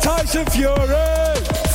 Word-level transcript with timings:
Tyson 0.00 0.46
Fury. 0.46 1.29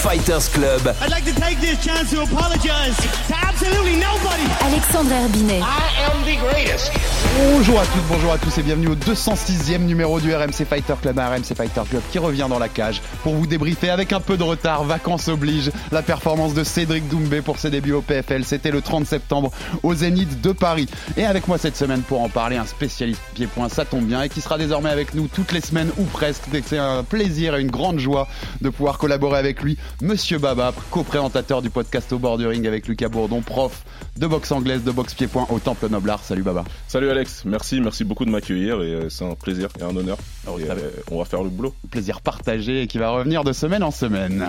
Fighters 0.06 0.50
Club. 0.54 0.96
I'd 1.02 1.10
like 1.10 1.26
to 1.26 1.34
take 1.34 1.60
this 1.62 1.84
chance 1.84 2.12
to 2.12 2.22
apologize 2.22 2.96
to 3.28 3.36
absolutely 3.36 3.96
nobody. 3.96 4.44
Alexandre 4.62 5.16
Herbinet. 5.16 5.64
I 5.64 6.12
am 6.12 6.24
the 6.24 6.38
greatest. 6.48 6.92
Bonjour 7.38 7.80
à 7.80 7.86
toutes, 7.86 8.08
bonjour 8.08 8.32
à 8.32 8.38
tous 8.38 8.58
et 8.60 8.62
bienvenue 8.62 8.90
au 8.90 8.96
206e 8.96 9.80
numéro 9.80 10.22
du 10.22 10.34
RMC 10.34 10.64
Fighter 10.70 10.94
Club, 11.02 11.20
un 11.20 11.28
RMC 11.28 11.56
Fighter 11.56 11.82
Club 11.90 12.02
qui 12.12 12.20
revient 12.20 12.46
dans 12.48 12.60
la 12.60 12.70
cage 12.70 13.02
pour 13.24 13.34
vous 13.34 13.48
débriefer 13.48 13.90
avec 13.90 14.14
un 14.14 14.22
peu 14.22 14.38
de 14.38 14.44
retard, 14.44 14.84
vacances 14.84 15.28
oblige, 15.28 15.72
la 15.92 16.02
performance 16.02 16.54
de 16.54 16.64
Cédric 16.64 17.10
Doumbé 17.10 17.42
pour 17.42 17.58
ses 17.58 17.72
débuts 17.72 17.92
au 17.92 18.02
PFL. 18.02 18.46
C'était 18.46 18.72
le 18.72 18.82
30 18.82 19.06
septembre 19.06 19.52
au 19.84 19.94
Zénith 19.96 20.40
de 20.40 20.52
Paris. 20.52 20.88
Et 21.18 21.26
avec 21.26 21.48
moi 21.48 21.58
cette 21.58 21.76
semaine 21.76 22.02
pour 22.02 22.22
en 22.22 22.30
parler, 22.30 22.58
un 22.58 22.66
spécialiste 22.66 23.22
pied-point, 23.34 23.70
ça 23.70 23.84
tombe 23.84 24.06
bien, 24.06 24.22
et 24.22 24.30
qui 24.30 24.40
sera 24.40 24.58
désormais 24.58 24.92
avec 24.92 25.14
nous 25.14 25.28
toutes 25.28 25.52
les 25.52 25.62
semaines 25.62 25.92
ou 25.98 26.04
presque. 26.04 26.44
C'est 26.66 26.78
un 26.78 27.04
plaisir 27.04 27.56
et 27.56 27.62
une 27.62 27.72
grande 27.72 28.00
joie 28.00 28.28
de 28.62 28.70
pouvoir 28.70 28.98
collaborer 28.98 29.40
avec 29.40 29.62
lui. 29.62 29.78
Monsieur 30.02 30.38
Baba, 30.40 30.74
co-présentateur 30.92 31.62
du 31.62 31.70
podcast 31.70 32.12
au 32.12 32.20
bord 32.20 32.38
du 32.38 32.46
ring 32.46 32.68
avec 32.68 32.88
Lucas 32.88 33.08
Bourdon, 33.08 33.42
prof 33.42 33.84
de 34.18 34.28
boxe 34.28 34.52
anglaise, 34.52 34.84
de 34.84 34.92
boxe 34.92 35.14
pied-point 35.14 35.48
au 35.50 35.60
Temple 35.60 35.88
Noblard. 35.90 36.22
Salut 36.24 36.44
Baba. 36.44 36.66
Salut 36.88 37.10
Alex, 37.10 37.44
merci, 37.46 37.80
merci 37.80 38.04
beaucoup 38.04 38.26
de 38.26 38.30
m'accueillir 38.30 38.82
et 38.82 38.94
euh, 38.94 39.10
c'est 39.10 39.26
un 39.26 39.36
plaisir 39.36 39.70
et 39.80 39.84
un 39.84 39.96
honneur. 39.96 40.18
Alors, 40.46 40.60
Et, 40.60 40.68
ça 40.68 40.76
va. 40.76 40.82
euh, 40.82 40.90
on 41.12 41.18
va 41.20 41.26
faire 41.26 41.44
le 41.44 41.50
boulot. 41.50 41.74
plaisir 41.92 42.20
partagé 42.22 42.82
et 42.84 42.88
qui 42.88 42.98
va 42.98 43.10
revenir 43.10 43.44
de 43.46 43.54
semaine 43.54 43.84
en 43.84 43.92
semaine. 43.92 44.46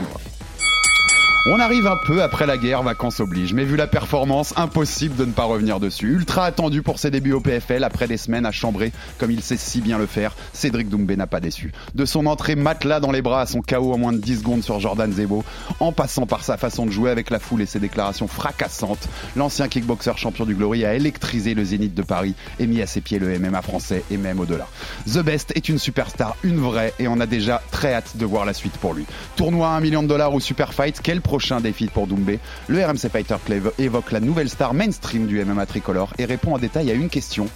On 1.48 1.60
arrive 1.60 1.86
un 1.86 1.96
peu 1.96 2.24
après 2.24 2.44
la 2.44 2.58
guerre, 2.58 2.82
vacances 2.82 3.20
oblige, 3.20 3.54
mais 3.54 3.62
vu 3.62 3.76
la 3.76 3.86
performance, 3.86 4.52
impossible 4.56 5.14
de 5.14 5.24
ne 5.24 5.30
pas 5.30 5.44
revenir 5.44 5.78
dessus. 5.78 6.08
Ultra 6.08 6.44
attendu 6.44 6.82
pour 6.82 6.98
ses 6.98 7.12
débuts 7.12 7.34
au 7.34 7.40
PFL 7.40 7.84
après 7.84 8.08
des 8.08 8.16
semaines 8.16 8.44
à 8.46 8.50
chambrer, 8.50 8.90
comme 9.18 9.30
il 9.30 9.40
sait 9.40 9.56
si 9.56 9.80
bien 9.80 9.96
le 9.96 10.06
faire, 10.06 10.34
Cédric 10.52 10.88
Doumbé 10.88 11.16
n'a 11.16 11.28
pas 11.28 11.38
déçu. 11.38 11.70
De 11.94 12.04
son 12.04 12.26
entrée 12.26 12.56
matelas 12.56 12.98
dans 12.98 13.12
les 13.12 13.22
bras 13.22 13.42
à 13.42 13.46
son 13.46 13.60
KO 13.62 13.92
en 13.92 13.98
moins 13.98 14.12
de 14.12 14.18
10 14.18 14.40
secondes 14.40 14.64
sur 14.64 14.80
Jordan 14.80 15.12
Zebo, 15.12 15.44
en 15.78 15.92
passant 15.92 16.26
par 16.26 16.42
sa 16.42 16.56
façon 16.56 16.84
de 16.84 16.90
jouer 16.90 17.12
avec 17.12 17.30
la 17.30 17.38
foule 17.38 17.62
et 17.62 17.66
ses 17.66 17.78
déclarations 17.78 18.26
fracassantes, 18.26 19.08
l'ancien 19.36 19.68
kickboxer 19.68 20.16
champion 20.16 20.46
du 20.46 20.56
Glory 20.56 20.84
a 20.84 20.94
électrisé 20.94 21.54
le 21.54 21.62
Zénith 21.62 21.94
de 21.94 22.02
Paris 22.02 22.34
et 22.58 22.66
mis 22.66 22.82
à 22.82 22.88
ses 22.88 23.00
pieds 23.00 23.20
le 23.20 23.38
MMA 23.38 23.62
français 23.62 24.02
et 24.10 24.16
même 24.16 24.40
au-delà. 24.40 24.66
The 25.06 25.20
Best 25.20 25.52
est 25.54 25.68
une 25.68 25.78
superstar, 25.78 26.36
une 26.42 26.58
vraie, 26.58 26.92
et 26.98 27.06
on 27.06 27.20
a 27.20 27.26
déjà 27.26 27.62
très 27.70 27.94
hâte 27.94 28.16
de 28.16 28.26
voir 28.26 28.44
la 28.44 28.52
suite 28.52 28.78
pour 28.78 28.94
lui. 28.94 29.06
Tournoi 29.36 29.68
à 29.68 29.76
1 29.76 29.80
million 29.80 30.02
de 30.02 30.08
dollars 30.08 30.34
ou 30.34 30.40
super 30.40 30.74
fight, 30.74 30.98
quel 31.00 31.20
prochain 31.36 31.60
défi 31.60 31.88
pour 31.88 32.06
Doumbé 32.06 32.38
Le 32.66 32.82
RMC 32.82 33.10
Fighter 33.12 33.36
Club 33.44 33.70
évoque 33.78 34.10
la 34.10 34.20
nouvelle 34.20 34.48
star 34.48 34.72
mainstream 34.72 35.26
du 35.26 35.44
MMA 35.44 35.66
tricolore 35.66 36.08
et 36.16 36.24
répond 36.24 36.54
en 36.54 36.58
détail 36.58 36.90
à 36.90 36.94
une 36.94 37.10
question. 37.10 37.46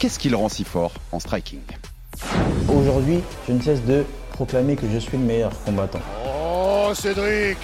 Qu'est-ce 0.00 0.18
qui 0.18 0.28
le 0.28 0.34
rend 0.34 0.48
si 0.48 0.64
fort 0.64 0.92
en 1.12 1.20
striking? 1.20 1.60
Aujourd'hui, 2.68 3.20
je 3.46 3.52
ne 3.52 3.62
cesse 3.62 3.84
de 3.84 4.04
proclamer 4.32 4.74
que 4.74 4.88
je 4.92 4.98
suis 4.98 5.16
le 5.16 5.22
meilleur 5.22 5.52
combattant. 5.64 6.00
Oh 6.26 6.92
Cédric 6.94 7.58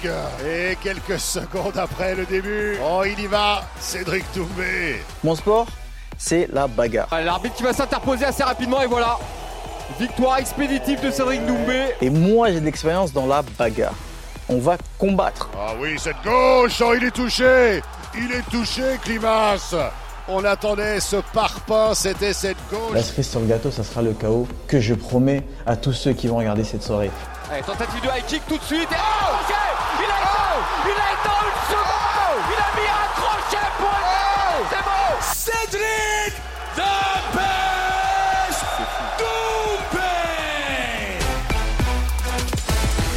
Et 0.47 0.77
quelques 0.81 1.19
secondes 1.19 1.77
après 1.77 2.15
le 2.15 2.25
début, 2.25 2.77
oh 2.81 3.03
il 3.05 3.21
y 3.21 3.27
va, 3.27 3.65
Cédric 3.77 4.23
Doumbé 4.33 5.01
Mon 5.25 5.35
sport, 5.35 5.67
c'est 6.17 6.47
la 6.53 6.67
bagarre. 6.67 7.09
L'arbitre 7.11 7.55
qui 7.55 7.63
va 7.63 7.73
s'interposer 7.73 8.23
assez 8.23 8.43
rapidement 8.43 8.81
et 8.81 8.87
voilà. 8.87 9.19
Victoire 9.99 10.37
expéditive 10.37 11.03
de 11.03 11.11
Cédric 11.11 11.45
Doumbé. 11.45 11.87
Et 11.99 12.09
moi, 12.09 12.49
j'ai 12.49 12.61
de 12.61 12.65
l'expérience 12.65 13.11
dans 13.11 13.25
la 13.25 13.43
bagarre. 13.59 13.93
On 14.47 14.59
va 14.59 14.77
combattre. 14.97 15.49
Ah 15.57 15.73
oui, 15.79 15.95
cette 15.97 16.21
gauche, 16.23 16.81
oh 16.81 16.93
il 16.95 17.03
est 17.05 17.11
touché 17.11 17.81
Il 18.15 18.31
est 18.31 18.49
touché, 18.51 18.99
Climas 19.03 19.73
On 20.27 20.43
attendait 20.43 20.99
ce 20.99 21.17
parpaing, 21.33 21.93
c'était 21.95 22.33
cette 22.33 22.57
La 22.71 22.77
gauche 22.77 23.01
cerise 23.01 23.29
sur 23.29 23.39
le 23.39 23.47
gâteau, 23.47 23.71
ça 23.71 23.83
sera 23.83 24.01
le 24.01 24.13
chaos 24.13 24.47
que 24.67 24.79
je 24.79 24.93
promets 24.93 25.43
à 25.65 25.75
tous 25.75 25.93
ceux 25.93 26.13
qui 26.13 26.27
vont 26.27 26.37
regarder 26.37 26.63
cette 26.63 26.83
soirée. 26.83 27.09
Allez, 27.51 27.63
tentative 27.63 28.01
de 28.01 28.07
high 28.07 28.25
kick 28.27 28.41
tout 28.47 28.57
de 28.57 28.63
suite. 28.63 28.91
Et 28.91 28.95
oh, 28.95 29.74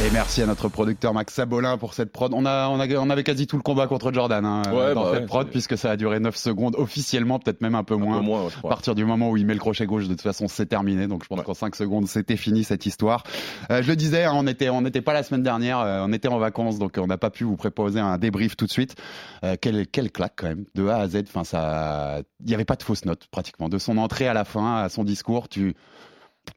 Et 0.09 0.11
merci 0.11 0.41
à 0.41 0.47
notre 0.47 0.69
producteur 0.69 1.13
Max 1.13 1.35
Sabolin 1.35 1.77
pour 1.77 1.93
cette 1.93 2.11
prod. 2.11 2.33
On, 2.33 2.43
a, 2.43 2.67
on, 2.69 2.79
a, 2.79 2.87
on 2.95 3.11
avait 3.11 3.23
quasi 3.23 3.45
tout 3.45 3.57
le 3.57 3.61
combat 3.61 3.85
contre 3.85 4.11
Jordan 4.11 4.43
hein, 4.43 4.63
Ouais, 4.73 4.95
dans 4.95 5.03
bah 5.03 5.09
cette 5.11 5.19
ouais, 5.21 5.25
prod, 5.27 5.47
puisque 5.49 5.77
ça 5.77 5.91
a 5.91 5.97
duré 5.97 6.19
9 6.19 6.35
secondes 6.35 6.75
officiellement, 6.77 7.37
peut-être 7.37 7.61
même 7.61 7.75
un 7.75 7.83
peu 7.83 7.93
Un 7.93 7.97
moins. 7.97 8.17
peu 8.17 8.25
moins, 8.25 8.43
ouais, 8.45 8.49
je 8.49 8.57
À 8.65 8.69
partir 8.69 8.95
du 8.95 9.05
moment 9.05 9.29
où 9.29 9.37
il 9.37 9.45
met 9.45 9.53
le 9.53 9.59
crochet 9.59 9.85
gauche, 9.85 10.05
de 10.05 10.13
toute 10.13 10.21
façon, 10.21 10.47
c'est 10.47 10.65
terminé. 10.65 11.05
Donc, 11.05 11.23
je 11.23 11.27
pense 11.27 11.43
qu'en 11.43 11.53
5 11.53 11.75
secondes, 11.75 12.07
c'était 12.07 12.37
fini 12.37 12.63
cette 12.63 12.87
histoire. 12.87 13.21
Euh, 13.69 13.83
je 13.83 13.87
le 13.89 13.95
disais, 13.95 14.23
hein, 14.23 14.31
on 14.33 14.47
était, 14.47 14.69
on 14.69 14.81
n'était 14.81 15.01
pas 15.01 15.13
la 15.13 15.21
semaine 15.21 15.43
dernière, 15.43 15.79
euh, 15.79 16.03
on 16.03 16.11
était 16.11 16.27
en 16.27 16.39
vacances, 16.39 16.79
donc 16.79 16.93
on 16.97 17.05
n'a 17.05 17.17
pas 17.19 17.29
pu 17.29 17.43
vous 17.43 17.57
proposer 17.57 17.99
un 17.99 18.17
débrief 18.17 18.57
tout 18.57 18.65
de 18.65 18.71
suite. 18.71 18.95
Euh, 19.43 19.57
quelle, 19.61 19.85
quelle 19.85 20.11
claque 20.11 20.33
quand 20.37 20.47
même, 20.47 20.65
de 20.73 20.87
A 20.87 21.01
à 21.01 21.07
Z. 21.07 21.17
Enfin, 21.27 21.43
ça, 21.43 22.21
il 22.39 22.47
n'y 22.47 22.55
avait 22.55 22.65
pas 22.65 22.77
de 22.77 22.83
fausse 22.83 23.05
note 23.05 23.27
pratiquement. 23.29 23.69
De 23.69 23.77
son 23.77 23.99
entrée 23.99 24.27
à 24.27 24.33
la 24.33 24.43
fin, 24.43 24.77
à 24.77 24.89
son 24.89 25.03
discours, 25.03 25.49
tu, 25.49 25.75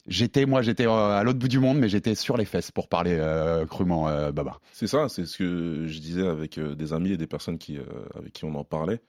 j'étais, 0.06 0.47
moi, 0.47 0.62
j'étais 0.62 0.86
euh, 0.86 0.91
à 1.19 1.22
l'autre 1.22 1.38
bout 1.38 1.48
du 1.48 1.58
monde, 1.58 1.78
mais 1.78 1.88
j'étais 1.88 2.14
sur 2.14 2.36
les 2.36 2.44
fesses 2.44 2.70
pour 2.70 2.88
parler 2.88 3.16
euh, 3.19 3.66
crûment, 3.66 4.08
euh, 4.08 4.32
Baba. 4.32 4.58
C'est 4.72 4.86
ça, 4.86 5.08
c'est 5.08 5.26
ce 5.26 5.38
que 5.38 5.86
je 5.86 5.98
disais 6.00 6.26
avec 6.26 6.58
des 6.58 6.92
amis 6.92 7.12
et 7.12 7.16
des 7.16 7.26
personnes 7.26 7.58
qui, 7.58 7.78
euh, 7.78 7.84
avec 8.14 8.32
qui 8.32 8.44
on 8.44 8.54
en 8.54 8.64
parlait. 8.64 9.00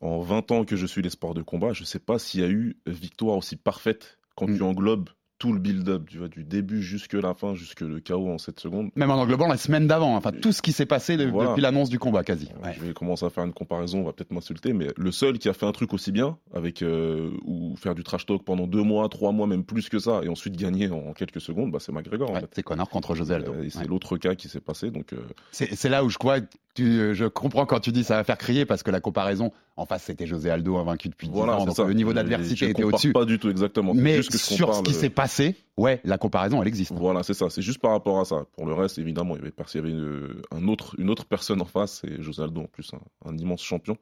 En 0.00 0.20
20 0.20 0.50
ans 0.50 0.64
que 0.64 0.76
je 0.76 0.86
suis 0.86 1.02
les 1.02 1.10
sports 1.10 1.34
de 1.34 1.42
combat, 1.42 1.72
je 1.72 1.84
sais 1.84 1.98
pas 1.98 2.18
s'il 2.18 2.40
y 2.40 2.44
a 2.44 2.48
eu 2.48 2.76
victoire 2.86 3.36
aussi 3.36 3.56
parfaite 3.56 4.18
quand 4.34 4.46
Mm. 4.48 4.56
tu 4.56 4.62
englobes 4.62 5.10
tout 5.40 5.52
le 5.54 5.58
build-up, 5.58 6.02
tu 6.06 6.18
vois, 6.18 6.28
du 6.28 6.44
début 6.44 6.82
jusque 6.82 7.14
la 7.14 7.32
fin, 7.34 7.54
jusque 7.54 7.80
le 7.80 7.98
chaos 7.98 8.28
en 8.30 8.36
7 8.38 8.60
secondes. 8.60 8.90
Même 8.94 9.10
en 9.10 9.14
englobant 9.14 9.48
la 9.48 9.56
semaine 9.56 9.86
d'avant, 9.88 10.14
enfin 10.14 10.30
tout 10.30 10.52
ce 10.52 10.60
qui 10.62 10.70
s'est 10.72 10.84
passé 10.86 11.16
de- 11.16 11.24
Voilà. 11.24 11.48
depuis 11.50 11.62
l'annonce 11.62 11.88
du 11.88 11.98
combat 11.98 12.22
quasi. 12.22 12.48
Ouais. 12.62 12.74
Je 12.78 12.84
vais 12.84 12.92
commencer 12.92 13.24
à 13.24 13.30
faire 13.30 13.44
une 13.44 13.54
comparaison, 13.54 14.00
on 14.00 14.04
va 14.04 14.12
peut-être 14.12 14.32
m'insulter, 14.32 14.74
mais 14.74 14.88
le 14.96 15.10
seul 15.10 15.38
qui 15.38 15.48
a 15.48 15.54
fait 15.54 15.64
un 15.66 15.72
truc 15.72 15.92
aussi 15.94 16.12
bien, 16.12 16.36
avec 16.54 16.82
euh, 16.82 17.30
ou 17.46 17.74
faire 17.76 17.94
du 17.94 18.04
trash 18.04 18.26
talk 18.26 18.44
pendant 18.44 18.66
deux 18.66 18.82
mois, 18.82 19.08
trois 19.08 19.32
mois, 19.32 19.46
même 19.46 19.64
plus 19.64 19.88
que 19.88 19.98
ça, 19.98 20.20
et 20.22 20.28
ensuite 20.28 20.56
gagner 20.58 20.90
en 20.90 21.14
quelques 21.14 21.40
secondes, 21.40 21.72
bah, 21.72 21.78
c'est 21.80 21.90
McGregor. 21.90 22.30
Ouais, 22.32 22.42
c'est 22.52 22.62
Connor 22.62 22.88
contre 22.90 23.14
José 23.14 23.34
Aldo. 23.34 23.52
Euh, 23.54 23.62
et 23.64 23.70
c'est 23.70 23.78
Ouais. 23.80 23.86
l'autre 23.86 24.18
cas 24.18 24.34
qui 24.34 24.48
s'est 24.48 24.60
passé, 24.60 24.90
donc 24.90 25.14
euh, 25.14 25.16
C'est 25.52 25.88
là 25.88 26.04
où 26.04 26.10
je 26.10 26.18
crois, 26.18 26.36
tu, 26.74 27.14
je 27.14 27.24
comprends 27.24 27.64
quand 27.64 27.80
tu 27.80 27.92
dis 27.92 28.04
ça 28.04 28.16
va 28.16 28.24
faire 28.24 28.36
crier 28.38 28.66
parce 28.66 28.82
que 28.82 28.90
la 28.90 29.00
comparaison, 29.00 29.52
en 29.76 29.86
face 29.86 30.04
c'était 30.04 30.26
José 30.26 30.50
Aldo 30.50 30.76
invaincu 30.76 31.08
depuis 31.08 31.28
10 31.28 31.34
voilà, 31.34 31.54
ans, 31.56 31.60
c'est 31.60 31.66
donc 31.66 31.76
ça. 31.76 31.84
le 31.84 31.94
niveau 31.94 32.12
d'adversité 32.12 32.68
était 32.68 32.84
au-dessus. 32.84 33.12
Pas 33.12 33.24
du 33.24 33.38
tout 33.38 33.48
exactement. 33.48 33.94
Mais 33.94 34.16
juste 34.16 34.30
que 34.32 34.38
je 34.38 34.42
sur 34.44 34.74
ce 34.74 34.82
qui 34.82 34.92
le- 34.92 34.98
s'est 34.98 35.08
passé, 35.10 35.29
ouais, 35.76 36.00
la 36.04 36.18
comparaison 36.18 36.60
elle 36.62 36.68
existe. 36.68 36.92
Voilà, 36.92 37.22
c'est 37.22 37.34
ça. 37.34 37.50
C'est 37.50 37.62
juste 37.62 37.80
par 37.80 37.92
rapport 37.92 38.20
à 38.20 38.24
ça. 38.24 38.44
Pour 38.56 38.66
le 38.66 38.74
reste, 38.74 38.98
évidemment, 38.98 39.34
il 39.34 39.38
y 39.38 39.42
avait, 39.42 39.50
parce 39.50 39.72
qu'il 39.72 39.80
y 39.80 39.84
avait 39.84 39.92
une, 39.92 40.42
un 40.50 40.68
autre, 40.68 40.94
une 40.98 41.10
autre 41.10 41.24
personne 41.24 41.60
en 41.62 41.66
face, 41.66 42.02
et 42.04 42.20
José 42.22 42.42
Aldo 42.42 42.62
en 42.62 42.66
plus, 42.66 42.90
un, 42.94 43.28
un 43.30 43.36
immense 43.38 43.62
champion. 43.62 43.96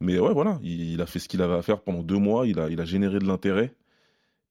Mais 0.00 0.18
ouais, 0.18 0.32
voilà, 0.32 0.58
il, 0.62 0.92
il 0.92 1.00
a 1.00 1.06
fait 1.06 1.18
ce 1.18 1.28
qu'il 1.28 1.42
avait 1.42 1.54
à 1.54 1.62
faire 1.62 1.80
pendant 1.80 2.02
deux 2.02 2.18
mois, 2.18 2.46
il 2.46 2.58
a, 2.60 2.68
il 2.68 2.80
a 2.80 2.84
généré 2.84 3.18
de 3.18 3.26
l'intérêt. 3.26 3.74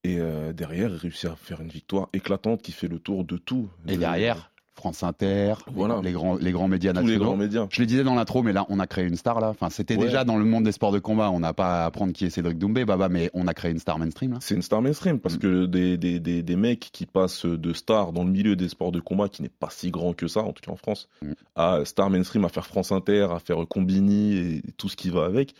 Et 0.03 0.19
euh, 0.19 0.53
derrière, 0.53 0.89
il 0.91 0.97
réussit 0.97 1.25
à 1.25 1.35
faire 1.35 1.61
une 1.61 1.69
victoire 1.69 2.09
éclatante 2.13 2.61
qui 2.61 2.71
fait 2.71 2.87
le 2.87 2.99
tour 2.99 3.23
de 3.25 3.37
tout. 3.37 3.69
Et 3.87 3.93
De- 3.95 3.99
derrière, 4.01 4.51
France 4.75 5.03
Inter, 5.03 5.53
Voilà. 5.73 6.01
les, 6.03 6.11
grands, 6.11 6.35
les 6.35 6.51
grands 6.51 6.67
médias 6.67 6.91
tous 6.91 6.99
les 6.99 7.05
nationaux. 7.05 7.25
grands 7.25 7.37
médias. 7.37 7.65
Je 7.69 7.81
le 7.81 7.85
disais 7.87 8.03
dans 8.03 8.13
l'intro, 8.15 8.43
mais 8.43 8.51
là, 8.53 8.65
on 8.69 8.79
a 8.79 8.87
créé 8.87 9.05
une 9.05 9.15
star 9.15 9.39
là. 9.39 9.49
Enfin, 9.49 9.69
c'était 9.69 9.95
Ouais. 9.95 10.05
déjà 10.05 10.23
dans 10.25 10.37
le 10.37 10.43
monde 10.45 10.65
des 10.65 10.71
sports 10.73 10.91
de 10.91 10.99
combat. 10.99 11.31
On 11.31 11.39
n'a 11.39 11.53
pas 11.53 11.83
à 11.83 11.85
apprendre 11.85 12.11
qui 12.13 12.25
est 12.25 12.29
Cédric 12.29 12.57
Doumbé, 12.57 12.83
Baba, 12.85 13.07
mais 13.09 13.31
on 13.33 13.47
a 13.47 13.53
créé 13.53 13.71
une 13.71 13.79
star 13.79 13.97
mainstream. 13.99 14.37
C'est 14.41 14.53
une 14.55 14.61
star 14.61 14.81
mainstream 14.81 15.19
parce 15.19 15.35
Mm. 15.35 15.39
que 15.39 15.65
des, 15.65 15.97
des, 15.97 16.19
des, 16.19 16.43
des 16.43 16.55
mecs 16.55 16.89
qui 16.91 17.05
passent 17.05 17.45
de 17.45 17.73
star 17.73 18.11
dans 18.11 18.23
le 18.23 18.29
milieu 18.31 18.55
des 18.55 18.67
sports 18.69 18.91
de 18.91 18.99
combat, 18.99 19.29
qui 19.29 19.41
n'est 19.41 19.49
pas 19.49 19.69
si 19.71 19.91
grand 19.91 20.13
que 20.13 20.27
ça, 20.27 20.41
en 20.41 20.51
tout 20.51 20.61
cas 20.63 20.71
en 20.71 20.77
France, 20.77 21.07
Mm. 21.21 21.31
à 21.55 21.79
star 21.85 22.09
mainstream, 22.09 22.43
à 22.45 22.49
faire 22.49 22.67
France 22.67 22.91
Inter, 22.91 23.27
à 23.31 23.39
faire 23.39 23.57
Combini 23.69 24.37
et 24.37 24.61
tout 24.77 24.89
ce 24.89 24.95
qui 24.97 25.09
va 25.09 25.25
avec. 25.25 25.53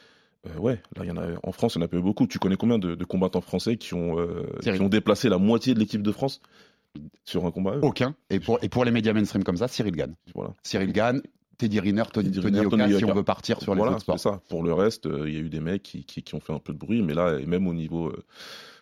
euh, 0.47 0.59
ouais, 0.59 0.79
là, 0.97 1.05
y 1.05 1.09
en 1.11 1.17
a, 1.17 1.23
en 1.41 1.51
France, 1.51 1.73
il 1.75 1.79
y 1.79 1.81
en 1.81 1.85
a 1.85 1.87
pas 1.87 1.97
eu 1.97 2.01
beaucoup. 2.01 2.27
Tu 2.27 2.37
connais 2.37 2.55
combien 2.57 2.77
de, 2.77 2.93
de 2.93 3.03
combattants 3.05 3.41
français 3.41 3.77
qui 3.77 3.93
ont, 3.95 4.19
euh, 4.19 4.43
qui 4.61 4.69
ont 4.81 4.89
déplacé 4.89 5.27
la 5.29 5.37
moitié 5.39 5.73
de 5.73 5.79
l'équipe 5.79 6.03
de 6.03 6.11
France 6.11 6.39
sur 7.23 7.45
un 7.45 7.51
combat 7.51 7.71
à 7.71 7.75
eux 7.77 7.79
Aucun. 7.83 8.15
Et 8.29 8.39
pour, 8.39 8.59
et 8.61 8.69
pour 8.69 8.85
les 8.85 8.91
médias 8.91 9.13
mainstream 9.13 9.43
comme 9.43 9.57
ça, 9.57 9.67
Cyril 9.67 9.95
Gann. 9.95 10.15
Voilà. 10.33 10.53
Cyril 10.63 10.91
Gann, 10.91 11.21
Teddy 11.57 11.79
Riner, 11.79 12.03
Tony, 12.11 12.29
Teddy 12.29 12.41
Tony 12.41 12.59
Riner, 12.59 12.69
Tony 12.69 12.97
si 12.97 13.05
on 13.05 13.13
veut 13.13 13.23
partir 13.23 13.61
sur 13.61 13.75
voilà, 13.75 13.91
les 13.91 13.95
autres 13.95 14.03
sports. 14.03 14.19
ça. 14.19 14.41
Pour 14.49 14.63
le 14.63 14.73
reste, 14.73 15.05
euh, 15.05 15.27
il 15.27 15.33
y 15.33 15.37
a 15.37 15.39
eu 15.39 15.49
des 15.49 15.59
mecs 15.59 15.83
qui, 15.83 16.03
qui, 16.03 16.23
qui 16.23 16.35
ont 16.35 16.39
fait 16.39 16.53
un 16.53 16.59
peu 16.59 16.73
de 16.73 16.77
bruit, 16.77 17.01
mais 17.01 17.13
là, 17.13 17.37
et 17.39 17.45
même 17.45 17.67
au 17.67 17.73
niveau, 17.73 18.07
euh, 18.07 18.23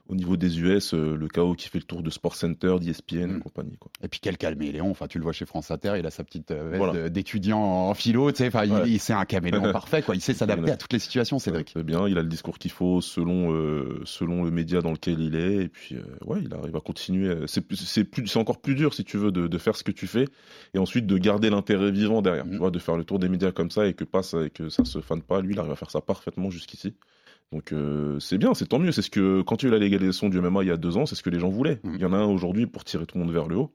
au 0.10 0.16
niveau 0.16 0.36
des 0.36 0.60
US, 0.60 0.94
euh, 0.94 1.16
le 1.16 1.28
chaos 1.30 1.56
qui 1.56 1.70
fait 1.70 1.78
le 1.80 1.86
tour 1.86 2.04
de 2.04 2.10
Sport 2.10 2.36
Center, 2.36 2.76
d'ESPN 2.80 3.26
Mm. 3.32 3.38
et 3.38 3.40
compagnie. 3.40 3.78
Quoi. 3.78 3.90
Et 4.04 4.08
puis 4.10 4.20
quel 4.22 4.38
caméléon, 4.38 4.92
enfin 4.92 5.08
tu 5.08 5.18
le 5.18 5.24
vois 5.24 5.32
chez 5.32 5.46
France 5.46 5.72
Inter, 5.72 5.94
il 5.98 6.06
a 6.06 6.12
sa 6.12 6.24
petite 6.26 6.52
euh, 6.52 6.70
veste 6.70 6.78
Voilà. 6.84 7.10
d'étudiant 7.10 7.60
en 7.60 7.94
philo, 7.94 8.30
tu 8.32 8.40
sais, 8.40 8.48
enfin 8.48 8.66
il- 8.66 8.74
Ouais. 8.74 8.82
il- 8.90 9.00
c'est 9.00 9.14
un 9.14 9.24
caméléon 9.26 9.62
parfait 9.72 10.02
quoi, 10.02 10.16
il 10.16 10.22
sait 10.22 10.34
s'adapter 10.34 10.66
Ouais. 10.66 10.72
à 10.72 10.78
toutes 10.78 10.92
les 10.94 11.00
situations 11.00 11.40
Cédric. 11.40 11.72
C'est 11.74 11.84
bien, 11.86 12.08
il 12.08 12.18
a 12.18 12.22
le 12.22 12.28
discours 12.28 12.58
qu'il 12.60 12.72
faut 12.72 13.00
selon, 13.02 13.54
euh, 13.54 14.02
selon 14.04 14.44
le 14.44 14.52
média 14.52 14.82
dans 14.82 14.92
lequel 14.92 15.20
il 15.22 15.36
est. 15.36 15.64
Et 15.64 15.70
puis, 15.70 15.96
euh, 15.96 16.02
ouais, 16.26 16.40
il 16.44 16.54
arrive 16.54 16.76
à 16.76 16.82
continuer. 16.82 17.36
C'est 17.48 17.62
plus- 17.62 17.78
c'est 17.78 18.04
plus- 18.04 18.28
c'est 18.28 18.40
encore 18.40 18.60
plus 18.60 18.76
dur, 18.76 18.94
si 18.94 19.06
tu 19.06 19.18
veux, 19.18 19.32
de, 19.32 19.48
de 19.48 19.58
faire 19.58 19.76
ce 19.78 19.84
que 19.86 19.92
tu 19.92 20.06
fais 20.08 20.26
et 20.74 20.80
ensuite 20.80 21.08
de 21.08 21.18
garder 21.18 21.50
l'intérêt 21.50 21.92
vivant 21.92 22.22
derrière. 22.22 22.46
Mm. 22.46 22.52
Tu 22.52 22.58
vois, 22.58 22.72
de 22.72 22.80
faire 22.80 22.98
le 22.98 23.06
tour 23.06 23.20
des 23.20 23.30
médias 23.30 23.52
comme 23.54 23.72
ça 23.72 23.88
et 23.88 23.94
que, 23.94 24.04
passe, 24.04 24.34
et 24.34 24.50
que 24.50 24.68
ça 24.70 24.84
se 24.84 25.00
fane 25.00 25.22
pas. 25.22 25.40
Lui, 25.42 25.54
il 25.54 25.60
arrive 25.60 25.72
à 25.72 25.76
faire 25.78 25.92
ça 25.92 26.02
parfaitement 26.02 26.50
jusqu'ici. 26.50 26.94
Donc, 27.54 27.72
euh, 27.72 28.20
c'est 28.20 28.40
bien, 28.40 28.56
c'est 28.56 28.66
tant 28.66 28.80
mieux. 28.80 28.92
C'est 28.92 29.04
ce 29.04 29.12
que, 29.12 29.44
quand 29.44 29.62
il 29.62 29.66
y 29.66 29.68
a 29.68 29.70
eu 29.70 29.74
la 29.74 29.80
légalisation 29.80 30.28
du 30.28 30.42
MMA 30.42 30.64
il 30.64 30.68
y 30.70 30.72
a 30.72 30.78
deux 30.78 30.98
ans, 30.98 31.06
c'est 31.06 31.14
ce 31.14 31.22
que 31.22 31.30
les 31.30 31.40
gens 31.40 31.50
voulaient. 31.50 31.80
Mm. 31.84 31.92
Il 31.94 32.02
y 32.02 32.06
en 32.06 32.14
a 32.14 32.18
un 32.18 32.26
aujourd'hui 32.26 32.66
pour 32.66 32.84
tirer 32.84 33.06
tout 33.06 33.18
le 33.20 33.24
monde 33.24 33.34
vers 33.34 33.48
le 33.48 33.58
haut. 33.58 33.72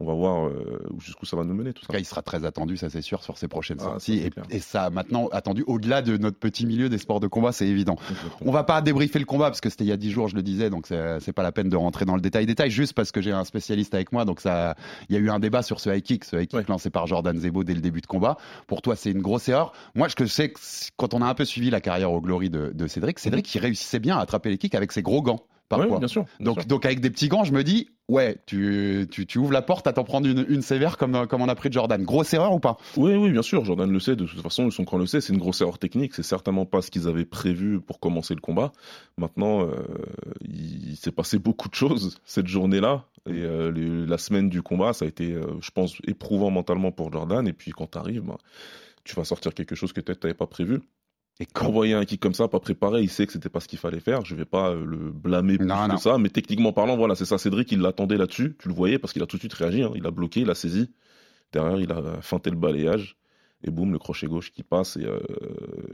On 0.00 0.04
va 0.06 0.14
voir 0.14 0.46
euh, 0.48 0.80
jusqu'où 0.98 1.26
ça 1.26 1.36
va 1.36 1.44
nous 1.44 1.54
mener, 1.54 1.72
tout 1.72 1.78
En 1.78 1.82
ça. 1.82 1.86
tout 1.86 1.92
cas, 1.92 1.98
il 2.00 2.04
sera 2.04 2.22
très 2.22 2.44
attendu, 2.44 2.76
ça 2.76 2.90
c'est 2.90 3.02
sûr, 3.02 3.22
sur 3.22 3.38
ses 3.38 3.46
prochaines 3.46 3.76
Ah, 3.80 3.84
sorties. 3.84 4.22
ça, 4.34 4.42
Et, 4.50 4.58
ça, 4.58 4.90
maintenant, 4.90 5.28
attendu 5.30 5.62
au-delà 5.68 6.02
de 6.02 6.16
notre 6.16 6.38
petit 6.38 6.66
milieu 6.66 6.88
des 6.88 6.98
sports 6.98 7.20
de 7.20 7.28
combat, 7.28 7.52
c'est 7.52 7.68
évident. 7.68 7.94
On 8.40 8.50
va 8.50 8.64
pas 8.64 8.80
débriefer 8.82 9.20
le 9.20 9.24
combat 9.26 9.44
parce 9.46 9.60
que 9.60 9.70
c'était 9.70 9.84
il 9.84 9.88
y 9.88 9.92
a 9.92 9.96
10 9.96 10.10
jours, 10.10 10.26
je 10.28 10.34
le 10.34 10.42
disais, 10.42 10.70
donc 10.70 10.86
c'est 10.88 11.32
pas 11.32 11.44
la 11.44 11.52
peine 11.52 11.68
de 11.68 11.76
rentrer 11.76 12.04
dans 12.04 12.16
le 12.16 12.20
détail. 12.20 12.46
Détail, 12.46 12.70
juste 12.70 12.94
parce 12.94 13.12
que 13.12 13.20
j'ai 13.20 13.30
un 13.30 13.44
spécialiste 13.44 13.94
avec 13.94 14.10
moi, 14.10 14.24
donc 14.24 14.40
ça, 14.40 14.74
il 15.08 15.14
y 15.14 15.18
a 15.18 15.20
eu 15.20 15.30
un 15.30 15.38
débat 15.38 15.62
sur 15.62 15.78
ce 15.78 15.90
high 15.90 16.02
kick, 16.02 16.24
ce 16.24 16.34
high 16.36 16.48
kick 16.48 16.58
Ouais. 16.58 16.64
lancé 16.68 16.90
par 16.90 17.06
Jordan 17.06 17.38
Zebo 17.38 17.62
dès 17.62 17.74
le 17.74 17.80
début 17.80 18.00
de 18.00 18.06
combat. 18.08 18.36
Pour 18.66 18.82
toi, 18.82 18.96
c'est 18.96 19.10
une 19.12 19.22
grosse 19.22 19.48
erreur. 19.48 19.72
Moi, 19.94 20.08
ce 20.08 20.16
que 20.16 20.24
je 20.24 20.32
sais, 20.32 20.50
que 20.50 20.58
quand 20.96 21.14
on 21.14 21.22
a 21.22 21.26
un 21.26 21.34
peu 21.34 21.44
suivi 21.44 21.70
la 21.70 21.80
carrière 21.80 22.10
au 22.12 22.20
Glory 22.20 22.50
de, 22.50 22.72
de 22.74 22.86
Cédric, 22.88 23.20
Cédric, 23.20 23.54
il 23.54 23.58
réussissait 23.60 24.00
bien 24.00 24.16
à 24.18 24.20
attraper 24.22 24.50
les 24.50 24.58
kicks 24.58 24.74
avec 24.74 24.90
ses 24.90 25.02
gros 25.02 25.22
gants. 25.22 25.44
Ouais, 25.72 25.78
Parfois. 25.82 25.98
bien 25.98 26.08
sûr. 26.08 26.24
bien 26.38 26.44
Donc, 26.46 26.60
sûr. 26.60 26.66
donc 26.68 26.84
avec 26.86 27.00
des 27.00 27.10
petits 27.10 27.28
gants, 27.28 27.44
je 27.44 27.52
me 27.52 27.62
dis, 27.64 27.88
ouais, 28.08 28.36
tu, 28.46 29.06
tu, 29.10 29.26
tu 29.26 29.38
ouvres 29.38 29.52
la 29.52 29.62
porte 29.62 29.86
à 29.86 29.92
t'en 29.92 30.04
prendre 30.04 30.28
une, 30.28 30.44
une 30.48 30.62
sévère 30.62 30.96
comme, 30.98 31.26
comme 31.26 31.40
on 31.42 31.48
a 31.48 31.54
pris 31.54 31.68
de 31.68 31.74
Jordan. 31.74 32.02
Grosse 32.04 32.32
erreur 32.34 32.52
ou 32.52 32.60
pas? 32.60 32.76
Oui, 32.96 33.14
oui, 33.14 33.30
bien 33.30 33.42
sûr. 33.42 33.64
Jordan 33.64 33.90
le 33.90 34.00
sait. 34.00 34.16
De 34.16 34.24
toute 34.26 34.40
façon, 34.42 34.70
son 34.70 34.84
camp 34.84 34.98
le 34.98 35.06
sait. 35.06 35.20
C'est 35.20 35.32
une 35.32 35.38
grosse 35.38 35.60
erreur 35.60 35.78
technique. 35.78 36.14
C'est 36.14 36.22
certainement 36.22 36.66
pas 36.66 36.82
ce 36.82 36.90
qu'ils 36.90 37.08
avaient 37.08 37.24
prévu 37.24 37.80
pour 37.80 38.00
commencer 38.00 38.34
le 38.34 38.40
combat. 38.40 38.72
Maintenant, 39.16 39.62
euh, 39.62 39.74
il 40.40 40.96
s'est 40.96 41.12
passé 41.12 41.38
beaucoup 41.38 41.68
de 41.68 41.74
choses 41.74 42.18
cette 42.24 42.46
journée-là. 42.48 43.04
Et 43.28 43.42
euh, 43.42 43.70
les- 43.70 44.06
la 44.06 44.18
semaine 44.18 44.48
du 44.48 44.62
combat, 44.62 44.92
ça 44.92 45.04
a 45.04 45.08
été, 45.08 45.32
euh, 45.32 45.46
je 45.60 45.70
pense, 45.70 45.96
éprouvant 46.06 46.50
mentalement 46.50 46.90
pour 46.90 47.12
Jordan. 47.12 47.46
Et 47.46 47.52
puis 47.52 47.70
quand 47.70 47.92
tu 47.92 47.98
arrives, 47.98 48.24
tu 49.04 49.14
vas 49.14 49.24
sortir 49.24 49.54
quelque 49.54 49.74
chose 49.74 49.92
que 49.92 50.00
peut-être 50.00 50.20
t'avais 50.20 50.34
pas 50.34 50.46
prévu. 50.46 50.80
Et 51.40 51.46
quand 51.46 51.66
Envoyer 51.66 51.94
un 51.94 52.04
kick 52.04 52.20
comme 52.20 52.34
ça, 52.34 52.46
pas 52.46 52.60
préparé, 52.60 53.02
il 53.02 53.08
sait 53.08 53.26
que 53.26 53.32
c'était 53.32 53.48
pas 53.48 53.60
ce 53.60 53.66
qu'il 53.68 53.78
fallait 53.78 54.00
faire. 54.00 54.24
Je 54.24 54.34
vais 54.34 54.44
pas 54.44 54.70
euh, 54.70 54.84
le 54.84 55.10
blâmer 55.10 55.56
plus 55.56 55.66
Non, 55.66 55.86
que 55.86 55.92
non. 55.92 55.96
ça, 55.96 56.18
mais 56.18 56.28
techniquement 56.28 56.72
parlant, 56.72 56.96
voilà, 56.96 57.14
c'est 57.14 57.24
ça. 57.24 57.38
Cédric, 57.38 57.72
il 57.72 57.80
l'attendait 57.80 58.16
là-dessus. 58.18 58.56
Tu 58.58 58.68
le 58.68 58.74
voyais 58.74 58.98
parce 58.98 59.12
qu'il 59.12 59.22
a 59.22 59.26
tout 59.26 59.36
de 59.36 59.40
suite 59.42 59.54
réagi. 59.54 59.82
hein. 59.82 59.92
Il 59.94 60.06
a 60.06 60.10
bloqué, 60.10 60.40
il 60.40 60.50
a 60.50 60.54
saisi. 60.54 60.92
Derrière, 61.52 61.80
il 61.80 61.90
a 61.90 62.20
feinté 62.20 62.50
le 62.50 62.56
balayage. 62.56 63.16
Et 63.64 63.70
boum, 63.70 63.92
le 63.92 63.98
crochet 63.98 64.26
gauche 64.26 64.50
qui 64.52 64.62
passe. 64.64 64.96
Et, 64.96 65.04
euh, 65.06 65.20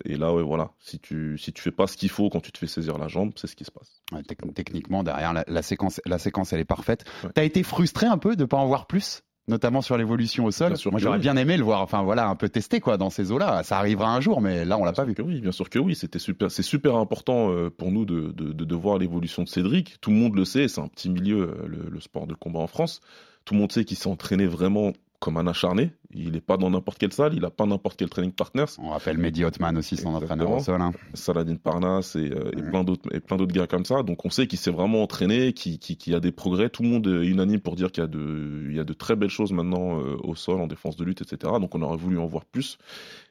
et 0.05 0.17
là, 0.17 0.32
ouais, 0.35 0.43
voilà. 0.43 0.73
Si 0.81 0.99
tu, 0.99 1.37
si 1.38 1.52
tu 1.52 1.62
fais 1.62 1.70
pas 1.70 1.87
ce 1.87 1.96
qu'il 1.99 2.08
faut 2.08 2.31
quand 2.31 2.41
tu 2.41 2.50
te 2.50 2.58
fais 2.58 2.67
saisir 2.67 2.96
la 2.99 3.08
jambe, 3.08 3.32
c'est 3.37 3.46
ce 3.46 3.55
qui 3.56 3.64
se 3.64 3.70
passe. 3.70 4.02
Ouais, 4.12 4.23
techniquement, 4.55 5.02
derrière, 5.02 5.32
la, 5.34 5.44
la 5.46 5.62
séquence, 5.62 6.00
la 6.06 6.19
séquence, 6.19 6.52
elle 6.52 6.61
est 6.61 6.64
parfaite. 6.64 7.05
Ouais. 7.25 7.31
T'as 7.34 7.44
été 7.44 7.62
frustré 7.62 8.06
un 8.06 8.17
peu 8.19 8.37
de 8.37 8.44
pas 8.46 8.56
en 8.56 8.67
voir 8.67 8.87
plus? 8.87 9.23
Notamment 9.49 9.83
sur 9.83 9.97
l'évolution 9.97 10.45
au 10.45 10.50
sol. 10.50 10.75
Moi, 10.91 11.00
j'aurais 11.00 11.17
oui. 11.17 11.23
bien 11.23 11.37
aimé 11.37 11.56
le 11.56 11.65
voir, 11.65 11.81
enfin 11.83 12.03
voilà, 12.03 12.29
un 12.29 12.37
peu 12.37 12.49
testé 12.49 12.81
quoi 12.81 12.97
dans 12.97 13.11
ces 13.11 13.33
eaux-là. 13.33 13.62
Ça 13.65 13.79
arrivera 13.79 14.15
un 14.15 14.21
jour, 14.21 14.41
mais 14.41 14.65
là, 14.65 14.79
on 14.79 14.85
l'a 14.85 14.93
pas 14.93 15.05
vu. 15.05 15.15
Que 15.15 15.23
oui, 15.23 15.41
bien 15.41 15.53
sûr 15.53 15.69
que 15.69 15.79
oui. 15.79 15.95
C'était 15.95 16.19
super. 16.19 16.50
C'est 16.50 16.62
super 16.62 16.97
important 16.97 17.50
euh, 17.50 17.71
pour 17.71 17.91
nous 17.91 18.05
de, 18.05 18.33
de, 18.33 18.53
de, 18.53 18.65
de 18.65 18.75
voir 18.75 18.99
l'évolution 18.99 19.43
de 19.43 19.49
Cédric. 19.49 20.00
Tout 20.00 20.11
le 20.11 20.17
monde 20.17 20.37
le 20.37 20.45
sait. 20.45 20.69
C'est 20.69 20.81
un 20.81 20.89
petit 20.89 21.11
milieu, 21.11 21.41
euh, 21.41 21.67
le, 21.67 21.91
le 21.91 22.00
sport 22.00 22.27
de 22.27 22.35
combat 22.35 22.61
en 22.61 22.67
France. 22.67 23.00
Tout 23.45 23.55
le 23.55 23.61
monde 23.61 23.73
sait 23.73 23.85
qu'il 23.85 23.97
s'est 23.97 24.09
entraîné 24.09 24.47
vraiment 24.47 24.93
comme 25.20 25.37
un 25.37 25.47
acharné. 25.47 25.93
Il 26.11 26.32
n'est 26.32 26.41
pas 26.41 26.56
dans 26.56 26.70
n'importe 26.70 26.99
quelle 26.99 27.12
salle. 27.12 27.35
Il 27.35 27.41
n'a 27.43 27.50
pas 27.50 27.67
n'importe 27.67 27.99
quel 27.99 28.09
training 28.09 28.32
partners. 28.32 28.65
On 28.79 28.91
rappelle 28.91 29.19
Mehdi 29.19 29.44
Hotman 29.44 29.76
aussi, 29.76 29.97
son 29.97 30.15
Exactement. 30.17 30.25
entraîneur 30.44 30.50
au 30.53 30.61
sol. 30.61 30.81
hein. 30.81 30.93
Saladin 31.15 31.56
Parnasse 31.56 32.17
et, 32.17 32.31
euh, 32.31 32.50
et 32.56 32.62
plein 32.62 32.85
d'autres 32.85 33.09
et 33.15 33.20
plein 33.20 33.37
d'autres 33.37 33.53
gars 33.53 33.67
comme 33.67 33.85
ça. 33.85 34.03
Donc 34.03 34.25
on 34.25 34.31
sait 34.31 34.47
qu'il 34.47 34.59
s'est 34.59 34.70
vraiment 34.70 35.03
entraîné, 35.03 35.53
qu'il 35.53 35.79
qu'il 35.79 36.12
y 36.12 36.17
a 36.17 36.20
des 36.20 36.32
progrès. 36.32 36.70
Tout 36.70 36.82
le 36.82 36.88
monde 36.88 37.06
est 37.06 37.26
unanime 37.26 37.61
pour 37.61 37.76
dire 37.76 37.91
qu'il 37.93 38.03
y 38.03 38.05
a 38.05 38.09
de 38.09 38.67
il 38.70 38.76
y 38.76 38.81
a 38.81 38.85
de 38.85 38.93
très 38.93 39.17
belles 39.17 39.29
choses 39.31 39.53
maintenant 39.53 40.00
euh, 40.00 40.17
au 40.23 40.35
sol, 40.35 40.61
en 40.61 40.67
défense 40.67 40.97
de 40.97 41.05
lutte, 41.05 41.20
etc. 41.23 41.53
Donc 41.61 41.75
on 41.75 41.82
aurait 41.82 41.97
voulu 41.97 42.19
en 42.19 42.26
voir 42.26 42.44
plus. 42.44 42.79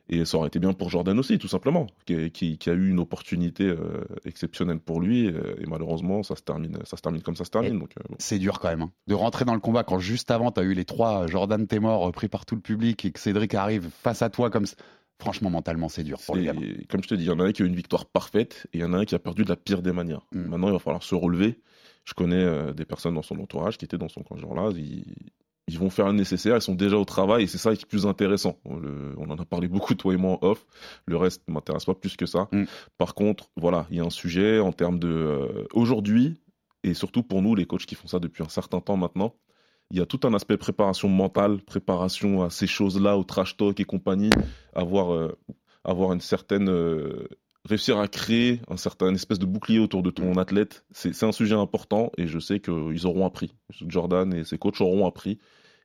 Et 0.09 0.23
ça 0.25 0.37
aurait 0.37 0.47
été 0.47 0.59
bien 0.59 0.73
pour 0.73 0.89
Jordan 0.89 1.17
aussi, 1.19 1.37
tout 1.37 1.47
simplement, 1.49 1.87
qui, 2.05 2.31
qui- 2.31 2.57
qui 2.57 2.69
a 2.69 2.73
eu 2.73 2.89
une 2.89 2.99
opportunité 2.99 3.65
euh, 3.65 4.05
exceptionnelle 4.25 4.79
pour 4.79 5.01
lui. 5.01 5.27
euh, 5.27 5.55
et 5.59 5.65
malheureusement, 5.65 6.23
ça 6.23 6.35
se 6.35 6.41
termine, 6.43 6.77
ça 6.85 6.95
se 6.97 7.01
termine 7.01 7.21
comme 7.21 7.35
ça 7.35 7.43
se 7.45 7.49
termine. 7.49 7.77
Donc, 7.79 7.91
euh, 7.99 8.03
bon. 8.09 8.15
C'est 8.19 8.39
dur 8.39 8.59
quand 8.59 8.69
même 8.69 8.81
hein. 8.83 8.91
de 9.07 9.13
rentrer 9.15 9.43
dans 9.45 9.53
le 9.53 9.59
combat 9.59 9.83
quand 9.83 9.99
juste 9.99 10.31
avant 10.31 10.51
t'as 10.51 10.63
eu 10.63 10.73
les 10.73 10.85
trois 10.85 11.27
Jordan 11.27 11.67
t'es 11.67 11.79
mort 11.79 12.09
pris 12.11 12.27
par 12.29 12.45
tout 12.45 12.55
le 12.55 12.61
public 12.61 13.03
et 13.05 13.11
que 13.11 13.19
Cédric 13.19 13.53
arrive 13.53 13.89
face 14.03 14.21
à 14.21 14.29
toi 14.29 14.49
comme 14.49 14.65
ça. 14.65 14.75
Franchement, 15.19 15.49
mentalement, 15.49 15.89
c'est 15.89 16.03
dur 16.03 16.19
pour 16.25 16.35
le 16.35 16.41
C'est- 16.41 16.45
gamin. 16.47 16.61
Comme 16.89 17.01
je 17.03 17.07
te 17.07 17.15
dis, 17.15 17.23
il 17.23 17.27
y 17.27 17.31
en 17.31 17.39
a 17.39 17.43
un 17.45 17.51
qui 17.51 17.63
a 17.63 17.65
eu 17.65 17.67
une 17.67 17.75
victoire 17.75 18.05
parfaite 18.05 18.67
et 18.73 18.77
il 18.77 18.81
y 18.81 18.83
en 18.83 18.93
a 18.93 18.99
un 18.99 19.05
qui 19.05 19.15
a 19.15 19.19
perdu 19.19 19.43
de 19.43 19.49
la 19.49 19.55
pire 19.55 19.81
des 19.81 19.91
manières. 19.91 20.21
Mm. 20.31 20.41
Maintenant, 20.49 20.67
il 20.67 20.73
va 20.73 20.79
falloir 20.79 21.01
se 21.03 21.15
relever. 21.15 21.59
Je 22.05 22.13
connais 22.13 22.35
euh, 22.35 22.71
des 22.71 22.85
personnes 22.85 23.15
dans 23.15 23.23
son 23.23 23.39
entourage 23.39 23.77
qui 23.79 23.83
étaient 23.85 23.97
dans 23.97 24.09
son 24.09 24.21
camp 24.21 24.37
jour-là. 24.37 24.69
Ils, 24.75 25.03
ils 25.67 25.77
vont 25.77 25.89
faire 25.89 26.07
le 26.07 26.13
nécessaire, 26.13 26.55
ils 26.55 26.61
sont 26.61 26.75
déjà 26.75 26.97
au 26.97 27.03
travail 27.05 27.43
et 27.43 27.47
c'est 27.47 27.57
ça 27.57 27.75
qui 27.75 27.83
est 27.83 27.85
plus 27.87 28.05
intéressant. 28.05 28.57
On, 28.65 28.77
le- 28.77 29.13
on 29.17 29.29
en 29.29 29.37
a 29.37 29.45
parlé 29.45 29.67
beaucoup, 29.67 29.95
toi 29.95 30.13
et 30.13 30.17
moi, 30.17 30.37
en 30.41 30.47
off. 30.47 30.65
Le 31.05 31.17
reste 31.17 31.43
ne 31.47 31.53
m'intéresse 31.53 31.85
pas 31.85 31.93
plus 31.95 32.15
que 32.15 32.25
ça. 32.25 32.47
Mm. 32.51 32.63
Par 32.97 33.13
contre, 33.15 33.49
voilà, 33.57 33.85
il 33.91 33.97
y 33.97 33.99
a 33.99 34.03
un 34.05 34.09
sujet 34.09 34.59
en 34.59 34.71
termes 34.71 34.97
de. 34.99 35.07
euh, 35.09 35.65
Aujourd'hui, 35.73 36.35
et 36.83 36.93
surtout 36.93 37.21
pour 37.23 37.41
nous, 37.41 37.53
les 37.55 37.65
coachs 37.65 37.85
qui 37.85 37.95
font 37.95 38.07
ça 38.07 38.19
depuis 38.19 38.43
un 38.43 38.49
certain 38.49 38.79
temps 38.79 38.95
maintenant, 38.97 39.33
il 39.91 39.97
y 39.97 40.01
a 40.01 40.05
tout 40.05 40.19
un 40.23 40.33
aspect 40.33 40.57
préparation 40.57 41.09
mentale, 41.09 41.59
préparation 41.61 42.43
à 42.43 42.49
ces 42.49 42.67
choses-là, 42.67 43.17
au 43.17 43.23
trash 43.23 43.57
talk 43.57 43.79
et 43.79 43.85
compagnie, 43.85 44.29
avoir, 44.73 45.13
euh, 45.13 45.37
avoir 45.83 46.13
une 46.13 46.21
certaine. 46.21 46.69
euh, 46.69 47.27
réussir 47.65 47.97
à 47.99 48.07
créer 48.07 48.61
un 48.69 48.77
certain 48.77 49.13
espèce 49.13 49.39
de 49.39 49.45
bouclier 49.45 49.79
autour 49.79 50.01
de 50.01 50.09
ton 50.09 50.37
athlète, 50.37 50.85
c'est 50.91 51.13
c'est 51.13 51.25
un 51.25 51.33
sujet 51.33 51.55
important 51.55 52.13
et 52.17 52.25
je 52.25 52.39
sais 52.39 52.61
qu'ils 52.61 53.05
auront 53.05 53.25
appris. 53.25 53.53
Jordan 53.85 54.33
et 54.33 54.45
ses 54.45 54.57
coachs 54.57 54.79
auront 54.79 55.05
appris 55.05 55.37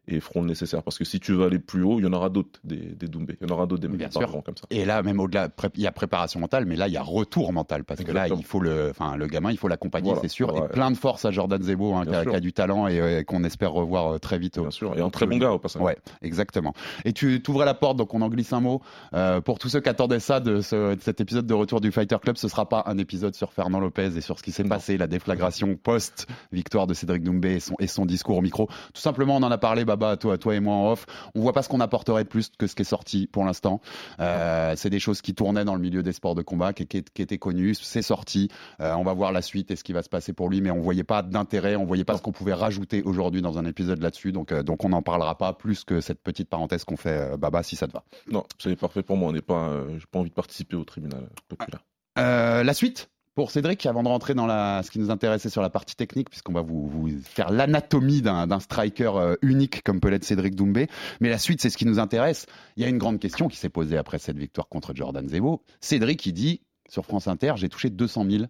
et 0.08 0.20
feront 0.20 0.43
le 0.43 0.49
nécessaire. 0.49 0.82
Parce 0.82 0.99
que 0.99 1.04
si 1.04 1.20
tu 1.20 1.32
veux 1.32 1.44
aller 1.44 1.58
plus 1.58 1.82
haut, 1.82 1.99
il 2.00 2.04
y 2.04 2.06
en 2.08 2.12
aura 2.12 2.28
d'autres, 2.28 2.58
des, 2.64 2.76
des 2.76 3.06
Doumbé. 3.08 3.37
Il 3.40 3.49
y 3.49 3.50
en 3.50 3.54
aura 3.54 3.66
d'autres, 3.66 3.82
des 3.82 3.88
mecs 3.88 4.10
comme 4.12 4.56
ça. 4.56 4.66
Et 4.70 4.84
là, 4.84 5.02
même 5.02 5.20
au-delà, 5.20 5.49
il 5.76 5.82
y 5.82 5.87
a 5.87 5.93
préparation 5.93 6.40
mentale, 6.40 6.66
mais 6.66 6.76
là, 6.76 6.88
il 6.88 6.94
y 6.94 6.96
a 6.96 7.02
retour 7.02 7.52
mental 7.52 7.84
parce 7.84 8.02
que 8.02 8.10
là, 8.12 8.26
il 8.28 8.44
faut 8.44 8.60
le, 8.60 8.88
enfin, 8.90 9.16
le 9.16 9.26
gamin, 9.26 9.50
il 9.50 9.58
faut 9.58 9.69
l'accompagner, 9.69 10.08
Voilà. 10.10 10.22
c'est 10.22 10.28
sûr. 10.28 10.52
Ouais. 10.54 10.60
Et 10.66 10.69
plein 10.69 10.90
de 10.90 10.96
force 10.96 11.25
à 11.25 11.31
Jordan 11.31 11.62
Zebo, 11.62 11.94
hein, 11.94 12.04
qui, 12.04 12.14
a, 12.14 12.40
du 12.40 12.52
talent 12.52 12.87
et, 12.88 13.00
euh, 13.00 13.22
qu'on 13.22 13.44
espère 13.44 13.72
revoir 13.72 14.14
euh, 14.14 14.19
très 14.19 14.38
vite. 14.38 14.58
au- 14.58 14.62
Bien 14.62 14.70
sûr. 14.70 14.96
Et 14.99 15.00
un 15.00 15.10
très 15.10 15.26
bon 15.26 15.37
gars 15.38 15.52
au 15.52 15.58
passage. 15.58 15.82
Ouais, 15.82 15.96
exactement. 16.22 16.75
Et 17.04 17.12
tu 17.12 17.43
t'ouvrais 17.43 17.66
la 17.66 17.75
porte, 17.75 17.97
donc 17.97 18.12
on 18.14 18.23
en 18.23 18.28
glisse 18.28 18.52
un 18.52 18.61
mot. 18.61 18.80
Euh, 19.14 19.40
pour 19.40 19.59
tous 19.59 19.68
ceux 19.68 19.80
qui 19.80 19.88
attendaient 19.88 20.21
ça 20.21 20.40
de, 20.40 20.61
ce- 20.61 20.94
de 20.94 21.00
cet 21.00 21.21
épisode 21.21 21.47
de 21.47 21.54
retour 21.54 21.80
du 21.80 21.92
Fighter 21.92 22.16
Club, 22.21 22.37
ce 22.37 22.49
sera 22.49 22.68
pas 22.68 22.82
un 22.87 22.99
épisode 22.99 23.35
sur 23.35 23.52
Fernand 23.52 23.80
Lopez 23.80 24.16
et 24.16 24.21
sur 24.21 24.38
ce 24.38 24.42
qui 24.42 24.52
s'est 24.52 24.64
passé, 24.64 24.97
la 24.99 25.06
déflagration 25.06 25.76
post-victoire 25.76 26.87
de 26.87 26.94
Cédric 26.94 27.23
Doumbé 27.23 27.54
et 27.54 27.61
son, 27.61 27.75
et 27.78 27.87
son 27.87 28.06
discours 28.06 28.37
au 28.38 28.42
micro. 28.42 28.66
Tout 28.94 29.00
simplement, 29.00 29.37
on 29.37 29.42
en 29.42 29.50
a 29.50 29.59
parlé, 29.59 29.85
Baba, 29.96 30.16
toi, 30.16 30.38
toi 30.38 30.54
et 30.54 30.61
moi 30.61 30.75
en 30.75 30.92
off. 30.92 31.06
On 31.34 31.40
voit 31.40 31.52
pas 31.52 31.62
ce 31.62 31.68
qu'on 31.68 31.80
apporterait 31.80 32.25
de 32.25 32.28
plus 32.28 32.50
que 32.56 32.66
ce 32.66 32.75
qui 32.75 32.82
est 32.82 32.87
sorti 32.87 33.26
pour 33.26 33.44
l'instant. 33.44 33.80
Euh, 34.20 34.75
c'est 34.76 34.90
des 34.90 34.99
choses 34.99 35.20
qui 35.20 35.34
tournaient 35.34 35.64
dans 35.64 35.75
le 35.75 35.80
milieu 35.80 36.02
des 36.02 36.12
sports 36.12 36.34
de 36.34 36.42
combat, 36.42 36.72
qui, 36.72 36.87
qui, 36.87 37.02
qui 37.02 37.22
étaient 37.22 37.38
connues. 37.38 37.75
C'est 37.75 38.02
sorti. 38.02 38.49
Euh, 38.80 38.94
on 38.94 39.02
va 39.02 39.12
voir 39.12 39.32
la 39.32 39.42
suite 39.42 39.70
et 39.70 39.76
ce 39.76 39.84
qui 39.84 39.92
va 39.92 40.02
se 40.02 40.08
passer 40.08 40.32
pour 40.32 40.49
lui, 40.49 40.61
mais 40.61 40.70
on 40.70 40.80
voyait 40.80 41.04
pas 41.04 41.22
d'intérêt, 41.22 41.76
on 41.76 41.84
voyait 41.84 42.04
pas 42.04 42.16
ce 42.16 42.22
qu'on 42.22 42.32
pouvait 42.32 42.54
rajouter 42.54 43.02
aujourd'hui 43.02 43.42
dans 43.42 43.58
un 43.58 43.66
épisode 43.66 44.00
là-dessus. 44.00 44.32
Donc, 44.32 44.52
euh, 44.52 44.62
donc 44.62 44.84
on 44.84 44.88
n'en 44.88 45.02
parlera 45.02 45.37
pas 45.37 45.52
plus 45.52 45.84
que 45.84 46.00
cette 46.00 46.22
petite 46.22 46.49
parenthèse 46.49 46.84
qu'on 46.84 46.96
fait, 46.96 47.37
Baba, 47.37 47.62
si 47.62 47.76
ça 47.76 47.87
te 47.87 47.92
va. 47.92 48.04
Non, 48.30 48.44
c'est 48.58 48.75
parfait 48.76 49.02
pour 49.02 49.16
moi. 49.16 49.28
On 49.28 49.32
n'est 49.32 49.42
pas, 49.42 49.72
j'ai 49.92 50.06
pas 50.11 50.18
envie 50.18 50.30
de 50.30 50.34
participer 50.34 50.76
au 50.76 50.84
tribunal 50.84 51.28
populaire. 51.49 51.84
La 52.16 52.75
suite? 52.75 53.12
Pour 53.34 53.50
Cédric, 53.50 53.86
avant 53.86 54.02
de 54.02 54.08
rentrer 54.08 54.34
dans 54.34 54.46
la, 54.46 54.82
ce 54.82 54.90
qui 54.90 54.98
nous 54.98 55.10
intéressait 55.10 55.48
sur 55.48 55.62
la 55.62 55.70
partie 55.70 55.96
technique, 55.96 56.28
puisqu'on 56.28 56.52
va 56.52 56.60
vous, 56.60 56.86
vous 56.86 57.08
faire 57.22 57.50
l'anatomie 57.50 58.22
d'un 58.22 58.60
striker 58.60 59.12
euh, 59.16 59.34
unique 59.42 59.82
comme 59.82 60.00
peut 60.00 60.08
l'être 60.08 60.24
Cédric 60.24 60.54
Doumbé. 60.54 60.88
Mais 61.20 61.28
la 61.30 61.38
suite, 61.38 61.60
c'est 61.62 61.70
ce 61.70 61.76
qui 61.76 61.86
nous 61.86 61.98
intéresse. 61.98 62.46
Il 62.76 62.82
y 62.82 62.86
a 62.86 62.88
une 62.88 62.98
grande 62.98 63.18
question 63.18 63.48
qui 63.48 63.56
s'est 63.56 63.70
posée 63.70 63.96
après 63.96 64.18
cette 64.18 64.36
victoire 64.36 64.68
contre 64.68 64.94
Jordan 64.94 65.26
Zebo. 65.28 65.62
Cédric, 65.80 66.24
il 66.26 66.32
dit 66.32 66.60
sur 66.88 67.06
France 67.06 67.26
Inter, 67.28 67.54
j'ai 67.56 67.68
touché 67.68 67.90
200 67.90 68.26
000 68.30 68.44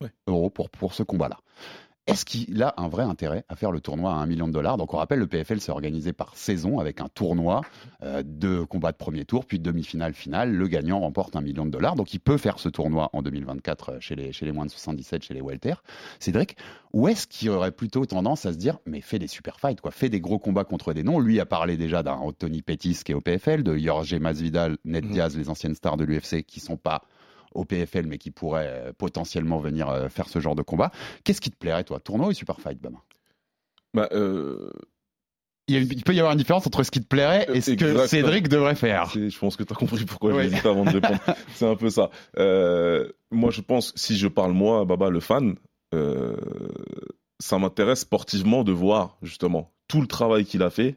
Ouais. 0.00 0.12
euros 0.28 0.48
pour, 0.48 0.70
pour 0.70 0.94
ce 0.94 1.02
combat-là. 1.02 1.38
Est-ce 2.08 2.24
qu'il 2.24 2.62
a 2.62 2.72
un 2.78 2.88
vrai 2.88 3.04
intérêt 3.04 3.44
à 3.50 3.54
faire 3.54 3.70
le 3.70 3.80
tournoi 3.80 4.12
à 4.12 4.14
1 4.14 4.26
million 4.26 4.48
de 4.48 4.52
dollars 4.52 4.78
Donc 4.78 4.94
on 4.94 4.96
rappelle, 4.96 5.18
le 5.18 5.26
PFL 5.26 5.60
s'est 5.60 5.72
organisé 5.72 6.14
par 6.14 6.36
saison 6.36 6.78
avec 6.78 7.02
un 7.02 7.08
tournoi 7.08 7.60
euh, 8.02 8.22
de 8.24 8.62
combat 8.62 8.92
de 8.92 8.96
premier 8.96 9.26
tour, 9.26 9.44
puis 9.44 9.58
de 9.58 9.64
demi-finale, 9.64 10.14
finale. 10.14 10.54
Le 10.54 10.68
gagnant 10.68 11.00
remporte 11.00 11.36
un 11.36 11.42
million 11.42 11.66
de 11.66 11.70
dollars. 11.70 11.96
Donc 11.96 12.14
il 12.14 12.20
peut 12.20 12.38
faire 12.38 12.60
ce 12.60 12.70
tournoi 12.70 13.10
en 13.12 13.20
2024 13.20 13.90
euh, 13.90 13.96
chez 14.00 14.14
les, 14.14 14.32
chez 14.32 14.46
les 14.46 14.52
moins 14.52 14.64
de 14.64 14.70
77, 14.70 15.24
chez 15.24 15.34
les 15.34 15.42
Welter. 15.42 15.74
Cédric, 16.18 16.56
où 16.94 17.08
est-ce 17.08 17.26
qu'il 17.26 17.50
aurait 17.50 17.72
plutôt 17.72 18.06
tendance 18.06 18.46
à 18.46 18.52
se 18.54 18.58
dire, 18.58 18.78
mais 18.86 19.02
fais 19.02 19.18
des 19.18 19.26
super 19.26 19.60
fights, 19.60 19.82
quoi, 19.82 19.90
fais 19.90 20.08
des 20.08 20.20
gros 20.20 20.38
combats 20.38 20.64
contre 20.64 20.94
des 20.94 21.02
noms 21.02 21.18
Lui 21.20 21.40
a 21.40 21.46
parlé 21.46 21.76
déjà 21.76 22.02
d'un 22.02 22.18
Tony 22.38 22.62
Pettis 22.62 22.98
qui 23.04 23.12
est 23.12 23.14
au 23.14 23.20
PFL, 23.20 23.62
de 23.62 23.76
Jorge 23.76 24.14
Masvidal, 24.14 24.78
Ned 24.84 25.04
Mhm. 25.04 25.12
Diaz, 25.12 25.36
les 25.36 25.48
anciennes 25.48 25.74
stars 25.74 25.96
de 25.96 26.04
l'UFC 26.04 26.42
qui 26.42 26.60
sont 26.60 26.76
pas 26.76 27.02
au 27.54 27.64
PFL, 27.64 28.06
mais 28.06 28.18
qui 28.18 28.30
pourrait 28.30 28.68
euh, 28.68 28.92
potentiellement 28.96 29.58
venir 29.58 29.88
euh, 29.88 30.08
faire 30.08 30.28
ce 30.28 30.40
genre 30.40 30.54
de 30.54 30.62
combat. 30.62 30.90
Qu'est-ce 31.24 31.40
qui 31.40 31.50
te 31.50 31.56
plairait, 31.56 31.84
toi 31.84 32.00
Tournoi 32.00 32.28
ou 32.28 32.32
Super 32.32 32.60
Fight, 32.60 32.80
Bama 32.80 33.02
Bah, 33.94 34.08
euh, 34.12 34.70
il, 35.68 36.02
peut 36.02 36.14
y 36.14 36.18
avoir 36.18 36.32
une 36.32 36.38
différence 36.38 36.66
entre 36.66 36.82
ce 36.82 36.90
qui 36.90 37.00
te 37.00 37.06
plairait 37.06 37.46
et 37.52 37.60
ce 37.60 37.72
que. 37.72 38.06
Cédric 38.06 38.48
devrait 38.48 38.74
faire. 38.74 39.10
Je 39.10 39.38
pense 39.38 39.56
que 39.56 39.62
tu 39.62 39.72
as 39.72 39.76
compris 39.76 40.04
pourquoi 40.04 40.32
Oui. 40.32 40.44
j'ai 40.44 40.48
hésité 40.48 40.68
avant 40.68 40.84
de 40.84 40.90
répondre. 40.90 41.20
C'est 41.54 41.66
un 41.66 41.76
peu 41.76 41.90
ça. 41.90 42.10
Euh, 42.38 43.08
moi, 43.30 43.50
je 43.50 43.60
pense, 43.60 43.92
si 43.94 44.16
je 44.16 44.28
parle 44.28 44.52
moi, 44.52 44.84
Baba, 44.86 45.10
le 45.10 45.20
fan, 45.20 45.56
euh, 45.94 46.36
ça 47.38 47.58
m'intéresse 47.58 48.00
sportivement 48.00 48.64
de 48.64 48.72
voir 48.72 49.18
justement 49.22 49.72
tout 49.88 50.00
le 50.00 50.06
travail 50.06 50.44
qu'il 50.44 50.62
a 50.62 50.70
fait, 50.70 50.96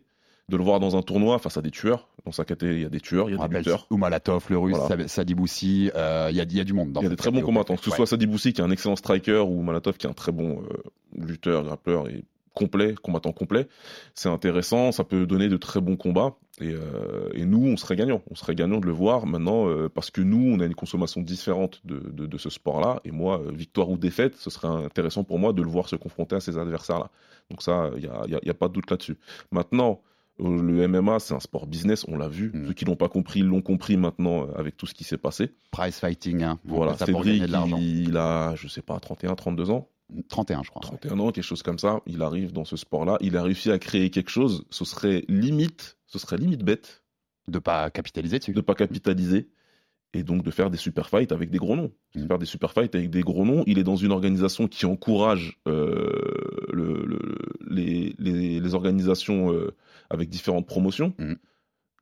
de 0.52 0.58
le 0.58 0.64
voir 0.64 0.80
dans 0.80 0.96
un 0.96 1.02
tournoi 1.02 1.40
face 1.40 1.58
à 1.58 1.62
des 1.64 1.72
tueurs. 1.72 2.08
Dans 2.26 2.32
sa 2.32 2.46
catégorie, 2.46 2.78
il 2.80 2.84
y 2.84 2.86
a 2.86 2.90
des 2.90 3.00
tueurs, 3.00 3.30
il 3.30 3.34
y 3.34 3.36
On 3.36 3.42
a 3.42 3.48
des 3.48 3.56
rappelle 3.56 3.58
lutteurs. 3.60 3.88
Oumalatov, 3.90 4.46
le 4.50 4.58
russe, 4.60 4.78
Voilà. 4.78 5.08
Sa- 5.08 5.08
Sadiboussi, 5.08 5.90
euh, 5.96 6.28
il 6.30 6.36
y, 6.36 6.42
a, 6.42 6.44
il 6.44 6.56
y 6.58 6.60
a 6.60 6.64
du 6.64 6.74
monde 6.74 6.92
dans 6.92 7.02
Il 7.02 7.06
y 7.06 7.08
a 7.08 7.10
des 7.10 7.16
très 7.16 7.32
bons 7.32 7.42
combattants, 7.42 7.76
que 7.76 7.84
ce 7.84 7.90
Ouais. 7.90 7.96
soit 7.96 8.06
Sadiboussi 8.06 8.54
qui 8.54 8.62
est 8.62 8.64
un 8.64 8.70
excellent 8.72 8.96
striker 8.96 9.40
ou 9.48 9.62
Malatov 9.64 9.98
qui 9.98 10.06
est 10.06 10.10
un 10.10 10.14
très 10.14 10.32
bon 10.32 10.62
euh, 10.62 10.78
lutteur, 11.18 11.64
grappleur 11.64 12.08
et 12.10 12.24
complet, 12.54 12.96
combattant 13.02 13.32
complet. 13.32 13.68
C'est 14.14 14.28
intéressant, 14.28 14.92
ça 14.92 15.06
peut 15.06 15.26
donner 15.26 15.48
de 15.48 15.56
très 15.58 15.80
bons 15.80 15.96
combats. 15.96 16.36
Et, 16.60 16.68
euh, 16.74 17.30
et 17.34 17.46
nous, 17.46 17.66
on 17.66 17.78
serait 17.78 17.96
gagnant. 17.96 18.22
On 18.30 18.36
serait 18.36 18.56
gagnant 18.56 18.80
de 18.80 18.86
le 18.86 18.92
voir 18.92 19.26
maintenant 19.26 19.70
euh, 19.70 19.88
parce 19.88 20.12
que 20.12 20.20
nous, 20.22 20.54
on 20.54 20.60
a 20.60 20.66
une 20.66 20.76
consommation 20.76 21.22
différente 21.22 21.80
de, 21.86 22.00
de, 22.12 22.26
de 22.26 22.38
ce 22.38 22.50
sport-là. 22.50 23.00
Et 23.06 23.12
moi, 23.12 23.40
euh, 23.40 23.52
victoire 23.54 23.90
ou 23.90 23.98
défaite, 23.98 24.36
ce 24.36 24.50
serait 24.50 24.68
intéressant 24.68 25.24
pour 25.24 25.40
moi 25.40 25.54
de 25.54 25.62
le 25.62 25.70
voir 25.70 25.88
se 25.88 25.96
confronter 25.96 26.36
à 26.36 26.40
ces 26.42 26.58
adversaires-là. 26.58 27.10
Donc 27.50 27.62
ça, 27.64 27.90
il 27.96 28.02
n'y 28.02 28.08
a, 28.08 28.22
y 28.28 28.36
a- 28.36 28.40
y 28.44 28.50
a 28.50 28.54
pas 28.54 28.68
de 28.68 28.74
doute 28.74 28.92
là-dessus. 28.92 29.18
Maintenant, 29.52 30.02
euh, 30.04 30.11
le 30.40 30.88
MMA, 30.88 31.20
c'est 31.20 31.34
un 31.34 31.40
sport 31.40 31.68
business, 31.68 32.06
on 32.08 32.18
l'a 32.18 32.28
vu. 32.28 32.52
Mm. 32.54 32.68
Ceux 32.68 32.74
qui 32.74 32.86
l'ont 32.86 32.96
pas 32.96 33.10
compris, 33.10 33.42
ils 33.42 33.46
l'ont 33.46 33.62
compris 33.62 33.98
maintenant 33.98 34.48
euh, 34.48 34.54
avec 34.58 34.78
tout 34.78 34.88
ce 34.88 34.94
qui 34.94 35.04
s'est 35.04 35.18
passé. 35.18 35.54
Price 35.72 36.00
fighting, 36.00 36.44
hein. 36.44 36.60
Voilà, 36.66 36.98
ça 36.98 37.06
Cédric, 37.06 37.42
de 37.44 37.78
il, 37.78 38.10
il 38.10 38.18
a, 38.18 38.56
je 38.56 38.68
sais 38.68 38.82
pas, 38.82 39.00
31, 39.00 39.36
32 39.36 39.70
ans. 39.70 39.90
31, 40.30 40.64
je 40.64 40.70
crois. 40.70 40.82
31 40.82 41.20
ans, 41.20 41.32
quelque 41.32 41.44
chose 41.44 41.64
comme 41.64 41.80
ça. 41.80 42.02
Il 42.06 42.22
arrive 42.22 42.52
dans 42.52 42.66
ce 42.66 42.76
sport-là. 42.76 43.18
Il 43.22 43.38
a 43.38 43.44
réussi 43.44 43.72
à 43.72 43.80
créer 43.80 44.10
quelque 44.10 44.30
chose. 44.30 44.66
Ce 44.70 44.86
serait 44.86 45.24
limite, 45.28 45.98
ce 46.06 46.20
serait 46.20 46.38
limite 46.38 46.64
bête 46.64 47.04
De 47.48 47.60
pas 47.60 47.90
capitaliser 47.90 48.40
dessus. 48.40 48.54
de 48.54 48.62
pas 48.62 48.76
capitaliser 48.76 49.50
et 50.14 50.24
donc 50.24 50.44
de 50.44 50.52
faire 50.52 50.70
des 50.70 50.78
super 50.78 51.08
fights 51.10 51.32
avec 51.32 51.50
des 51.50 51.58
gros 51.58 51.76
noms. 51.76 51.92
Mm. 52.16 52.28
faire 52.28 52.40
des 52.40 52.46
super 52.46 52.74
fights 52.74 52.96
avec 52.96 53.10
des 53.10 53.22
gros 53.22 53.46
noms. 53.46 53.64
Il 53.68 53.80
est 53.80 53.84
dans 53.84 53.96
une 53.96 54.12
organisation 54.12 54.68
qui 54.68 54.86
encourage 54.86 55.58
euh, 55.68 56.10
le- 56.74 57.06
le- 57.06 57.38
les, 57.70 58.16
les- 58.20 58.60
les 58.60 58.74
organisations 58.76 59.54
euh, 59.54 59.72
avec 60.10 60.30
différentes 60.30 60.68
promotions. 60.68 61.14
Mm. 61.18 61.34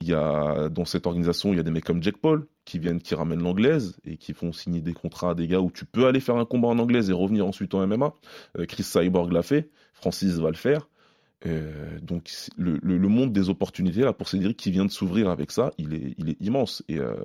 Il 0.02 0.08
y 0.08 0.14
a 0.14 0.70
dans 0.70 0.86
cette 0.86 1.08
organisation, 1.08 1.52
il 1.52 1.58
y 1.58 1.60
a 1.60 1.64
des 1.64 1.72
mecs 1.72 1.84
comme 1.84 2.02
Jack 2.02 2.18
Paul 2.18 2.48
qui 2.64 2.80
viennent, 2.80 3.02
qui 3.02 3.16
ramènent 3.16 3.44
l'anglaise 3.44 3.98
et 4.06 4.16
qui 4.16 4.34
font 4.34 4.54
signer 4.54 4.80
des 4.80 4.94
contrats 4.94 5.32
à 5.32 5.36
des 5.36 5.46
gars 5.48 5.60
où 5.60 5.72
tu 5.72 5.84
peux 5.84 6.06
aller 6.08 6.22
faire 6.22 6.38
un 6.38 6.46
combat 6.46 6.70
en 6.70 6.80
anglaise 6.80 7.10
et 7.10 7.14
revenir 7.14 7.46
ensuite 7.46 7.74
en 7.74 7.86
MMA. 7.86 8.14
Euh, 8.58 8.66
Chris 8.66 8.84
Cyborg 8.84 9.32
l'a 9.34 9.44
fait, 9.44 9.70
Francis 9.94 10.36
va 10.36 10.50
le 10.50 10.56
faire. 10.56 10.88
Euh, 11.46 12.00
donc 12.02 12.30
le, 12.58 12.80
le- 12.84 12.98
le 12.98 13.08
monde 13.08 13.32
des 13.32 13.48
opportunités 13.50 14.02
là 14.02 14.12
pour 14.12 14.28
Cédric 14.28 14.58
qui 14.58 14.72
vient 14.72 14.84
de 14.86 14.92
s'ouvrir 14.92 15.30
avec 15.30 15.52
ça, 15.52 15.72
il 15.78 15.94
est, 15.94 16.14
il 16.18 16.30
est 16.30 16.38
immense. 16.42 16.84
Et, 16.90 16.98
euh, 16.98 17.16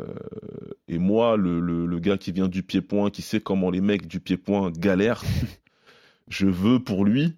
et 0.87 0.99
moi, 0.99 1.37
le, 1.37 1.59
le, 1.61 1.85
le 1.87 1.99
gars 1.99 2.17
qui 2.17 2.31
vient 2.31 2.47
du 2.49 2.63
pied-point, 2.63 3.11
qui 3.11 3.23
sait 3.23 3.41
comment 3.41 3.71
les 3.71 3.81
mecs 3.81 4.07
du 4.07 4.21
pied-point 4.21 4.71
galèrent, 4.71 5.25
je 6.29 6.47
veux 6.47 6.79
pour 6.79 7.05
lui 7.05 7.35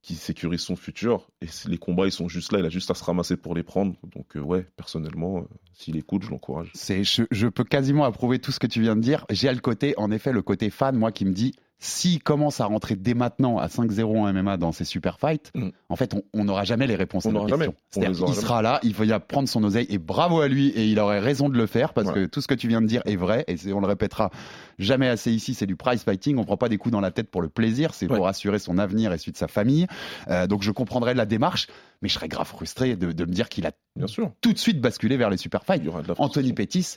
qu'il 0.00 0.16
sécurise 0.16 0.60
son 0.60 0.76
futur. 0.76 1.28
Et 1.42 1.46
les 1.66 1.78
combats 1.78 2.06
ils 2.06 2.12
sont 2.12 2.28
juste 2.28 2.52
là, 2.52 2.58
il 2.58 2.64
a 2.64 2.70
juste 2.70 2.90
à 2.90 2.94
se 2.94 3.04
ramasser 3.04 3.36
pour 3.36 3.54
les 3.54 3.62
prendre. 3.62 3.94
Donc 4.14 4.36
euh, 4.36 4.40
ouais, 4.40 4.66
personnellement, 4.76 5.38
euh, 5.38 5.42
s'il 5.74 5.96
écoute, 5.96 6.22
je 6.24 6.30
l'encourage. 6.30 6.70
C'est, 6.74 7.04
je, 7.04 7.22
je 7.30 7.48
peux 7.48 7.64
quasiment 7.64 8.04
approuver 8.04 8.38
tout 8.38 8.52
ce 8.52 8.58
que 8.58 8.66
tu 8.66 8.80
viens 8.80 8.96
de 8.96 9.00
dire. 9.02 9.26
J'ai 9.30 9.52
le 9.52 9.60
côté, 9.60 9.94
en 9.98 10.10
effet, 10.10 10.32
le 10.32 10.42
côté 10.42 10.70
fan, 10.70 10.96
moi, 10.96 11.12
qui 11.12 11.24
me 11.24 11.32
dit, 11.32 11.54
s'il 11.80 12.22
commence 12.22 12.60
à 12.60 12.66
rentrer 12.66 12.96
dès 12.96 13.12
maintenant 13.14 13.58
à 13.58 13.66
5-0 13.68 14.16
en 14.18 14.26
MMA 14.32 14.56
dans 14.56 14.72
ses 14.72 14.84
super 14.84 15.18
fights, 15.18 15.50
Mm. 15.54 15.68
en 15.90 15.96
fait, 15.96 16.14
on- 16.32 16.44
n'aura 16.44 16.64
jamais 16.64 16.86
les 16.86 16.94
réponses 16.94 17.26
On 17.26 17.30
à 17.30 17.32
nos 17.32 17.46
questions. 17.46 17.74
On 17.76 18.00
C'est-à-dire 18.00 18.24
qu'il 18.26 18.34
sera 18.34 18.62
là, 18.62 18.80
il 18.82 18.94
va 18.94 19.04
y 19.04 19.20
prendre 19.28 19.48
son 19.48 19.62
oseille, 19.64 19.86
et 19.90 19.98
bravo 19.98 20.40
à 20.40 20.48
lui, 20.48 20.68
et 20.68 20.86
il 20.86 20.98
aurait 20.98 21.18
raison 21.20 21.48
de 21.48 21.56
le 21.58 21.66
faire, 21.66 21.92
parce 21.92 22.10
que 22.10 22.26
tout 22.26 22.40
ce 22.40 22.46
que 22.46 22.54
tu 22.54 22.68
viens 22.68 22.80
de 22.80 22.86
dire 22.86 23.02
est 23.04 23.16
vrai, 23.16 23.44
et 23.48 23.56
on 23.72 23.80
le 23.80 23.86
répétera 23.86 24.30
jamais 24.78 25.08
assez 25.08 25.30
ici, 25.32 25.52
c'est 25.54 25.66
du 25.66 25.76
prize 25.76 26.02
fighting, 26.04 26.38
on 26.38 26.44
prend 26.44 26.56
pas 26.56 26.68
des 26.68 26.78
coups 26.78 26.92
dans 26.92 27.00
la 27.00 27.10
tête 27.10 27.30
pour 27.30 27.42
le 27.42 27.48
plaisir, 27.48 27.92
c'est 27.94 28.06
pour 28.06 28.26
assurer 28.28 28.58
son 28.58 28.78
avenir 28.78 29.12
et 29.12 29.18
celui 29.18 29.32
de 29.32 29.36
sa 29.36 29.48
famille. 29.48 29.86
Euh, 30.28 30.46
donc 30.46 30.62
je 30.62 30.70
comprendrais 30.70 31.14
la 31.14 31.26
démarche, 31.26 31.66
mais 32.02 32.08
je 32.08 32.14
serais 32.14 32.28
grave 32.28 32.46
frustré 32.46 32.96
de, 32.96 33.12
de 33.12 33.24
me 33.24 33.32
dire 33.32 33.48
qu'il 33.48 33.66
a 33.66 33.72
Bien 33.96 34.06
sûr. 34.06 34.30
tout 34.40 34.52
de 34.52 34.58
suite 34.58 34.80
basculé 34.80 35.16
vers 35.16 35.28
les 35.30 35.36
super 35.36 35.64
fights. 35.64 35.82
Anthony. 36.18 36.52
Pettis, 36.52 36.96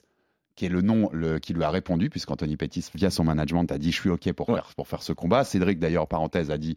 qui 0.58 0.66
est 0.66 0.70
le 0.70 0.82
nom 0.82 1.10
le- 1.14 1.40
qui 1.40 1.54
lui 1.54 1.64
a 1.64 1.70
répondu, 1.70 2.10
puisqu'Anthony 2.10 2.58
Pettis, 2.58 2.84
via 2.96 3.10
son 3.10 3.24
management, 3.24 3.72
a 3.72 3.78
dit 3.78 3.92
Je 3.94 4.02
suis 4.02 4.10
OK 4.10 4.30
pour, 4.34 4.50
Ouais. 4.50 4.56
faire, 4.56 4.74
pour 4.76 4.88
faire 4.90 5.02
ce 5.04 5.14
combat. 5.14 5.46
Cédric, 5.46 5.80
d'ailleurs, 5.80 6.08
parenthèse, 6.10 6.52
a 6.52 6.58
dit 6.58 6.76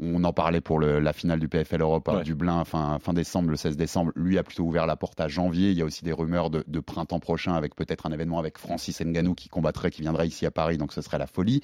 On 0.00 0.22
en 0.22 0.32
parlait 0.32 0.60
pour 0.60 0.78
le- 0.78 1.00
la 1.00 1.12
finale 1.12 1.40
du 1.40 1.48
PFL 1.48 1.80
Europe 1.80 2.08
à 2.08 2.18
Ouais. 2.18 2.22
Dublin, 2.22 2.64
fin, 2.64 3.00
fin 3.00 3.12
décembre, 3.12 3.50
le 3.50 3.56
16 3.56 3.76
décembre. 3.76 4.12
Lui 4.14 4.38
a 4.38 4.44
plutôt 4.44 4.62
ouvert 4.62 4.86
la 4.86 4.94
porte 4.94 5.20
à 5.20 5.26
janvier. 5.26 5.72
Il 5.72 5.76
y 5.76 5.82
a 5.82 5.84
aussi 5.84 6.04
des 6.04 6.12
rumeurs 6.12 6.50
de, 6.50 6.62
de 6.68 6.78
printemps 6.78 7.18
prochain, 7.18 7.54
avec 7.54 7.74
peut-être 7.74 8.06
un 8.06 8.12
événement 8.12 8.38
avec 8.38 8.58
Francis 8.58 9.00
Ngannou 9.00 9.34
qui 9.34 9.48
combattrait, 9.48 9.90
qui 9.90 10.02
viendrait 10.02 10.28
ici 10.28 10.46
à 10.46 10.52
Paris, 10.52 10.78
donc 10.78 10.92
ce 10.92 11.00
serait 11.00 11.18
la 11.18 11.26
folie. 11.26 11.62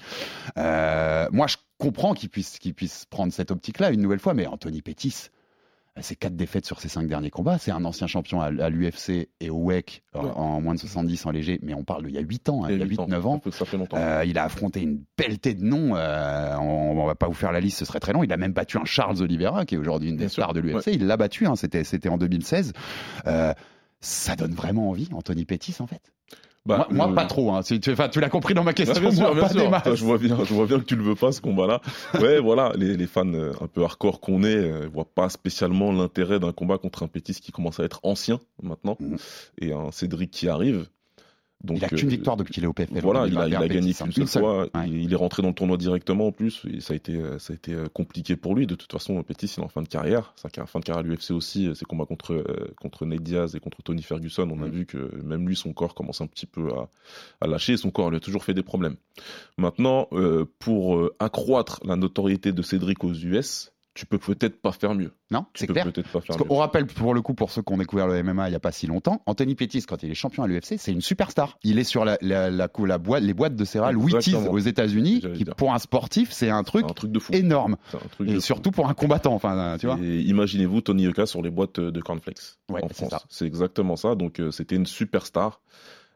Euh, 0.57 1.27
moi, 1.31 1.47
je 1.47 1.55
comprends 1.77 2.13
qu'il 2.13 2.29
puisse, 2.29 2.59
qu'il 2.59 2.73
puisse 2.73 3.05
prendre 3.05 3.31
cette 3.33 3.51
optique-là 3.51 3.91
une 3.91 4.01
nouvelle 4.01 4.19
fois, 4.19 4.33
mais 4.33 4.45
Anthony 4.47 4.81
Pettis. 4.81 5.29
C'est 6.01 6.17
quatre 6.17 6.35
défaites 6.35 6.65
sur 6.65 6.81
ses 6.81 6.89
cinq 6.89 7.07
derniers 7.07 7.29
combats. 7.29 7.57
C'est 7.57 7.71
un 7.71 7.85
ancien 7.85 8.05
champion 8.05 8.41
à, 8.41 8.49
l'UFC 8.69 9.29
et 9.39 9.49
au 9.49 9.55
WEC 9.63 10.03
en, 10.13 10.25
Ouais. 10.25 10.31
en 10.35 10.59
moins 10.59 10.73
de 10.75 10.79
70 10.79 11.25
en 11.25 11.31
léger, 11.31 11.57
mais 11.63 11.73
on 11.73 11.85
parle 11.85 12.03
d'il 12.05 12.13
y 12.15 12.17
a 12.17 12.21
8 12.21 12.49
ans, 12.49 12.65
hein, 12.65 12.67
il 12.69 12.79
y 12.79 12.81
a 12.81 12.85
huit 12.85 12.97
8-9 12.99 13.21
Ça 13.21 13.27
ans. 13.29 13.39
fait- 13.39 13.51
Ça 13.51 13.63
fait 13.65 13.77
longtemps. 13.77 13.95
Euh, 13.97 14.25
il 14.25 14.37
a 14.37 14.43
affronté 14.43 14.81
une 14.81 15.01
pelletée 15.15 15.53
de 15.53 15.63
noms. 15.63 15.95
euh, 15.95 16.55
on, 16.57 16.99
on 16.99 17.05
va 17.05 17.15
pas 17.15 17.27
vous 17.27 17.33
faire 17.33 17.53
la 17.53 17.61
liste, 17.61 17.77
ce 17.79 17.85
serait 17.85 18.01
très 18.01 18.11
long. 18.11 18.23
Il 18.23 18.33
a 18.33 18.37
même 18.37 18.51
battu 18.51 18.77
un 18.77 18.83
Charles 18.83 19.21
Oliveira, 19.21 19.65
qui 19.65 19.75
est 19.75 19.77
aujourd'hui 19.77 20.09
une 20.09 20.15
des 20.17 20.23
Bien 20.25 20.27
sûr, 20.29 20.43
stars 20.43 20.53
de 20.53 20.59
l'UFC. 20.59 20.87
Il 20.93 21.07
l'a 21.07 21.15
battu, 21.15 21.47
hein, 21.47 21.55
c'était, 21.55 21.85
c'était 21.85 22.09
en 22.09 22.17
2016. 22.17 22.73
Euh, 23.27 23.53
ça 24.01 24.35
donne 24.35 24.53
vraiment 24.53 24.89
envie, 24.89 25.07
Anthony 25.13 25.45
Pettis, 25.45 25.75
en 25.79 25.87
fait. 25.87 26.11
Bah, 26.67 26.77
moi, 26.77 26.87
moi, 26.91 27.07
le- 27.09 27.13
pas 27.15 27.25
trop. 27.25 27.51
Hein. 27.51 27.61
Tu, 27.61 27.79
tu- 27.79 27.91
enfin, 27.91 28.09
tu 28.09 28.19
l'as 28.19 28.29
compris 28.29 28.53
dans 28.55 28.63
ma 28.63 28.73
Bien 28.73 28.85
question. 28.85 29.11
sûr, 29.11 29.35
bien 29.35 29.47
sûr. 29.49 29.95
Je 29.95 30.03
vois 30.03 30.17
bien, 30.17 30.37
je 30.43 30.53
vois 30.53 30.65
bien 30.65 30.79
que 30.79 30.83
tu 30.85 30.95
le 30.95 31.03
veux 31.03 31.13
pas 31.15 31.31
ce 31.31 31.39
combat-là. 31.41 31.79
Ouais, 32.19 32.39
voilà, 32.39 32.71
les, 32.75 32.97
les 32.97 33.05
fans 33.07 33.27
euh, 33.33 33.51
un 33.61 33.67
peu 33.67 33.83
hardcore 33.83 34.19
qu'on 34.19 34.43
est 34.43 34.55
euh, 34.55 34.87
voient 34.91 35.05
pas 35.05 35.29
spécialement 35.29 35.91
l'intérêt 35.91 36.39
d'un 36.39 36.51
combat 36.53 36.77
contre 36.79 37.03
un 37.03 37.07
Pétis 37.07 37.35
qui 37.39 37.51
commence 37.51 37.79
à 37.79 37.83
être 37.83 37.99
ancien 38.03 38.39
maintenant 38.63 38.97
Mhm. 38.99 39.17
et 39.61 39.73
un 39.73 39.91
Cédric 39.91 40.31
qui 40.31 40.49
arrive. 40.49 40.87
Donc, 41.63 41.77
il 41.77 41.85
a 41.85 41.87
qu'une 41.87 42.07
euh, 42.07 42.11
victoire 42.11 42.37
depuis 42.37 42.53
qu'il 42.53 42.63
est 42.63 42.67
au 42.67 42.73
PFL. 42.73 42.99
Voilà, 43.01 43.25
il 43.27 43.37
a, 43.37 43.45
il 43.47 43.49
bien 43.49 43.61
a 43.61 43.67
gagné 43.67 43.93
qu'une 43.93 43.93
seule 43.93 44.07
Une 44.21 44.27
seule. 44.27 44.43
fois. 44.43 44.61
Ouais. 44.63 44.69
Il, 44.87 45.03
il 45.03 45.13
est 45.13 45.15
rentré 45.15 45.41
dans 45.41 45.47
le 45.47 45.53
tournoi 45.55 45.77
directement 45.77 46.27
en 46.27 46.31
plus. 46.31 46.61
Et 46.71 46.79
ça 46.79 46.93
a 46.93 46.95
été, 46.95 47.13
euh, 47.15 47.39
ça 47.39 47.53
a 47.53 47.55
été 47.55 47.73
euh, 47.73 47.87
compliqué 47.91 48.35
pour 48.35 48.53
lui. 48.55 48.67
De 48.67 48.75
toute 48.75 48.91
façon, 48.91 49.21
Pettis, 49.23 49.47
il 49.57 49.61
est 49.61 49.63
en 49.63 49.69
fin 49.69 49.81
de 49.81 49.87
carrière. 49.87 50.33
Sa 50.35 50.49
fin 50.67 50.79
de 50.79 50.85
carrière 50.85 51.03
à 51.03 51.07
l'UFC 51.07 51.31
aussi. 51.31 51.73
Ses 51.75 51.85
combats 51.85 52.05
contre, 52.05 52.43
contre 52.79 53.05
Nate 53.05 53.23
Diaz 53.23 53.55
et 53.55 53.59
contre 53.59 53.81
Tony 53.81 54.03
Ferguson. 54.03 54.47
On 54.51 54.61
a 54.61 54.67
Mm. 54.67 54.71
vu 54.71 54.85
que 54.85 55.15
même 55.23 55.47
lui, 55.47 55.55
son 55.55 55.73
corps 55.73 55.95
commence 55.95 56.21
un 56.21 56.27
petit 56.27 56.45
peu 56.45 56.69
à, 56.73 56.89
à 57.41 57.47
lâcher. 57.47 57.77
Son 57.77 57.89
corps 57.89 58.09
lui 58.11 58.17
a 58.17 58.19
toujours 58.19 58.43
fait 58.43 58.53
des 58.53 58.63
problèmes. 58.63 58.95
Maintenant, 59.57 60.07
euh, 60.11 60.45
pour 60.59 61.09
accroître 61.19 61.79
la 61.85 61.95
notoriété 61.95 62.51
de 62.51 62.61
Cédric 62.61 63.03
aux 63.03 63.13
US, 63.13 63.71
tu 63.95 64.05
peux 64.05 64.19
peut-être 64.19 64.61
pas 64.61 64.71
faire 64.71 64.93
mieux. 64.93 65.13
Non, 65.31 65.45
c'est 65.55 65.65
clair. 65.65 65.85
pas 65.91 66.21
faire 66.21 66.37
mieux. 66.37 66.43
qu'on 66.45 66.57
rappelle 66.57 66.85
pour 66.85 67.13
le 67.15 67.21
coup, 67.23 67.33
pour 67.33 67.49
ceux 67.49 67.63
qui 67.63 67.73
ont 67.73 67.77
découvert 67.77 68.07
le 68.07 68.21
MMA 68.21 68.47
il 68.47 68.51
n'y 68.51 68.55
a 68.55 68.59
pas 68.59 68.71
si 68.71 68.85
longtemps, 68.85 69.23
Anthony 69.25 69.55
Pettis, 69.55 69.81
quand 69.83 70.03
il 70.03 70.11
est 70.11 70.15
champion 70.15 70.43
à 70.43 70.47
l'UFC, 70.47 70.75
c'est 70.77 70.91
une 70.91 71.01
superstar. 71.01 71.57
Il 71.63 71.79
est 71.79 71.83
sur 71.83 72.05
la, 72.05 72.17
la, 72.21 72.51
la, 72.51 72.67
la 72.77 72.97
boîte, 72.99 73.23
les 73.23 73.33
boîtes 73.33 73.55
de 73.55 73.65
céréales 73.65 73.97
Wheaties 73.97 74.35
aux 74.35 74.59
États-Unis, 74.59 75.21
J'allais 75.23 75.37
qui 75.37 75.43
dire. 75.45 75.55
pour 75.55 75.73
un 75.73 75.79
sportif, 75.79 76.31
c'est 76.31 76.49
un 76.49 76.63
truc 76.63 76.83
C'est 76.85 76.91
un 76.91 76.93
truc 76.93 77.11
de 77.11 77.19
fou. 77.19 77.33
énorme. 77.33 77.77
Truc 78.11 78.27
Et 78.29 78.33
de 78.33 78.35
fou. 78.35 78.41
surtout 78.41 78.71
pour 78.71 78.87
un 78.89 78.93
combattant, 78.93 79.33
enfin, 79.33 79.77
tu 79.79 79.87
vois. 79.87 79.97
Imaginez-vous 79.97 80.81
Tony 80.81 81.03
Yoka 81.03 81.25
sur 81.25 81.41
les 81.41 81.49
boîtes 81.49 81.79
de 81.79 82.01
cornflakes 82.01 82.57
Ouais, 82.69 82.83
en 82.83 82.87
c'est 82.89 83.07
France. 83.07 83.25
C'est 83.29 83.45
exactement 83.47 83.95
ça. 83.95 84.15
Donc 84.15 84.39
euh, 84.39 84.51
c'était 84.51 84.75
une 84.75 84.85
superstar 84.85 85.61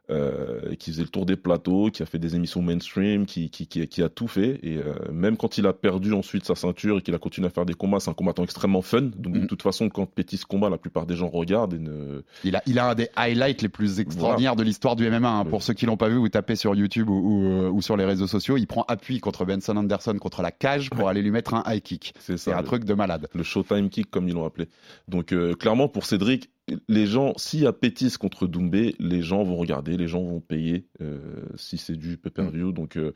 euh, 0.09 0.75
qui 0.75 0.91
faisait 0.91 1.03
le 1.03 1.09
tour 1.09 1.25
des 1.25 1.35
plateaux, 1.35 1.89
qui 1.91 2.01
a 2.03 2.05
fait 2.05 2.19
des 2.19 2.35
émissions 2.35 2.61
mainstream, 2.61 3.25
qui, 3.25 3.49
qui, 3.49 3.67
qui, 3.67 3.87
qui 3.87 4.01
a 4.03 4.09
tout 4.09 4.27
fait. 4.27 4.59
Et 4.63 4.77
euh, 4.77 4.93
même 5.11 5.37
quand 5.37 5.57
il 5.57 5.67
a 5.67 5.73
perdu 5.73 6.13
ensuite 6.13 6.45
sa 6.45 6.55
ceinture 6.55 6.97
et 6.97 7.01
qu'il 7.01 7.13
a 7.15 7.17
continué 7.19 7.47
à 7.47 7.49
faire 7.51 7.65
des 7.65 7.73
combats, 7.73 7.99
c'est 7.99 8.09
un 8.09 8.13
combattant 8.13 8.43
extrêmement 8.43 8.81
fun. 8.81 9.01
Donc 9.01 9.33
de 9.33 9.39
Mhm. 9.39 9.47
toute 9.47 9.61
façon, 9.61 9.89
quand 9.89 10.05
Pétis 10.05 10.39
combat, 10.47 10.69
la 10.69 10.77
plupart 10.77 11.05
des 11.05 11.15
gens 11.15 11.27
regardent 11.29 11.73
et 11.73 11.79
ne... 11.79 12.21
Il 12.43 12.55
a, 12.55 12.63
il 12.65 12.79
a 12.79 12.89
un 12.89 12.95
des 12.95 13.09
highlights 13.15 13.61
les 13.61 13.69
plus 13.69 13.99
extraordinaires 13.99 14.55
de 14.55 14.63
l'histoire 14.63 14.95
du 14.95 15.09
MMA. 15.09 15.29
hein. 15.29 15.45
Pour 15.45 15.63
ceux 15.63 15.73
qui 15.73 15.85
l'ont 15.85 15.97
pas 15.97 16.09
vu, 16.09 16.15
vous 16.17 16.29
tapez 16.29 16.55
sur 16.55 16.75
YouTube 16.75 17.09
ou, 17.09 17.13
ou, 17.13 17.43
euh, 17.45 17.69
ou 17.69 17.81
sur 17.81 17.97
les 17.97 18.05
réseaux 18.05 18.27
sociaux. 18.27 18.57
Il 18.57 18.67
prend 18.67 18.83
appui 18.87 19.19
contre 19.19 19.45
Benson 19.45 19.75
Anderson 19.77 20.15
contre 20.19 20.41
la 20.41 20.51
cage 20.51 20.89
pour 20.89 21.07
aller 21.09 21.21
lui 21.21 21.31
mettre 21.31 21.53
un 21.53 21.63
high 21.67 21.81
kick. 21.81 22.13
c'est 22.19 22.51
un 22.51 22.61
le- 22.61 22.63
truc 22.65 22.83
de 22.85 22.93
malade. 22.93 23.27
le 23.33 23.43
Showtime 23.43 23.89
Kick 23.89 24.09
comme 24.09 24.27
ils 24.27 24.33
l'ont 24.33 24.45
appelé. 24.45 24.67
Donc 25.07 25.33
euh, 25.33 25.53
clairement 25.53 25.87
pour 25.87 26.05
Cédric, 26.05 26.49
les 26.87 27.05
gens, 27.05 27.33
s'il 27.37 27.61
y 27.61 27.67
a 27.67 27.73
Pétis 27.73 28.13
contre 28.19 28.47
Doumbé, 28.47 28.95
les 28.99 29.21
gens 29.21 29.43
vont 29.43 29.55
regarder, 29.55 29.97
les 29.97 30.07
gens 30.07 30.21
vont 30.23 30.39
payer 30.39 30.85
euh, 31.01 31.17
si 31.55 31.77
c'est 31.77 31.95
du 31.95 32.17
pay-per-view. 32.17 32.71
Donc 32.71 32.97
euh, 32.97 33.13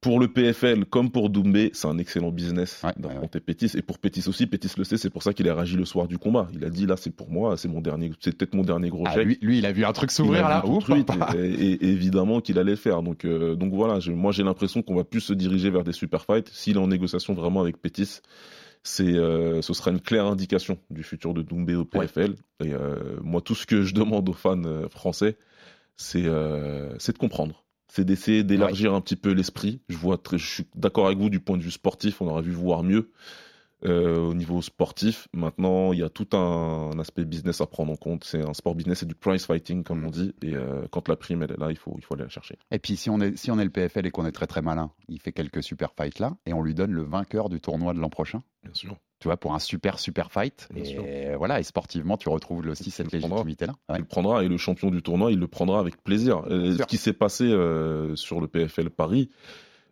pour 0.00 0.18
le 0.18 0.28
PFL 0.28 0.86
comme 0.86 1.10
pour 1.10 1.28
Doumbé, 1.28 1.70
c'est 1.74 1.86
un 1.86 1.98
excellent 1.98 2.30
business 2.30 2.80
Ouais, 2.82 2.92
d'affronter 2.96 3.38
Pétis. 3.38 3.72
Et 3.76 3.82
pour 3.82 3.98
Pétis 3.98 4.26
aussi, 4.28 4.46
Pétis 4.46 4.70
le 4.78 4.84
sait, 4.84 4.96
c'est 4.96 5.10
pour 5.10 5.22
ça 5.22 5.34
qu'il 5.34 5.46
a 5.48 5.54
réagi 5.54 5.76
le 5.76 5.84
soir 5.84 6.08
du 6.08 6.16
combat. 6.16 6.48
Il 6.54 6.64
a 6.64 6.70
dit 6.70 6.86
là, 6.86 6.96
c'est 6.96 7.14
pour 7.14 7.30
moi, 7.30 7.58
c'est 7.58 7.68
mon 7.68 7.82
dernier, 7.82 8.10
c'est 8.20 8.34
peut-être 8.34 8.54
mon 8.54 8.62
dernier 8.62 8.88
gros 8.88 9.04
Ah, 9.06 9.12
chèque. 9.14 9.26
lui, 9.26 9.38
lui, 9.42 9.58
il 9.58 9.66
a 9.66 9.72
vu 9.72 9.84
un 9.84 9.92
truc 9.92 10.10
s'ouvrir 10.10 10.48
là. 10.48 10.64
Ouf, 10.66 10.88
et, 11.36 11.38
et- 11.38 11.72
et 11.84 11.88
évidemment 11.90 12.40
qu'il 12.40 12.58
allait 12.58 12.70
le 12.70 12.76
faire. 12.76 13.02
Donc, 13.02 13.26
euh, 13.26 13.56
donc 13.56 13.74
voilà, 13.74 14.00
je- 14.00 14.12
moi 14.12 14.32
j'ai 14.32 14.42
l'impression 14.42 14.80
qu'on 14.82 14.94
va 14.94 15.04
plus 15.04 15.20
se 15.20 15.34
diriger 15.34 15.68
vers 15.68 15.84
des 15.84 15.92
super 15.92 16.24
fights. 16.24 16.48
S'il 16.50 16.76
est 16.76 16.80
en 16.80 16.88
négociation 16.88 17.34
vraiment 17.34 17.60
avec 17.60 17.76
Pétis, 17.76 18.20
c'est, 18.82 19.14
euh, 19.14 19.60
ce 19.62 19.74
sera 19.74 19.90
une 19.90 20.00
claire 20.00 20.26
indication 20.26 20.78
du 20.90 21.02
futur 21.02 21.34
de 21.34 21.42
Doumbé 21.42 21.74
au 21.74 21.84
PFL. 21.84 22.34
Et 22.64 22.72
euh, 22.72 23.18
moi, 23.22 23.40
tout 23.40 23.54
ce 23.54 23.66
que 23.66 23.82
je 23.82 23.94
demande 23.94 24.28
aux 24.28 24.34
fans 24.34 24.62
euh, 24.64 24.88
français, 24.88 25.36
c'est, 25.96 26.24
euh, 26.24 26.96
c'est 26.98 27.12
de 27.12 27.18
comprendre. 27.18 27.64
C'est 27.88 28.04
d'essayer 28.04 28.44
d'élargir 28.44 28.94
un 28.94 29.00
petit 29.00 29.16
peu 29.16 29.32
l'esprit. 29.32 29.80
Je 29.88 29.96
vois, 29.96 30.16
très, 30.16 30.38
je 30.38 30.46
suis 30.46 30.66
d'accord 30.76 31.06
avec 31.06 31.18
vous 31.18 31.28
du 31.28 31.40
point 31.40 31.56
de 31.56 31.62
vue 31.62 31.72
sportif. 31.72 32.22
On 32.22 32.28
aurait 32.28 32.42
vu 32.42 32.52
voir 32.52 32.82
mieux 32.82 33.10
euh, 33.84 34.18
au 34.18 34.34
niveau 34.34 34.62
sportif. 34.62 35.28
Maintenant, 35.32 35.92
il 35.92 36.00
y 36.00 36.02
a 36.02 36.08
tout 36.10 36.28
un, 36.36 36.90
un 36.94 36.98
aspect 36.98 37.24
business 37.24 37.60
à 37.60 37.66
prendre 37.66 37.92
en 37.92 37.96
compte. 37.96 38.24
C'est 38.24 38.46
un 38.46 38.52
sport 38.54 38.74
business, 38.74 38.98
c'est 39.00 39.06
du 39.06 39.14
price 39.14 39.46
fighting, 39.46 39.82
comme 39.84 40.00
Mm. 40.02 40.06
on 40.06 40.10
dit. 40.10 40.34
Et 40.42 40.54
euh, 40.54 40.82
quand 40.90 41.08
la 41.08 41.16
prime 41.16 41.42
elle 41.42 41.52
est 41.52 41.58
là, 41.60 41.70
il 41.70 41.76
faut, 41.78 41.94
il 41.98 42.04
faut 42.04 42.14
aller 42.14 42.24
la 42.24 42.28
chercher. 42.28 42.56
Et 42.70 42.78
puis 42.78 42.96
si 42.96 43.10
on 43.10 43.20
est 43.20 43.36
si 43.36 43.50
on 43.50 43.58
est 43.58 43.64
le 43.64 43.70
PFL 43.70 44.06
et 44.06 44.10
qu'on 44.10 44.26
est 44.26 44.32
très 44.32 44.46
très 44.46 44.62
malin, 44.62 44.90
il 45.08 45.20
fait 45.20 45.32
quelques 45.32 45.62
super 45.62 45.92
fights 45.96 46.18
là 46.18 46.36
et 46.46 46.52
on 46.52 46.62
lui 46.62 46.74
donne 46.74 46.92
le 46.92 47.02
vainqueur 47.02 47.48
du 47.48 47.60
tournoi 47.60 47.92
de 47.94 47.98
l'an 48.00 48.10
prochain. 48.10 48.42
Bien 48.62 48.74
sûr. 48.74 48.96
Tu 49.20 49.28
vois, 49.28 49.36
pour 49.36 49.52
un 49.54 49.58
super 49.58 49.98
super 49.98 50.32
fight. 50.32 50.66
Bien 50.72 50.84
sûr. 50.84 51.04
et 51.04 51.36
voilà, 51.36 51.60
et 51.60 51.62
sportivement, 51.62 52.16
tu 52.16 52.30
retrouves 52.30 52.66
aussi 52.68 52.90
cette 52.90 53.12
le 53.12 53.18
prendras. 53.18 53.36
légitimité 53.44 53.66
là. 53.66 53.74
Il 53.90 53.98
le 53.98 54.04
prendra 54.06 54.42
et 54.44 54.48
le 54.48 54.56
champion 54.56 54.90
du 54.90 55.02
tournoi, 55.02 55.30
il 55.30 55.38
le 55.38 55.46
prendra 55.46 55.78
avec 55.78 56.02
plaisir. 56.02 56.42
Euh, 56.50 56.70
ce 56.70 56.76
sûr. 56.78 56.86
qui 56.86 56.96
s'est 56.96 57.12
passé 57.12 57.44
euh, 57.44 58.16
sur 58.16 58.40
le 58.40 58.46
PFL 58.48 58.88
Paris, 58.88 59.28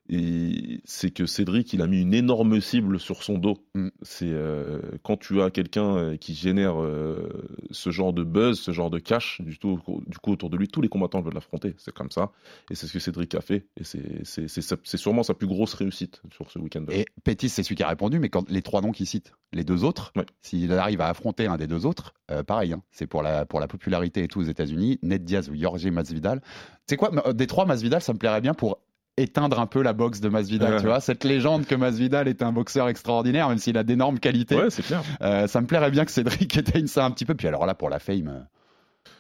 et 0.08 0.80
c'est 0.84 1.10
que 1.10 1.26
Cédric, 1.26 1.72
il 1.72 1.82
a 1.82 1.86
mis 1.86 2.00
une 2.02 2.14
énorme 2.14 2.60
cible 2.60 2.98
sur 2.98 3.22
son 3.22 3.38
dos. 3.38 3.58
Mm. 3.74 3.88
C'est 4.02 4.30
euh, 4.30 4.80
quand 5.02 5.16
tu 5.16 5.40
as 5.42 5.50
quelqu'un 5.50 5.96
euh, 5.96 6.16
qui 6.16 6.34
génère 6.34 6.80
euh, 6.82 7.28
ce 7.70 7.90
genre 7.90 8.12
de 8.12 8.22
buzz, 8.24 8.58
ce 8.58 8.72
genre 8.72 8.90
de 8.90 8.98
cash, 8.98 9.40
du, 9.40 9.58
tout, 9.58 9.80
du 10.06 10.18
coup 10.18 10.32
autour 10.32 10.50
de 10.50 10.56
lui, 10.56 10.68
tous 10.68 10.80
les 10.80 10.88
combattants 10.88 11.20
veulent 11.20 11.34
l'affronter. 11.34 11.74
C'est 11.78 11.92
comme 11.92 12.10
ça, 12.10 12.32
et 12.70 12.74
c'est 12.74 12.86
ce 12.86 12.92
que 12.92 12.98
Cédric 12.98 13.34
a 13.34 13.40
fait, 13.40 13.66
et 13.78 13.84
c'est- 13.84 14.96
sûrement 14.96 15.22
sa 15.22 15.34
plus 15.34 15.46
grosse 15.46 15.74
réussite 15.74 16.22
sur 16.32 16.50
ce 16.50 16.58
week-end. 16.58 16.84
Et 16.90 17.04
Pétis, 17.24 17.48
c'est 17.48 17.62
celui 17.62 17.76
qui 17.76 17.82
a 17.82 17.88
répondu, 17.88 18.18
mais 18.18 18.28
quand 18.28 18.48
les 18.50 18.62
trois 18.62 18.80
noms 18.80 18.92
qu'il 18.92 19.06
cite, 19.06 19.32
les 19.52 19.64
deux 19.64 19.84
autres, 19.84 20.12
Ouais. 20.16 20.26
s'il 20.42 20.72
arrive 20.72 21.00
à 21.00 21.08
affronter 21.08 21.46
un 21.46 21.56
des 21.56 21.66
deux 21.66 21.86
autres, 21.86 22.14
euh, 22.30 22.42
pareil, 22.42 22.72
hein, 22.72 22.82
c'est 22.90 23.06
pour 23.06 23.22
la, 23.22 23.46
pour 23.46 23.60
la 23.60 23.68
popularité 23.68 24.22
et 24.24 24.28
tout 24.28 24.40
aux 24.40 24.44
États-Unis, 24.44 24.98
Ned 25.02 25.24
Diaz 25.24 25.48
ou 25.50 25.54
Jorge 25.54 25.86
Masvidal. 25.86 26.40
C'est 26.86 26.96
quoi, 26.96 27.10
des 27.32 27.46
trois, 27.46 27.66
Masvidal, 27.66 28.00
ça 28.00 28.12
me 28.12 28.18
plairait 28.18 28.40
bien 28.40 28.54
pour 28.54 28.78
éteindre 29.20 29.58
un 29.60 29.66
peu 29.66 29.82
la 29.82 29.92
boxe 29.92 30.20
de 30.20 30.28
Masvidal, 30.28 30.74
Ouais. 30.74 30.80
tu 30.80 30.86
vois, 30.86 31.00
cette 31.00 31.24
légende 31.24 31.66
que 31.66 31.74
Masvidal 31.74 32.28
est 32.28 32.42
un 32.42 32.52
boxeur 32.52 32.88
extraordinaire, 32.88 33.48
même 33.48 33.58
s'il 33.58 33.76
a 33.78 33.82
d'énormes 33.84 34.18
qualités. 34.18 34.56
Ouais, 34.56 34.70
c'est 34.70 34.82
clair. 34.82 35.02
Euh, 35.20 35.46
ça 35.46 35.60
me 35.60 35.66
plairait 35.66 35.90
bien 35.90 36.04
que 36.04 36.10
Cédric 36.10 36.56
éteigne 36.56 36.86
ça 36.86 37.04
un 37.04 37.10
petit 37.10 37.24
peu. 37.24 37.34
Puis 37.34 37.48
alors 37.48 37.66
là, 37.66 37.74
pour 37.74 37.90
la 37.90 37.98
fame, 37.98 38.28
euh, 38.28 38.40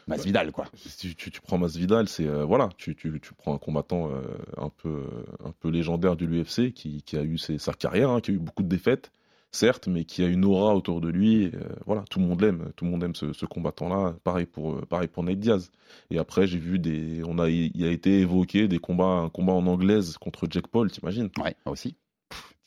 Masvidal, 0.06 0.52
quoi. 0.52 0.66
Si 0.74 1.14
tu, 1.14 1.30
tu 1.30 1.40
prends 1.40 1.58
Masvidal, 1.58 2.08
c'est 2.08 2.26
euh, 2.26 2.44
voilà, 2.44 2.70
tu, 2.78 2.94
tu, 2.94 3.20
tu 3.20 3.34
prends 3.34 3.54
un 3.54 3.58
combattant 3.58 4.08
euh, 4.10 4.22
un 4.56 4.70
peu 4.70 5.04
un 5.44 5.52
peu 5.60 5.68
légendaire 5.68 6.16
de 6.16 6.24
l'UFC 6.24 6.72
qui, 6.72 7.02
qui 7.02 7.16
a 7.18 7.22
eu 7.22 7.36
ses- 7.36 7.58
sa 7.58 7.74
carrière, 7.74 8.08
hein, 8.10 8.20
qui 8.20 8.30
a 8.30 8.34
eu 8.34 8.38
beaucoup 8.38 8.62
de 8.62 8.68
défaites, 8.68 9.10
certes, 9.52 9.88
mais 9.88 10.04
qui 10.04 10.22
a 10.22 10.26
une 10.26 10.44
aura 10.44 10.74
autour 10.74 11.00
de 11.00 11.08
lui. 11.08 11.46
euh, 11.54 11.68
voilà, 11.86 12.04
tout 12.10 12.18
le 12.20 12.26
monde 12.26 12.40
l'aime, 12.40 12.72
tout 12.76 12.84
le 12.84 12.90
monde 12.90 13.02
aime 13.04 13.14
ce, 13.14 13.32
ce 13.32 13.46
combattant-là. 13.46 14.16
Pareil 14.24 14.46
pour 14.46 14.74
euh, 14.74 14.86
pareil 14.86 15.08
pour 15.08 15.22
Nate 15.24 15.38
Diaz. 15.40 15.70
Et 16.10 16.18
après, 16.18 16.46
j'ai 16.46 16.58
vu 16.58 16.78
des, 16.78 17.22
on 17.26 17.38
a 17.38 17.48
il 17.50 17.84
a 17.84 17.90
été 17.90 18.20
évoqué 18.20 18.68
des 18.68 18.78
combats, 18.78 19.04
un 19.04 19.28
combat 19.30 19.52
en 19.52 19.66
anglaise 19.66 20.16
contre 20.18 20.46
Jack 20.50 20.68
Paul, 20.68 20.90
t'imagines? 20.90 21.30
Ouais, 21.38 21.56
aussi. 21.66 21.96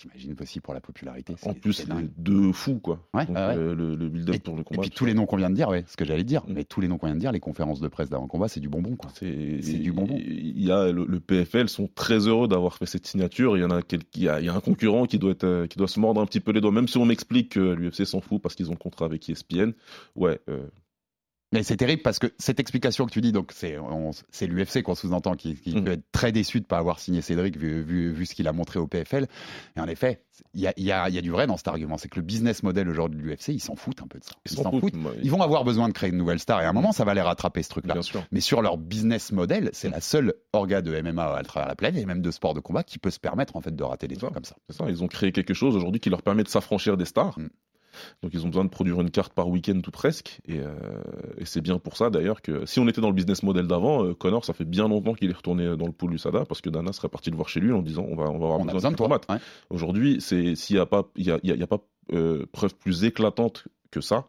Pff, 0.02 0.12
T'imagines 0.12 0.36
aussi 0.42 0.60
pour 0.60 0.74
la 0.74 0.82
popularité. 0.82 1.36
En 1.46 1.54
plus, 1.54 1.74
c'est 1.74 1.88
deux 2.18 2.52
fous 2.52 2.80
quoi. 2.80 3.08
Ouais, 3.14 3.26
Donc, 3.26 3.36
ouais, 3.36 3.42
euh, 3.56 3.76
le, 3.76 3.96
le 3.96 4.10
build-up 4.10 4.36
Et- 4.36 4.40
pour 4.40 4.56
le 4.56 4.62
Et 4.62 4.64
combat. 4.64 4.82
puis 4.82 4.90
tu 4.90 4.96
tous 4.96 5.06
les 5.06 5.14
noms 5.14 5.26
qu'on 5.26 5.38
vient 5.38 5.50
de 5.50 5.56
dire, 5.56 5.70
ouais, 5.70 5.84
ce 5.88 5.96
que 5.98 6.06
j'allais 6.06 6.24
dire, 6.24 6.44
Mm. 6.48 6.54
mais 6.54 6.64
tous 6.64 6.82
les 6.82 6.88
noms 6.88 6.98
qu'on 6.98 7.06
vient 7.08 7.16
de 7.16 7.20
dire, 7.20 7.32
les 7.32 7.40
conférences 7.40 7.80
de 7.82 7.88
presse 7.88 8.10
d'avant 8.10 8.28
combat, 8.28 8.48
c'est 8.48 8.60
du 8.60 8.70
bonbon, 8.70 8.96
quoi. 8.96 9.12
C'est 9.14 9.28
du 9.78 9.92
bonbon. 9.94 10.18
Il 10.18 10.64
y 10.64 10.72
a 10.72 10.92
le, 10.92 11.06
le 11.06 11.20
PFL 11.20 11.70
sont 11.70 11.88
très 11.94 12.28
heureux 12.28 12.48
d'avoir 12.48 12.76
fait 12.78 12.86
cette 12.86 13.06
signature. 13.06 13.58
Il 13.58 13.62
y 13.62 13.64
en 13.64 13.70
a, 13.72 13.82
quel- 13.82 14.02
il 14.16 14.24
y 14.24 14.30
a, 14.30 14.40
il 14.40 14.46
y 14.46 14.50
a 14.50 14.54
un 14.56 14.60
concurrent 14.60 15.06
qui 15.06 15.20
doit 15.20 15.32
être, 15.32 15.44
euh, 15.44 15.68
qui 15.68 15.78
doit 15.78 15.88
se 15.88 16.00
mordre 16.00 16.22
un 16.22 16.26
petit 16.26 16.40
peu 16.40 16.52
les 16.52 16.62
doigts, 16.62 16.72
même 16.72 16.88
si 16.88 16.98
on 16.98 17.06
m'explique 17.06 17.50
que 17.50 17.60
l'UFC 17.60 18.06
s'en 18.06 18.22
fout 18.22 18.42
parce 18.42 18.56
qu'ils 18.56 18.68
ont 18.70 18.74
le 18.74 18.78
contrat 18.78 19.06
avec 19.06 19.30
ESPN. 19.30 19.74
Ouais, 20.16 20.40
euh, 20.50 20.66
Mais 21.54 21.64
c'est 21.64 21.76
terrible 21.76 22.02
parce 22.02 22.18
que 22.20 22.28
cette 22.38 22.60
explication 22.62 23.06
que 23.06 23.12
tu 23.12 23.20
dis, 23.20 23.32
donc 23.34 23.52
c'est 23.54 24.48
l'UFC 24.48 24.84
qu'on 24.84 24.96
sous-entend 24.96 25.36
qui, 25.36 25.56
qui 25.56 25.76
Mm. 25.76 25.84
peut 25.84 25.92
être 25.92 26.12
très 26.12 26.32
déçu 26.32 26.60
de 26.60 26.64
ne 26.64 26.68
pas 26.68 26.78
avoir 26.78 27.00
signé 27.00 27.22
Cédric 27.22 27.58
vu, 27.58 27.82
vu, 27.82 28.12
vu 28.14 28.26
ce 28.26 28.36
qu'il 28.36 28.48
a 28.48 28.54
montré 28.54 28.80
au 28.80 28.88
PFL. 28.88 29.28
Et 29.76 29.80
en 29.82 29.88
effet, 29.88 30.24
il 30.54 30.62
y 30.62 30.68
a, 30.68 30.74
y, 30.78 30.92
a, 30.92 31.10
y 31.10 31.18
a 31.18 31.22
du 31.22 31.30
vrai 31.30 31.48
dans 31.48 31.58
cet 31.58 31.68
argument. 31.68 31.98
C'est 31.98 32.08
que 32.08 32.16
le 32.20 32.26
business 32.26 32.64
model 32.64 32.88
aujourd'hui 32.90 33.22
de 33.22 33.26
l'UFC, 33.28 33.50
ils 33.50 33.60
s'en 33.60 33.76
foutent 33.76 34.02
un 34.02 34.08
peu 34.08 34.20
de 34.20 34.24
ça. 34.24 34.32
ils 34.50 34.52
s'en 34.52 34.72
foutent. 34.80 34.94
Ils 35.22 35.30
vont 35.32 35.42
avoir 35.42 35.64
besoin 35.66 35.88
de 35.90 35.94
créer 35.94 36.10
une 36.10 36.18
nouvelle 36.18 36.40
star 36.40 36.62
et 36.62 36.66
à 36.66 36.70
un 36.70 36.74
moment, 36.74 36.94
ça 36.94 37.04
va 37.04 37.14
les 37.14 37.22
rattraper 37.22 37.64
ce 37.64 37.70
truc-là. 37.70 37.96
Mais 38.32 38.40
sur 38.40 38.62
leur 38.62 38.78
business 38.78 39.32
model, 39.32 39.70
c'est 39.74 39.90
la 39.90 40.00
seule 40.02 40.34
orga 40.54 40.82
de 40.82 41.00
MMA 41.02 41.36
à 41.36 41.44
travers 41.44 41.68
la 41.68 41.76
planète 41.76 42.02
et 42.02 42.06
même 42.06 42.22
de 42.22 42.32
sport 42.32 42.54
de 42.54 42.60
combat 42.62 42.84
qui 42.84 42.98
peut 42.98 43.12
se 43.12 43.20
permettre 43.20 43.56
en 43.58 43.62
fait 43.62 43.76
de 43.76 43.84
rater 43.84 44.08
des 44.08 44.16
trucs 44.16 44.34
comme 44.34 44.46
ça. 44.46 44.56
C'est 44.70 44.78
ça. 44.78 44.86
Ils 44.88 45.04
ont 45.04 45.08
créé 45.08 45.32
quelque 45.32 45.54
chose 45.54 45.76
aujourd'hui 45.76 46.00
qui 46.00 46.10
leur 46.10 46.22
permet 46.22 46.44
de 46.44 46.50
s'affranchir 46.50 46.96
des 46.98 47.06
stars. 47.06 47.38
Mm. 47.38 47.50
Donc 48.24 48.32
ils 48.34 48.44
ont 48.46 48.48
besoin 48.50 48.64
de 48.66 48.70
produire 48.70 49.00
une 49.02 49.12
carte 49.12 49.34
par 49.34 49.48
week-end 49.50 49.80
tout 49.82 49.92
presque. 49.92 50.40
Et, 50.48 50.60
euh, 50.60 50.74
et 51.38 51.46
c'est 51.46 51.62
bien 51.62 51.78
pour 51.80 51.98
ça 51.98 52.10
d'ailleurs 52.10 52.42
que 52.42 52.66
si 52.66 52.80
on 52.80 52.88
était 52.88 53.02
dans 53.02 53.10
le 53.10 53.14
business 53.16 53.44
model 53.44 53.68
d'avant, 53.68 54.06
euh, 54.06 54.14
Connor, 54.14 54.46
ça 54.46 54.54
fait 54.54 54.66
bien 54.66 54.88
longtemps 54.88 55.14
qu'il 55.14 55.30
est 55.30 55.34
retourné 55.36 55.76
dans 55.78 55.86
le 55.88 55.92
pool 55.92 56.14
USADA 56.14 56.46
parce 56.46 56.62
que 56.62 56.70
Dana 56.70 56.94
serait 56.94 57.10
parti 57.10 57.30
le 57.30 57.36
voir 57.36 57.50
chez 57.50 57.60
lui 57.60 57.72
en 57.72 57.82
disant 57.82 58.06
on 58.10 58.16
va, 58.16 58.24
on 58.26 58.38
va 58.40 58.46
avoir 58.46 58.60
On 58.60 58.64
besoin, 58.66 58.92
besoin 58.92 58.92
de 58.92 58.96
de 58.96 59.32
ouais. 59.34 59.40
Aujourd'hui, 59.70 60.18
c'est 60.20 60.56
s'il 60.56 60.76
n'y 60.76 60.80
a 60.82 60.86
pas, 60.86 61.04
il 61.16 61.26
y 61.26 61.32
a, 61.32 61.40
il 61.44 61.50
y 61.50 61.54
a- 61.54 61.56
y 61.56 61.64
a 61.64 61.68
pas 61.68 61.80
euh, 62.14 62.46
preuve 62.52 62.76
plus 62.76 63.04
éclatante 63.04 63.68
que 63.92 64.02
ça, 64.02 64.28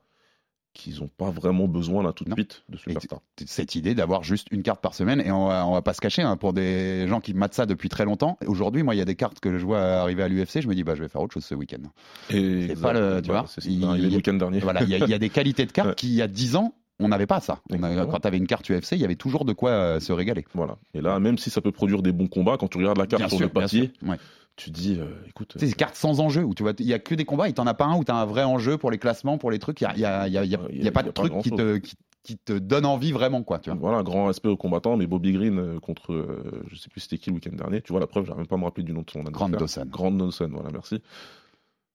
qu'ils 0.75 1.01
n'ont 1.01 1.09
pas 1.09 1.31
vraiment 1.31 1.69
besoin 1.69 2.03
là 2.03 2.13
tout 2.13 2.25
de 2.25 2.31
Non. 2.31 2.37
suite 2.37 2.63
de 2.69 2.77
superstar. 2.77 3.21
cette 3.47 3.75
idée 3.75 3.95
d'avoir 3.95 4.23
juste 4.23 4.49
une 4.51 4.63
carte 4.63 4.81
par 4.81 4.95
semaine 4.95 5.21
et 5.21 5.31
on 5.31 5.49
va, 5.49 5.67
on 5.67 5.73
va 5.73 5.83
pas 5.83 5.93
se 5.95 6.01
cacher 6.01 6.23
hein, 6.23 6.37
pour 6.37 6.53
des 6.53 7.07
gens 7.09 7.21
qui 7.21 7.35
matent 7.35 7.55
ça 7.55 7.67
depuis 7.67 7.89
très 7.89 8.05
longtemps. 8.05 8.39
Aujourd'hui, 8.47 8.83
moi, 8.83 8.95
il 8.95 8.99
y 8.99 9.03
a 9.03 9.05
des 9.05 9.15
cartes 9.17 9.41
que 9.41 9.59
je 9.59 9.65
vois 9.65 9.81
arriver 9.81 10.23
à 10.23 10.29
l'UFC, 10.29 10.61
je 10.63 10.69
me 10.69 10.75
dis 10.75 10.85
bah 10.85 10.95
je 10.95 11.03
vais 11.03 11.09
faire 11.09 11.21
autre 11.21 11.35
chose 11.35 11.45
ce 11.45 11.55
week-end. 11.55 11.83
Et 12.31 12.69
C'est 12.69 12.81
pas 12.81 12.93
le- 12.93 13.21
tu 13.23 13.31
vois, 13.31 13.45
c'est 13.49 13.61
arrivé 13.85 14.09
le 14.09 14.17
week-end 14.17 14.35
dernier. 14.35 14.61
Voilà, 14.61 14.83
il 14.83 14.89
y, 14.89 14.95
a- 14.95 14.99
il 14.99 15.09
y 15.09 15.15
a 15.15 15.19
des 15.19 15.31
qualités 15.31 15.67
de 15.67 15.73
cartes 15.73 15.89
Ouais. 15.91 15.95
qui 15.95 16.09
il 16.09 16.15
y 16.15 16.23
a 16.23 16.29
10 16.29 16.57
ans 16.57 16.75
on 17.01 17.09
n'avait 17.09 17.27
pas 17.27 17.41
ça. 17.41 17.59
On 17.71 17.83
a- 17.83 17.89
Exactement. 17.89 18.13
quand 18.13 18.21
tu 18.21 18.29
avais 18.29 18.37
une 18.37 18.47
carte 18.47 18.69
UFC, 18.71 18.93
il 18.93 18.99
y 19.01 19.05
avait 19.05 19.17
toujours 19.17 19.45
de 19.45 19.53
quoi 19.53 19.71
euh, 19.71 19.99
se 19.99 20.13
régaler. 20.13 20.45
Voilà. 20.55 20.77
Et 20.95 21.01
là, 21.01 21.19
même 21.19 21.37
si 21.37 21.51
ça 21.51 21.61
peut 21.61 21.73
produire 21.73 22.01
des 22.01 22.13
bons 22.13 22.29
combats, 22.29 22.57
quand 22.59 22.69
tu 22.69 22.79
regardes 22.79 22.99
la 22.99 23.09
carte 23.09 23.23
Bien 23.23 23.29
sur 23.29 23.39
sûr, 23.39 23.47
le 23.49 23.53
papier, 23.53 23.91
ouais. 24.07 24.19
Tu 24.57 24.71
dis, 24.71 24.99
euh, 25.01 25.07
écoute, 25.29 25.53
Tu 25.55 25.59
sais, 25.61 25.67
ces 25.69 25.73
cartes 25.73 25.95
sans 25.97 26.21
enjeu 26.21 26.45
où 26.45 26.55
tu 26.55 26.63
vois, 26.63 26.73
il 26.79 26.87
y 26.87 26.93
a 26.95 26.99
que 26.99 27.15
des 27.15 27.25
combats, 27.25 27.49
il 27.49 27.55
t'en 27.55 27.67
a 27.67 27.75
pas 27.75 27.87
un 27.87 27.97
où 27.97 28.05
tu 28.05 28.13
as 28.13 28.17
un 28.17 28.27
vrai 28.27 28.45
enjeu 28.45 28.79
pour 28.79 28.91
les 28.91 28.99
classements, 28.99 29.39
pour 29.39 29.51
les 29.51 29.59
trucs. 29.59 29.81
Il 29.81 29.85
y 29.85 29.87
a, 29.87 29.97
y 29.97 30.05
a- 30.05 30.29
y 30.29 30.39
a- 30.39 30.45
y 30.45 30.55
a- 30.89 30.93
pas 30.93 31.03
de 31.03 31.11
truc 31.11 31.33
qui 31.43 31.51
te, 31.51 31.79
qui 32.23 32.37
te 32.39 32.53
donne 32.53 32.87
envie 32.87 33.11
vraiment 33.13 33.43
quoi. 33.43 33.59
Tu 33.59 33.71
vois. 33.71 33.79
voilà, 33.81 34.03
grand 34.05 34.27
respect 34.27 34.49
aux 34.49 34.57
combattants, 34.57 34.97
mais 34.97 35.07
Bobby 35.09 35.33
Green 35.33 35.59
euh, 35.59 35.81
contre, 35.81 36.13
euh, 36.13 36.63
je 36.71 36.77
sais 36.77 36.89
plus 36.89 37.01
c'était 37.01 37.19
qui 37.19 37.31
le 37.31 37.35
week-end 37.37 37.57
dernier, 37.57 37.81
tu 37.83 37.93
vois 37.93 37.99
la 38.01 38.07
preuve, 38.07 38.27
j'arrive 38.27 38.39
même 38.41 38.47
pas 38.47 38.55
à 38.55 38.59
me 38.59 38.65
rappeler 38.65 38.85
du 38.85 38.93
nom 38.93 39.03
de 39.03 39.11
son 39.11 39.21
adversaire. 39.21 39.49
Grande 39.49 39.57
Dawson. 39.59 39.87
Grande 39.91 40.19
Dawson, 40.19 40.49
voilà, 40.53 40.69
merci. 40.73 41.01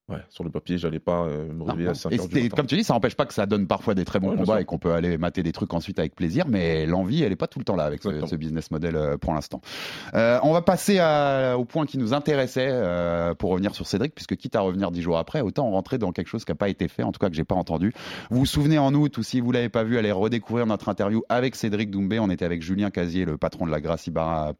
Ouais, 0.10 0.20
sur 0.30 0.46
le 0.46 0.50
papier, 0.50 0.78
j'allais 0.78 1.00
pas 1.02 1.24
euh, 1.26 1.52
me 1.52 1.63
réveiller 1.63 1.88
non. 1.88 1.91
à 1.91 1.96
5 1.96 2.12
Et 2.12 2.15
heures 2.20 2.28
du 2.28 2.30
c'était- 2.30 2.43
matin. 2.43 2.56
comme 2.56 2.65
tu 2.67 2.78
dis, 2.78 2.84
ça 2.86 2.93
n'empêche 2.93 3.15
pas 3.15 3.26
que 3.26 3.34
ça 3.34 3.46
donne 3.46 3.67
parfois 3.67 3.93
des 3.93 4.06
très 4.06 4.20
bons 4.22 4.30
Ouais, 4.32 4.38
combats 4.38 4.62
et 4.62 4.65
qu'on 4.65 4.78
peut 4.78 4.93
aller 4.93 5.17
mater 5.17 5.43
des 5.43 5.52
trucs 5.52 5.74
ensuite 5.74 6.00
avec 6.00 6.15
plaisir, 6.15 6.46
mais 6.48 6.86
l'envie, 6.86 7.24
elle 7.24 7.30
n'est 7.32 7.36
pas 7.36 7.48
tout 7.48 7.60
le 7.60 7.65
temps 7.65 7.76
là 7.76 7.84
avec 7.84 8.02
ce, 8.02 8.36
business 8.38 8.72
model 8.72 8.96
euh, 8.96 9.17
pour 9.17 9.34
l'instant. 9.34 9.60
Euh, 10.13 10.39
on 10.43 10.54
va 10.54 10.62
passer 10.62 11.00
à- 11.00 11.58
au 11.58 11.65
point 11.65 11.86
qui 11.86 11.98
nous 11.98 12.13
intéressait 12.13 12.72
pour 13.38 13.52
revenir 13.52 13.76
sur 13.76 13.86
Cédric, 13.86 14.15
puisque 14.15 14.38
quitte 14.38 14.56
à 14.56 14.62
revenir 14.62 14.91
dix 14.91 15.02
jours 15.02 15.17
après, 15.17 15.41
autant 15.41 15.70
rentrer 15.72 15.98
dans 15.98 16.13
quelque 16.13 16.28
chose 16.28 16.46
qui 16.46 16.52
n'a 16.52 16.56
pas 16.56 16.70
été 16.70 16.88
fait, 16.88 17.04
en 17.04 17.12
tout 17.12 17.20
cas 17.20 17.30
que 17.30 17.36
j'ai 17.36 17.43
pas 17.43 17.56
entendu. 17.56 17.91
Vous 18.30 18.39
vous 18.39 18.46
souvenez 18.46 18.78
en 18.78 18.93
août, 18.93 19.17
ou 19.17 19.24
si 19.24 19.41
vous 19.41 19.52
l'avez 19.52 19.70
pas 19.70 19.84
vu, 19.84 19.98
allez 19.98 20.13
redécouvrir 20.13 20.65
notre 20.67 20.88
interview 20.88 21.24
avec 21.28 21.56
Cédric 21.56 21.91
Doumbé. 21.91 22.20
On 22.20 22.30
était 22.30 22.46
avec 22.46 22.62
Julien 22.62 22.91
Casier, 22.91 23.26
le 23.26 23.38
patron 23.38 23.65
de 23.65 23.72
la 23.72 23.82
Gracie 23.82 24.12
Bar 24.12 24.30
à 24.30 24.54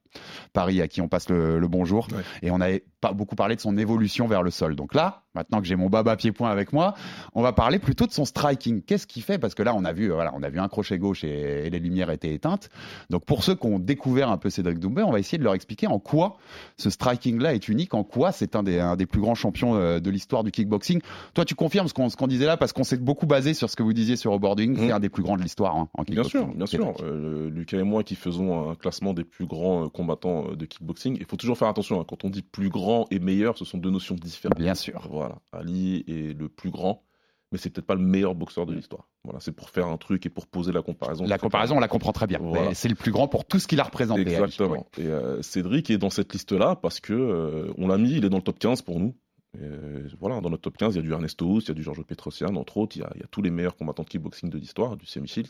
Paris, 0.52 0.82
à 0.82 0.88
qui 0.90 1.00
on 1.00 1.08
passe 1.08 1.30
le, 1.30 1.58
le 1.60 1.68
bonjour. 1.70 2.08
Ouais. 2.12 2.22
Et 2.42 2.52
on 2.52 2.60
avait 2.60 2.84
pas 3.00 3.14
beaucoup 3.14 3.36
parlé 3.36 3.56
de 3.56 3.62
son 3.62 3.78
évolution 3.78 4.28
vers 4.28 4.44
le 4.44 4.50
sol. 4.52 4.76
Donc 4.76 4.94
là, 4.94 5.24
maintenant 5.38 5.62
que 5.62 5.66
j'ai 5.68 5.76
mon 5.76 5.88
baba 5.90 6.16
pied-point 6.18 6.50
avec 6.50 6.74
moi, 6.74 6.94
on 7.34 7.42
va 7.42 7.54
parler 7.54 7.80
plutôt 7.80 8.06
de 8.08 8.12
son 8.12 8.26
striking. 8.26 8.82
Qu'est-ce 8.82 9.08
qu'il 9.08 9.24
fait? 9.24 9.38
Parce 9.38 9.56
que 9.56 9.64
là, 9.64 9.74
on 9.76 9.86
a 9.86 9.94
vu, 9.94 10.12
euh, 10.12 10.16
voilà, 10.16 10.34
on 10.36 10.44
a 10.44 10.50
vu 10.50 10.60
un 10.60 10.68
crochet 10.68 10.98
gauche 10.98 11.24
et, 11.24 11.68
et 11.68 11.70
les 11.70 11.80
lumières 11.80 12.10
étaient 12.10 12.34
éteintes. 12.34 12.70
Donc 13.10 13.24
pour 13.26 13.44
ceux 13.44 13.56
qui 13.56 13.66
ont 13.68 13.80
découvert 13.80 14.30
un 14.30 14.38
peu 14.38 14.50
Cédric 14.50 14.80
Doumbé, 14.80 15.04
on 15.04 15.12
va 15.12 15.20
essayer 15.20 15.38
de 15.38 15.44
leur 15.44 15.54
expliquer 15.54 15.88
en 15.88 16.00
quoi 16.00 16.38
ce 16.78 16.90
striking-là 16.90 17.54
est 17.54 17.68
unique, 17.70 17.94
en 17.94 18.04
quoi 18.04 18.32
c'est 18.32 18.56
un 18.56 18.64
des, 18.64 18.80
un 18.80 18.96
des 18.96 19.06
plus 19.06 19.22
grands 19.22 19.36
champions 19.36 19.76
euh, 19.76 20.00
de 20.00 20.10
l'histoire 20.10 20.44
du 20.44 20.52
kickboxing. 20.52 21.00
Toi, 21.34 21.46
tu 21.46 21.56
confirmes 21.56 21.88
ce 21.88 21.94
qu'on 21.94 22.28
disait 22.28 22.46
là 22.46 22.58
parce 22.58 22.74
qu'on 22.74 22.84
s'est 22.84 22.98
beaucoup 22.98 23.28
basé 23.28 23.54
sur 23.54 23.70
ce 23.70 23.76
que 23.76 23.84
vous 23.84 23.94
disiez 23.94 24.16
sur 24.16 24.32
au 24.34 24.40
boarding. 24.40 24.76
C'est 24.78 24.86
Mhm. 24.88 24.92
un 24.92 25.00
des 25.00 25.10
plus 25.10 25.24
grands 25.24 25.38
de 25.38 25.42
l'histoire 25.44 25.76
hein, 25.76 25.88
en 25.94 26.04
Bien 26.04 26.24
kickboxing. 26.24 26.42
sûr, 26.42 26.56
bien 26.56 26.66
sûr. 26.66 26.80
Cédric. 26.98 27.02
Euh, 27.04 27.50
Lucas 27.50 27.78
et 27.78 27.84
moi 27.84 28.04
qui 28.04 28.16
faisons 28.16 28.70
un 28.72 28.76
classement 28.76 29.14
des 29.14 29.24
plus 29.24 29.46
grands 29.46 29.88
combattants 29.90 30.46
de 30.56 30.66
kickboxing, 30.66 31.18
il 31.20 31.26
faut 31.26 31.36
toujours 31.38 31.58
faire 31.58 31.68
attention. 31.68 32.00
hein, 32.02 32.06
quand 32.08 32.24
on 32.24 32.30
dit 32.30 32.42
plus 32.42 32.70
grand 32.70 33.06
et 33.12 33.20
meilleur, 33.20 33.58
ce 33.58 33.66
sont 33.66 33.78
deux 33.78 33.90
notions 33.92 34.16
différentes. 34.16 34.58
Bien 34.58 34.76
sûr. 34.76 35.08
Voilà. 35.12 35.27
Ali 35.52 36.04
est 36.08 36.38
le 36.38 36.50
plus 36.50 36.70
grand, 36.70 37.04
mais 37.52 37.58
c'est 37.58 37.70
peut-être 37.70 37.86
pas 37.86 37.96
le 37.96 38.02
meilleur 38.02 38.36
boxeur 38.36 38.66
de 38.66 38.74
l'histoire. 38.74 39.08
Voilà, 39.24 39.40
c'est 39.40 39.52
pour 39.52 39.70
faire 39.70 39.88
un 39.88 39.98
truc 39.98 40.26
et 40.26 40.30
pour 40.30 40.48
poser 40.48 40.72
la 40.72 40.82
comparaison. 40.82 41.26
La 41.26 41.38
comparaison, 41.38 41.78
on 41.78 41.80
la 41.80 41.88
comprend 41.88 42.14
très 42.14 42.28
bien. 42.28 42.40
Voilà. 42.42 42.74
C'est 42.74 42.90
le 42.90 42.96
plus 42.96 43.12
grand 43.12 43.28
pour 43.28 43.46
tout 43.46 43.60
ce 43.60 43.68
qu'il 43.68 43.80
a 43.80 43.84
représenté. 43.84 44.22
Ali. 44.22 44.34
Exactement. 44.34 44.88
Et 44.98 45.06
euh, 45.06 45.42
Cédric 45.42 45.90
est 45.90 45.98
dans 45.98 46.10
cette 46.10 46.32
liste-là 46.34 46.76
parce 46.76 47.00
que 47.00 47.14
euh, 47.14 47.74
on 47.78 47.88
l'a 47.88 47.98
mis, 47.98 48.12
il 48.12 48.26
est 48.26 48.30
dans 48.30 48.38
le 48.38 48.44
top 48.44 48.60
15 48.60 48.82
pour 48.82 49.00
nous. 49.00 49.16
Euh, 49.62 50.08
voilà, 50.20 50.40
dans 50.42 50.50
notre 50.50 50.64
top 50.64 50.78
15, 50.78 50.96
il 50.96 50.98
y 50.98 51.00
a 51.00 51.02
du 51.02 51.12
Ernesto 51.12 51.60
il 51.60 51.68
y 51.68 51.72
a 51.72 51.74
du 51.74 51.84
Giorgio 51.84 52.04
Petrosian, 52.04 52.56
entre 52.56 52.78
autres, 52.78 52.98
il 52.98 53.00
y 53.00 53.04
a, 53.04 53.12
tous 53.32 53.42
les 53.42 53.50
meilleurs 53.50 53.76
combattants 53.76 54.04
de 54.04 54.10
kickboxing 54.10 54.50
de 54.50 54.58
l'histoire, 54.58 54.98
du 54.98 55.06
semi-shield. 55.06 55.50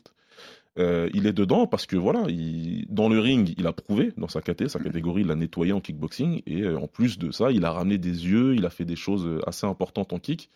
Euh, 0.80 1.10
il 1.14 1.26
est 1.26 1.34
dedans 1.34 1.66
parce 1.66 1.86
que 1.88 1.96
voilà, 1.98 2.26
il- 2.30 2.86
dans 2.90 3.10
le 3.10 3.20
ring, 3.20 3.54
il 3.58 3.66
a 3.66 3.74
prouvé 3.74 4.14
dans 4.18 4.28
sa 4.28 4.42
caté, 4.42 4.70
sa 4.70 4.80
catégorie, 4.80 5.22
il 5.22 5.28
l'a 5.28 5.36
nettoyé 5.36 5.74
en 5.74 5.82
kickboxing. 5.82 6.44
Et 6.46 6.62
euh, 6.62 6.78
en 6.80 6.88
plus 6.88 7.18
de 7.18 7.32
ça, 7.32 7.52
il 7.52 7.66
a 7.66 7.72
ramené 7.72 7.98
des 7.98 8.26
yeux, 8.28 8.56
il 8.56 8.66
a 8.66 8.70
fait 8.70 8.86
des 8.86 8.96
choses 8.96 9.28
assez 9.48 9.66
importantes 9.66 10.14
en 10.14 10.20
kick 10.20 10.50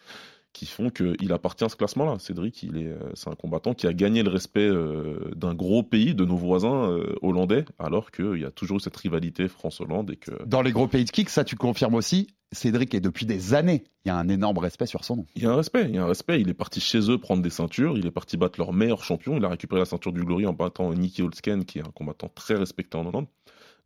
qui 0.54 0.66
font 0.66 0.90
qu'il 0.90 1.32
appartient 1.32 1.64
à 1.64 1.70
ce 1.70 1.76
classement-là. 1.76 2.18
Cédric, 2.20 2.64
il 2.64 2.78
est, 2.78 2.88
euh, 2.88 3.00
c'est 3.14 3.30
un 3.30 3.36
combattant 3.36 3.74
qui 3.74 3.88
a 3.88 3.94
gagné 3.94 4.24
le 4.24 4.30
respect 4.30 4.68
euh, 4.68 5.32
d'un 5.36 5.54
gros 5.54 5.84
pays, 5.84 6.14
de 6.14 6.26
nos 6.26 6.36
voisins 6.36 6.90
euh, 6.90 7.16
hollandais, 7.22 7.66
alors 7.80 8.12
qu'il 8.12 8.38
y 8.38 8.46
a 8.46 8.52
toujours 8.52 8.78
eu 8.78 8.80
cette 8.82 8.98
rivalité 8.98 9.48
France-Hollande 9.48 10.12
et 10.12 10.18
que 10.18 10.32
Dans 10.46 10.62
les 10.62 10.72
gros 10.72 10.88
pays 10.88 11.06
de 11.06 11.12
kick, 11.12 11.30
ça 11.30 11.44
tu 11.44 11.56
confirmes 11.56 11.96
aussi. 11.96 12.28
Cédric 12.52 12.94
est 12.94 13.00
depuis 13.00 13.26
des 13.26 13.54
années. 13.54 13.86
Il 14.04 14.10
y 14.10 14.12
a 14.12 14.18
un 14.18 14.28
énorme 14.28 14.58
respect 14.58 14.86
sur 14.86 15.06
son 15.06 15.18
nom. 15.18 15.26
Il 15.36 15.44
y 15.44 15.46
a 15.46 15.52
un 15.52 15.56
respect, 15.56 15.86
il 15.88 15.96
y 15.96 15.98
a 15.98 16.04
un 16.04 16.08
respect. 16.08 16.42
Il 16.42 16.50
est 16.50 16.54
parti 16.54 16.82
chez 16.82 17.10
eux 17.10 17.18
prendre 17.18 17.42
des 17.42 17.50
ceintures, 17.50 17.98
il 17.98 18.06
est 18.06 18.12
parti 18.12 18.36
battre 18.36 18.60
leur 18.60 18.74
meilleur 18.74 19.04
champion. 19.06 19.38
Il 19.38 19.46
a 19.46 19.50
récupéré 19.50 19.80
la 19.80 19.86
ceinture 19.86 20.12
du 20.12 20.24
Glory 20.26 20.46
en 20.46 20.54
battant 20.54 20.94
Nicky 20.94 21.22
Holsken, 21.22 21.64
qui 21.64 21.80
est 21.80 21.88
un 21.88 21.92
combattant 21.92 22.30
très 22.34 22.56
respecté 22.56 22.98
en 22.98 23.06
Hollande. 23.06 23.28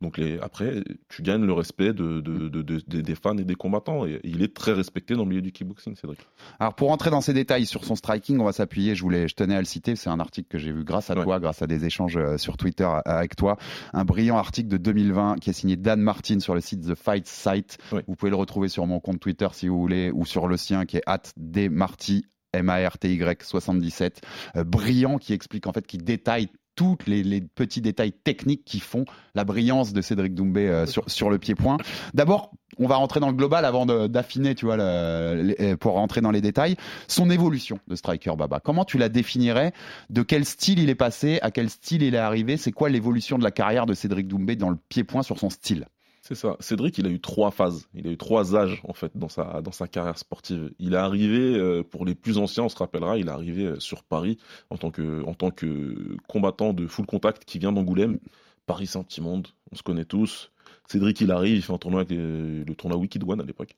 Donc 0.00 0.18
les, 0.18 0.38
après, 0.40 0.82
tu 1.08 1.22
gagnes 1.22 1.44
le 1.44 1.52
respect 1.52 1.92
de, 1.94 2.20
de- 2.20 2.48
de- 2.48 2.62
de- 2.62 3.00
des- 3.00 3.14
fans 3.14 3.36
et 3.38 3.44
des 3.44 3.54
combattants. 3.54 4.06
Et 4.06 4.20
il 4.24 4.42
est 4.42 4.54
très 4.54 4.72
respecté 4.72 5.14
dans 5.14 5.22
le 5.22 5.28
milieu 5.30 5.40
du 5.42 5.52
kickboxing, 5.52 5.96
Cédric. 5.96 6.20
Alors 6.58 6.74
pour 6.74 6.88
rentrer 6.88 7.10
dans 7.10 7.20
ces 7.20 7.32
détails 7.32 7.66
sur 7.66 7.84
son 7.84 7.96
striking, 7.96 8.38
on 8.40 8.44
va 8.44 8.52
s'appuyer. 8.52 8.94
Je 8.94 9.02
voulais, 9.02 9.26
je 9.28 9.34
tenais 9.34 9.54
à 9.56 9.58
le 9.60 9.64
citer. 9.64 9.96
C'est 9.96 10.10
un 10.10 10.20
article 10.20 10.48
que 10.48 10.58
j'ai 10.58 10.72
vu 10.72 10.84
grâce 10.84 11.08
à 11.10 11.14
Ouais. 11.16 11.24
toi, 11.24 11.40
grâce 11.40 11.62
à 11.62 11.66
des 11.66 11.84
échanges 11.86 12.16
euh, 12.18 12.36
sur 12.36 12.56
Twitter 12.56 12.84
euh, 12.84 13.00
avec 13.06 13.36
toi. 13.36 13.56
Un 13.94 14.04
brillant 14.04 14.36
article 14.36 14.68
de 14.68 14.76
2020 14.76 15.36
qui 15.40 15.50
est 15.50 15.54
signé 15.54 15.76
Dan 15.76 16.00
Martin 16.00 16.40
sur 16.40 16.54
le 16.54 16.60
site 16.60 16.82
The 16.86 16.94
Fight 16.94 17.26
Site. 17.26 17.78
Ouais. 17.92 18.04
Vous 18.06 18.14
pouvez 18.16 18.30
le 18.30 18.36
retrouver 18.36 18.68
sur 18.68 18.86
mon 18.86 19.00
compte 19.00 19.18
Twitter 19.20 19.48
si 19.52 19.68
vous 19.68 19.78
voulez, 19.80 20.10
ou 20.12 20.24
sur 20.26 20.46
le 20.46 20.56
sien 20.56 20.84
qui 20.84 20.98
est 20.98 21.04
@dmarty 21.38 22.26
M-A-R-T-Y 22.52 23.42
77. 23.42 24.20
Euh, 24.56 24.64
brillant 24.64 25.18
qui 25.18 25.32
explique 25.32 25.66
en 25.66 25.72
fait, 25.72 25.86
qui 25.86 25.98
détaille 25.98 26.48
tous 26.76 26.96
les, 27.08 27.24
les 27.24 27.40
petits 27.40 27.80
détails 27.80 28.12
techniques 28.12 28.64
qui 28.64 28.78
font 28.78 29.04
la 29.34 29.44
brillance 29.44 29.92
de 29.92 30.00
Cédric 30.02 30.34
Doumbé 30.34 30.68
euh, 30.68 30.86
sur, 30.86 31.02
sur 31.10 31.28
le 31.30 31.38
pied-point. 31.38 31.78
D'abord, 32.14 32.52
on 32.78 32.86
va 32.86 32.96
rentrer 32.96 33.18
dans 33.18 33.28
le 33.28 33.32
global 33.34 33.64
avant 33.64 33.86
d'affiner, 33.86 34.54
tu 34.54 34.66
vois, 34.66 34.76
le- 34.76 35.54
euh, 35.60 35.76
pour 35.76 35.94
rentrer 35.94 36.20
dans 36.20 36.30
les 36.30 36.40
détails. 36.42 36.76
Son 37.08 37.30
évolution 37.30 37.78
de 37.88 37.96
striker 37.96 38.36
Baba. 38.36 38.60
Comment 38.60 38.84
tu 38.84 38.98
la 38.98 39.08
définirais 39.08 39.72
De 40.10 40.22
quel 40.22 40.44
style 40.44 40.78
il 40.78 40.90
est 40.90 40.94
passé 40.94 41.38
À 41.42 41.50
quel 41.50 41.70
style 41.70 42.02
il 42.02 42.14
est 42.14 42.18
arrivé 42.18 42.56
C'est 42.58 42.72
quoi 42.72 42.88
l'évolution 42.90 43.38
de 43.38 43.44
la 43.44 43.50
carrière 43.50 43.86
de 43.86 43.94
Cédric 43.94 44.28
Doumbé 44.28 44.54
dans 44.56 44.70
le 44.70 44.76
pied-point 44.88 45.22
sur 45.22 45.38
son 45.38 45.48
style 45.50 45.86
C'est 46.26 46.34
ça. 46.34 46.56
Cédric, 46.58 46.98
il 46.98 47.06
a 47.06 47.10
eu 47.10 47.20
trois 47.20 47.52
phases. 47.52 47.88
Il 47.94 48.08
a 48.08 48.10
eu 48.10 48.16
trois 48.16 48.56
âges, 48.56 48.82
en 48.82 48.94
fait, 48.94 49.12
dans 49.14 49.28
sa, 49.28 49.62
dans 49.62 49.70
sa 49.70 49.86
carrière 49.86 50.18
sportive. 50.18 50.72
Il 50.80 50.94
est 50.94 50.96
arrivé, 50.96 51.56
euh, 51.56 51.84
pour 51.84 52.04
les 52.04 52.16
plus 52.16 52.36
anciens, 52.36 52.64
on 52.64 52.68
se 52.68 52.76
rappellera, 52.76 53.16
il 53.16 53.28
est 53.28 53.30
arrivé 53.30 53.66
euh, 53.66 53.78
sur 53.78 54.02
Paris 54.02 54.36
en 54.70 54.76
tant 54.76 54.90
que, 54.90 55.22
en 55.24 55.34
tant 55.34 55.52
que 55.52 56.16
combattant 56.26 56.72
de 56.72 56.88
full 56.88 57.06
contact 57.06 57.44
qui 57.44 57.60
vient 57.60 57.70
d'Angoulême. 57.70 58.18
Paris, 58.66 58.88
c'est 58.88 58.98
un 58.98 59.04
petit 59.04 59.20
monde. 59.20 59.46
On 59.70 59.76
se 59.76 59.84
connaît 59.84 60.04
tous. 60.04 60.50
Cédric, 60.88 61.20
il 61.20 61.30
arrive, 61.30 61.54
il 61.54 61.62
fait 61.62 61.72
un 61.72 61.78
tournoi 61.78 62.00
avec 62.00 62.10
le 62.10 62.74
tournoi 62.74 62.98
Wicked 62.98 63.22
One 63.22 63.40
à 63.40 63.44
l'époque. 63.44 63.76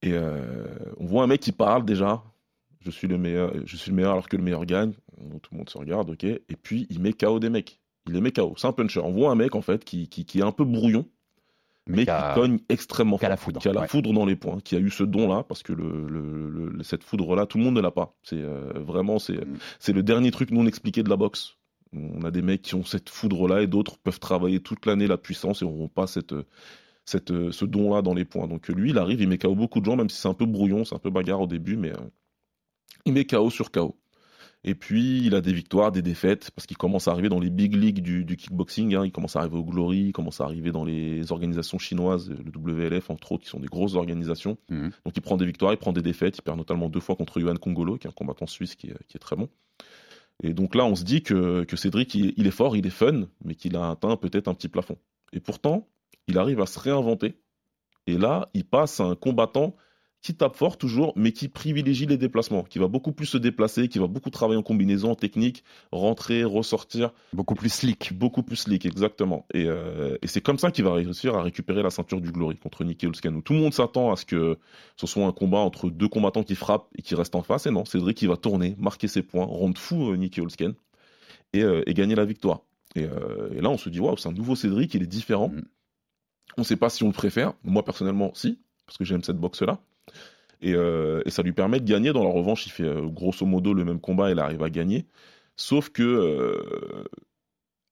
Et 0.00 0.14
euh, 0.14 0.64
on 0.96 1.04
voit 1.04 1.24
un 1.24 1.26
mec 1.26 1.42
qui 1.42 1.52
parle 1.52 1.84
déjà. 1.84 2.22
Je 2.80 2.90
suis 2.90 3.06
le 3.06 3.18
meilleur, 3.18 3.52
je 3.66 3.76
suis 3.76 3.90
le 3.90 3.96
meilleur 3.96 4.12
alors 4.12 4.30
que 4.30 4.38
le 4.38 4.42
meilleur 4.42 4.64
gagne. 4.64 4.92
Tout 5.42 5.50
le 5.52 5.58
monde 5.58 5.68
se 5.68 5.76
regarde, 5.76 6.08
ok. 6.08 6.24
Et 6.24 6.40
puis, 6.62 6.86
il 6.88 7.00
met 7.00 7.12
KO 7.12 7.38
des 7.38 7.50
mecs. 7.50 7.80
Il 8.06 8.14
les 8.14 8.22
met 8.22 8.32
KO. 8.32 8.54
C'est 8.56 8.66
un 8.66 8.72
puncher. 8.72 9.00
On 9.00 9.12
voit 9.12 9.30
un 9.30 9.34
mec, 9.34 9.54
en 9.54 9.60
fait, 9.60 9.84
qui, 9.84 10.08
qui, 10.08 10.24
qui 10.24 10.38
est 10.38 10.42
un 10.42 10.52
peu 10.52 10.64
brouillon 10.64 11.06
mais 11.86 12.04
qui 12.04 12.10
a- 12.10 12.34
cogne 12.34 12.58
extrêmement 12.68 13.18
qui 13.18 13.26
a 13.26 13.28
la 13.28 13.36
foudre, 13.36 13.60
qui 13.60 13.68
a 13.68 13.72
la 13.72 13.82
ouais. 13.82 13.88
foudre 13.88 14.12
dans 14.12 14.24
les 14.24 14.36
points, 14.36 14.60
qui 14.60 14.76
a 14.76 14.78
eu 14.78 14.90
ce 14.90 15.02
don-là, 15.04 15.42
parce 15.44 15.62
que 15.62 15.72
le, 15.72 16.06
le- 16.08 16.48
le- 16.48 16.82
cette 16.82 17.02
foudre-là, 17.04 17.46
tout 17.46 17.58
le 17.58 17.64
monde 17.64 17.74
ne 17.74 17.80
l'a 17.80 17.90
pas. 17.90 18.14
C'est 18.22 18.40
euh, 18.40 18.72
vraiment, 18.76 19.18
c'est 19.18 19.44
Mm. 19.44 19.58
c'est 19.80 19.92
le 19.92 20.02
dernier 20.02 20.30
truc 20.30 20.50
non 20.50 20.66
expliqué 20.66 21.02
de 21.02 21.08
la 21.10 21.16
boxe. 21.16 21.56
On 21.94 22.22
a 22.24 22.30
des 22.30 22.40
mecs 22.42 22.62
qui 22.62 22.74
ont 22.74 22.84
cette 22.84 23.10
foudre-là 23.10 23.60
et 23.62 23.66
d'autres 23.66 23.98
peuvent 23.98 24.20
travailler 24.20 24.60
toute 24.60 24.86
l'année 24.86 25.06
la 25.06 25.18
puissance 25.18 25.60
et 25.60 25.64
n'auront 25.66 25.88
pas 25.88 26.06
cette, 26.06 26.34
cette, 27.04 27.50
ce 27.50 27.64
don-là 27.66 28.00
dans 28.00 28.14
les 28.14 28.24
points. 28.24 28.46
Donc 28.48 28.68
lui, 28.68 28.90
il 28.90 28.98
arrive, 28.98 29.20
il 29.20 29.28
met 29.28 29.36
KO 29.38 29.54
beaucoup 29.54 29.80
de 29.80 29.84
gens, 29.84 29.96
même 29.96 30.08
si 30.08 30.18
c'est 30.20 30.28
un 30.28 30.34
peu 30.34 30.46
brouillon, 30.46 30.84
c'est 30.84 30.94
un 30.94 30.98
peu 31.00 31.10
bagarre 31.10 31.40
au 31.42 31.46
début, 31.46 31.76
mais 31.76 31.90
euh, 31.90 31.96
il 33.04 33.12
met 33.12 33.24
KO 33.26 33.50
sur 33.50 33.70
KO. 33.70 33.98
Et 34.64 34.76
puis, 34.76 35.22
il 35.24 35.34
a 35.34 35.40
des 35.40 35.52
victoires, 35.52 35.90
des 35.90 36.02
défaites, 36.02 36.52
parce 36.52 36.66
qu'il 36.66 36.76
commence 36.76 37.08
à 37.08 37.10
arriver 37.10 37.28
dans 37.28 37.40
les 37.40 37.50
big 37.50 37.74
leagues 37.74 38.00
du, 38.00 38.24
du 38.24 38.36
kickboxing. 38.36 38.94
hein. 38.94 39.04
Il 39.04 39.10
commence 39.10 39.34
à 39.34 39.40
arriver 39.40 39.56
au 39.56 39.64
Glory, 39.64 39.98
il 40.06 40.12
commence 40.12 40.40
à 40.40 40.44
arriver 40.44 40.70
dans 40.70 40.84
les 40.84 41.32
organisations 41.32 41.78
chinoises, 41.78 42.30
le 42.30 42.52
WLF, 42.56 43.10
entre 43.10 43.32
autres, 43.32 43.42
qui 43.42 43.48
sont 43.50 43.58
des 43.58 43.66
grosses 43.66 43.96
organisations. 43.96 44.56
Mhm. 44.70 44.92
Donc, 45.04 45.16
il 45.16 45.20
prend 45.20 45.36
des 45.36 45.46
victoires, 45.46 45.72
il 45.72 45.78
prend 45.78 45.92
des 45.92 46.02
défaites. 46.02 46.38
Il 46.38 46.42
perd 46.42 46.56
notamment 46.58 46.88
deux 46.88 47.00
fois 47.00 47.16
contre 47.16 47.40
Yohan 47.40 47.56
Kongolo, 47.56 47.98
qui 47.98 48.06
est 48.06 48.10
un 48.10 48.12
combattant 48.12 48.46
suisse 48.46 48.76
qui 48.76 48.88
est, 48.88 48.96
qui 49.08 49.16
est 49.16 49.20
très 49.20 49.34
bon. 49.34 49.48
Et 50.44 50.54
donc 50.54 50.74
là, 50.74 50.84
on 50.84 50.94
se 50.94 51.04
dit 51.04 51.22
que, 51.22 51.64
que 51.64 51.76
Cédric, 51.76 52.14
il, 52.14 52.32
il 52.36 52.46
est 52.46 52.52
fort, 52.52 52.76
il 52.76 52.86
est 52.86 52.90
fun, 52.90 53.26
mais 53.44 53.54
qu'il 53.54 53.76
a 53.76 53.90
atteint 53.90 54.16
peut-être 54.16 54.48
un 54.48 54.54
petit 54.54 54.68
plafond. 54.68 54.96
Et 55.32 55.40
pourtant, 55.40 55.88
il 56.28 56.38
arrive 56.38 56.60
à 56.60 56.66
se 56.66 56.78
réinventer. 56.78 57.34
Et 58.06 58.16
là, 58.16 58.48
il 58.54 58.64
passe 58.64 59.00
à 59.00 59.04
un 59.04 59.14
combattant 59.14 59.76
qui 60.22 60.34
tape 60.34 60.54
fort 60.54 60.78
toujours, 60.78 61.12
mais 61.16 61.32
qui 61.32 61.48
privilégie 61.48 62.06
les 62.06 62.16
déplacements, 62.16 62.62
qui 62.62 62.78
va 62.78 62.86
beaucoup 62.86 63.10
plus 63.10 63.26
se 63.26 63.38
déplacer, 63.38 63.88
qui 63.88 63.98
va 63.98 64.06
beaucoup 64.06 64.30
travailler 64.30 64.58
en 64.58 64.62
combinaison, 64.62 65.10
en 65.10 65.14
technique, 65.16 65.64
rentrer, 65.90 66.44
ressortir, 66.44 67.12
Beaucoup 67.32 67.56
plus 67.56 67.68
slick. 67.70 68.12
beaucoup 68.12 68.44
plus 68.44 68.56
slick, 68.56 68.86
exactement. 68.86 69.46
Et, 69.52 69.64
euh, 69.66 70.16
et 70.22 70.28
c'est 70.28 70.40
comme 70.40 70.58
ça 70.58 70.70
qu'il 70.70 70.84
va 70.84 70.94
réussir 70.94 71.34
à 71.34 71.42
récupérer 71.42 71.82
la 71.82 71.90
ceinture 71.90 72.20
du 72.20 72.30
Glory 72.30 72.56
contre 72.56 72.84
Nicky 72.84 73.08
où 73.08 73.12
Tout 73.12 73.52
le 73.52 73.58
monde 73.58 73.74
s'attend 73.74 74.12
à 74.12 74.16
ce 74.16 74.24
que 74.24 74.58
ce 74.96 75.06
soit 75.08 75.26
un 75.26 75.32
combat 75.32 75.58
entre 75.58 75.90
deux 75.90 76.08
combattants 76.08 76.44
qui 76.44 76.54
frappent 76.54 76.86
et 76.96 77.02
qui 77.02 77.16
restent 77.16 77.34
en 77.34 77.42
face. 77.42 77.66
Et 77.66 77.72
non, 77.72 77.84
Cédric 77.84 78.16
qui 78.16 78.28
va 78.28 78.36
tourner, 78.36 78.76
marquer 78.78 79.08
ses 79.08 79.22
points, 79.22 79.44
rendre 79.44 79.76
fou 79.76 80.12
euh, 80.12 80.16
Nicky 80.16 80.40
Holsken 80.40 80.74
et, 81.52 81.62
euh, 81.62 81.82
et 81.86 81.94
gagner 81.94 82.14
la 82.14 82.24
victoire. 82.24 82.60
Et, 82.94 83.04
euh, 83.04 83.50
et 83.56 83.60
là, 83.60 83.70
on 83.70 83.76
se 83.78 83.88
dit, 83.88 83.98
waouh, 83.98 84.16
c'est 84.16 84.28
un 84.28 84.32
nouveau 84.32 84.54
Cédric, 84.54 84.94
il 84.94 85.02
est 85.02 85.06
différent. 85.06 85.48
Mm. 85.48 85.62
On 86.58 86.60
ne 86.60 86.66
sait 86.66 86.76
pas 86.76 86.90
si 86.90 87.02
on 87.02 87.08
le 87.08 87.12
préfère. 87.12 87.54
Moi, 87.64 87.84
personnellement, 87.84 88.30
si, 88.34 88.60
parce 88.86 88.98
que 88.98 89.04
j'aime 89.04 89.24
cette 89.24 89.38
boxe-là. 89.38 89.80
Et, 90.60 90.74
euh, 90.74 91.22
et 91.26 91.30
ça 91.30 91.42
lui 91.42 91.52
permet 91.52 91.80
de 91.80 91.84
gagner. 91.84 92.12
Dans 92.12 92.22
la 92.22 92.30
revanche, 92.30 92.66
il 92.66 92.70
fait 92.70 92.84
euh, 92.84 93.02
grosso 93.06 93.44
modo 93.44 93.74
le 93.74 93.84
même 93.84 94.00
combat, 94.00 94.30
il 94.30 94.38
arrive 94.38 94.62
à 94.62 94.70
gagner. 94.70 95.06
Sauf 95.56 95.90
que 95.90 96.02
euh, 96.02 97.04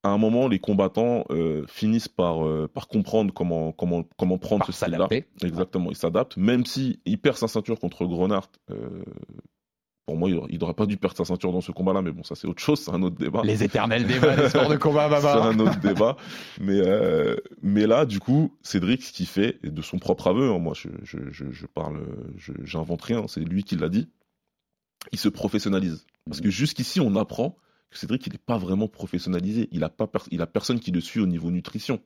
à 0.03 0.09
un 0.09 0.17
moment, 0.17 0.47
les 0.47 0.57
combattants 0.57 1.25
finissent 1.67 2.07
par, 2.07 2.39
par 2.69 2.87
comprendre 2.87 3.31
comment, 3.31 3.71
comment, 3.71 4.03
comment 4.17 4.39
prendre 4.39 4.65
Par 4.65 4.73
ce 4.73 4.85
style-là. 4.85 5.07
Exactement, 5.43 5.91
il 5.91 5.95
s'adapte. 5.95 6.37
Même 6.37 6.65
si 6.65 6.99
il 7.05 7.19
perd 7.19 7.37
sa 7.37 7.47
ceinture 7.47 7.79
contre 7.79 8.05
Grenard, 8.05 8.49
pour 10.11 10.19
moi, 10.19 10.29
il 10.49 10.59
n'aurait 10.59 10.73
pas 10.73 10.85
dû 10.85 10.97
perdre 10.97 11.15
sa 11.15 11.23
ceinture 11.23 11.53
dans 11.53 11.61
ce 11.61 11.71
combat-là, 11.71 12.01
mais 12.01 12.11
bon, 12.11 12.21
ça 12.23 12.35
c'est 12.35 12.47
autre 12.47 12.61
chose, 12.61 12.79
c'est 12.81 12.91
un 12.91 13.01
autre 13.01 13.15
débat. 13.15 13.41
Les 13.45 13.63
éternels 13.63 14.05
débats 14.05 14.35
des 14.35 14.49
sports 14.49 14.67
de 14.69 14.75
combat, 14.75 15.07
C'est 15.15 15.21
Baba. 15.23 15.45
un 15.45 15.59
autre 15.59 15.79
débat. 15.79 16.17
Mais, 16.59 16.79
euh, 16.79 17.37
mais 17.61 17.87
là, 17.87 18.05
du 18.05 18.19
coup, 18.19 18.53
Cédric, 18.61 19.03
ce 19.03 19.13
qu'il 19.13 19.25
fait, 19.25 19.57
et 19.63 19.69
de 19.69 19.81
son 19.81 19.99
propre 19.99 20.27
aveu, 20.27 20.51
hein, 20.51 20.59
moi 20.59 20.73
je, 20.75 20.89
je, 21.03 21.17
je, 21.31 21.45
je 21.51 21.65
parle, 21.65 22.01
je- 22.37 22.51
j'invente 22.65 23.01
rien, 23.03 23.25
c'est 23.27 23.39
lui 23.39 23.63
qui 23.63 23.77
l'a 23.77 23.87
dit, 23.87 24.09
il 25.13 25.17
se 25.19 25.29
professionnalise. 25.29 26.05
Parce 26.25 26.41
que 26.41 26.49
jusqu'ici, 26.51 26.99
on 26.99 27.15
apprend 27.15 27.55
que 27.89 27.97
Cédric, 27.97 28.27
il 28.27 28.33
n'est 28.33 28.37
pas 28.37 28.57
vraiment 28.57 28.87
professionnalisé. 28.87 29.67
Il 29.71 29.83
a, 29.83 29.89
pas 29.89 30.07
per- 30.07 30.19
il 30.31 30.41
a 30.41 30.47
personne 30.47 30.79
qui 30.79 30.91
le 30.91 31.01
suit 31.01 31.19
au 31.21 31.25
niveau 31.27 31.51
nutrition. 31.51 31.99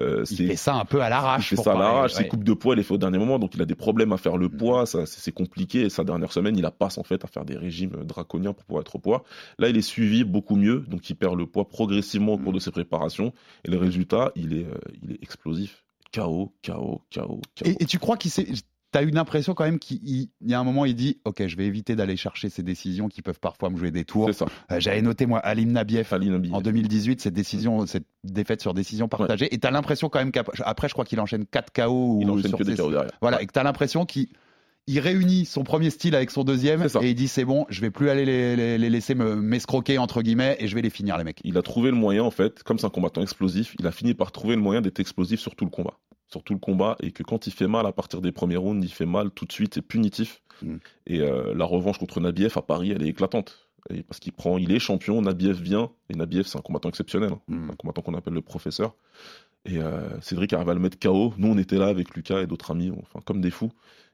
Euh, 0.00 0.20
Il 0.30 0.36
c'est- 0.36 0.46
fait 0.46 0.56
ça 0.56 0.74
un 0.76 0.84
peu 0.84 1.02
à 1.02 1.08
il 1.08 1.10
l'arrache. 1.10 1.48
fait 1.48 1.56
pour 1.56 1.64
ça 1.64 1.72
à 1.72 1.78
l'arrache, 1.78 2.12
ouais. 2.14 2.22
ses 2.22 2.28
coupes 2.28 2.44
de 2.44 2.52
poids, 2.52 2.74
il 2.74 2.78
les 2.78 2.84
fait 2.84 2.94
au 2.94 2.98
dernier 2.98 3.18
moment, 3.18 3.40
donc 3.40 3.54
il 3.56 3.60
a 3.62 3.64
des 3.64 3.74
problèmes 3.74 4.12
à 4.12 4.18
faire 4.18 4.36
le 4.36 4.46
Mm. 4.46 4.56
poids, 4.56 4.86
ça, 4.86 5.04
c'est 5.04 5.18
c'est 5.20 5.32
compliqué. 5.32 5.80
Et 5.82 5.90
sa 5.90 6.04
dernière 6.04 6.32
semaine, 6.32 6.56
il 6.56 6.62
la 6.62 6.70
passe 6.70 6.96
en 6.96 7.02
fait 7.02 7.24
à 7.24 7.26
faire 7.26 7.44
des 7.44 7.56
régimes 7.56 8.04
draconiens 8.04 8.52
pour 8.52 8.64
pouvoir 8.64 8.82
être 8.82 8.94
au 8.94 8.98
poids. 9.00 9.24
Là, 9.58 9.68
il 9.68 9.76
est 9.76 9.82
suivi 9.82 10.22
beaucoup 10.22 10.54
mieux, 10.54 10.84
donc 10.86 11.10
il 11.10 11.14
perd 11.16 11.36
le 11.36 11.46
poids 11.46 11.68
progressivement 11.68 12.34
au 12.34 12.38
cours 12.38 12.52
Mm. 12.52 12.54
de 12.54 12.60
ses 12.60 12.70
préparations. 12.70 13.32
Et 13.64 13.70
le 13.70 13.78
résultat, 13.78 14.30
il 14.36 14.52
est, 14.52 14.64
euh, 14.64 14.74
il 15.02 15.10
est 15.12 15.22
explosif. 15.22 15.84
KO, 16.12 16.52
KO, 16.64 17.02
KO, 17.14 17.20
KO. 17.20 17.40
Et, 17.64 17.82
et 17.82 17.86
tu 17.86 17.98
crois 17.98 18.16
qu'il 18.16 18.30
s'est. 18.30 18.46
T'as 18.92 19.02
eu 19.04 19.10
l'impression 19.10 19.54
quand 19.54 19.64
même 19.64 19.78
qu'il 19.78 20.00
il- 20.02 20.30
il 20.40 20.50
y 20.50 20.54
a 20.54 20.58
un 20.60 20.64
moment, 20.64 20.84
il 20.84 20.94
dit 20.96 21.18
Ok, 21.24 21.46
je 21.46 21.56
vais 21.56 21.66
éviter 21.66 21.94
d'aller 21.94 22.16
chercher 22.16 22.48
ces 22.50 22.62
décisions 22.64 23.08
qui 23.08 23.22
peuvent 23.22 23.38
parfois 23.38 23.70
me 23.70 23.76
jouer 23.76 23.90
des 23.92 24.04
tours. 24.04 24.26
Euh, 24.72 24.80
J'avais 24.80 25.00
noté, 25.02 25.26
moi, 25.26 25.38
Alim 25.38 25.70
Nabiev 25.72 26.08
en 26.52 26.60
2018, 26.60 27.20
cette 27.20 27.34
décision, 27.34 27.86
cette 27.86 28.06
défaite 28.24 28.60
sur 28.60 28.74
décision 28.74 29.06
partagée. 29.08 29.52
Et 29.54 29.58
t'as 29.58 29.70
l'impression 29.70 30.08
quand 30.08 30.18
même 30.18 30.32
qu'après, 30.32 30.88
je 30.88 30.92
crois 30.92 31.04
qu'il 31.04 31.20
enchaîne 31.20 31.46
4 31.46 31.72
KO. 31.72 32.18
Il 32.20 32.28
ou 32.28 32.32
enchaîne 32.32 32.48
sur 32.50 32.58
que 32.58 32.64
des 32.64 32.72
KO 32.76 32.90
derrière. 32.90 33.12
Voilà, 33.20 33.40
et 33.42 33.46
que 33.46 33.52
t'as 33.52 33.62
l'impression 33.62 34.04
qu'il 34.06 34.26
il 34.86 34.98
réunit 34.98 35.44
son 35.44 35.62
premier 35.62 35.90
style 35.90 36.16
avec 36.16 36.32
son 36.32 36.42
deuxième 36.42 36.80
et 37.04 37.10
il 37.10 37.14
dit 37.14 37.28
c'est 37.28 37.44
bon, 37.44 37.66
je 37.68 37.80
vais 37.82 37.90
plus 37.90 38.08
aller 38.10 38.24
les, 38.24 38.56
les- 38.56 38.76
les 38.78 38.90
laisser 38.90 39.14
me 39.14 39.36
m'escroquer 39.36 39.98
entre 39.98 40.20
guillemets 40.22 40.56
et 40.58 40.66
je 40.66 40.74
vais 40.74 40.82
les 40.82 40.90
finir 40.90 41.16
les 41.16 41.22
mecs. 41.22 41.38
Il 41.44 41.56
a 41.58 41.62
trouvé 41.62 41.90
le 41.90 41.96
moyen, 41.96 42.24
en 42.24 42.30
fait, 42.32 42.64
comme 42.64 42.78
c'est 42.78 42.86
un 42.86 42.90
combattant 42.90 43.22
explosif, 43.22 43.76
il 43.78 43.86
a 43.86 43.92
fini 43.92 44.14
par 44.14 44.32
trouver 44.32 44.56
le 44.56 44.62
moyen 44.62 44.80
d'être 44.80 44.98
explosif 44.98 45.38
sur 45.38 45.54
tout 45.54 45.64
le 45.64 45.70
combat. 45.70 45.94
Sur 46.30 46.42
tout 46.42 46.52
le 46.52 46.58
combat 46.58 46.96
et 47.00 47.10
que 47.12 47.22
quand 47.22 47.46
il 47.46 47.52
fait 47.52 47.66
mal 47.66 47.86
à 47.86 47.92
partir 47.92 48.20
des 48.20 48.32
premiers 48.32 48.56
rounds, 48.56 48.84
il 48.84 48.92
fait 48.92 49.06
mal 49.06 49.30
tout 49.30 49.44
de 49.44 49.52
suite, 49.52 49.74
c'est 49.74 49.82
punitif. 49.82 50.42
Mm. 50.62 50.76
Et 51.06 51.20
euh, 51.20 51.54
la 51.54 51.64
revanche 51.64 51.98
contre 51.98 52.20
Nabiev 52.20 52.52
à 52.56 52.62
Paris, 52.62 52.92
elle 52.92 53.02
est 53.02 53.08
éclatante. 53.08 53.68
Et 53.88 54.02
parce 54.02 54.20
qu'il 54.20 54.32
prend, 54.32 54.58
il 54.58 54.72
est 54.72 54.78
champion, 54.78 55.22
Nabiev 55.22 55.60
vient, 55.60 55.90
et 56.10 56.14
Nabiev 56.14 56.46
c'est 56.46 56.58
un 56.58 56.62
combattant 56.62 56.88
exceptionnel, 56.88 57.32
hein. 57.32 57.40
Mm. 57.48 57.70
un 57.70 57.76
combattant 57.76 58.02
qu'on 58.02 58.14
appelle 58.14 58.34
le 58.34 58.42
professeur. 58.42 58.94
Et 59.64 59.78
euh, 59.78 60.20
Cédric 60.20 60.52
arrive 60.52 60.70
à 60.70 60.74
le 60.74 60.80
mettre 60.80 60.98
KO. 60.98 61.34
Nous 61.36 61.48
on 61.48 61.58
était 61.58 61.76
là 61.76 61.86
avec 61.86 62.14
Lucas 62.14 62.40
et 62.40 62.46
d'autres 62.46 62.70
amis, 62.70 62.92
enfin 63.02 63.20
comme 63.24 63.40
des 63.40 63.50
fous. 63.50 63.72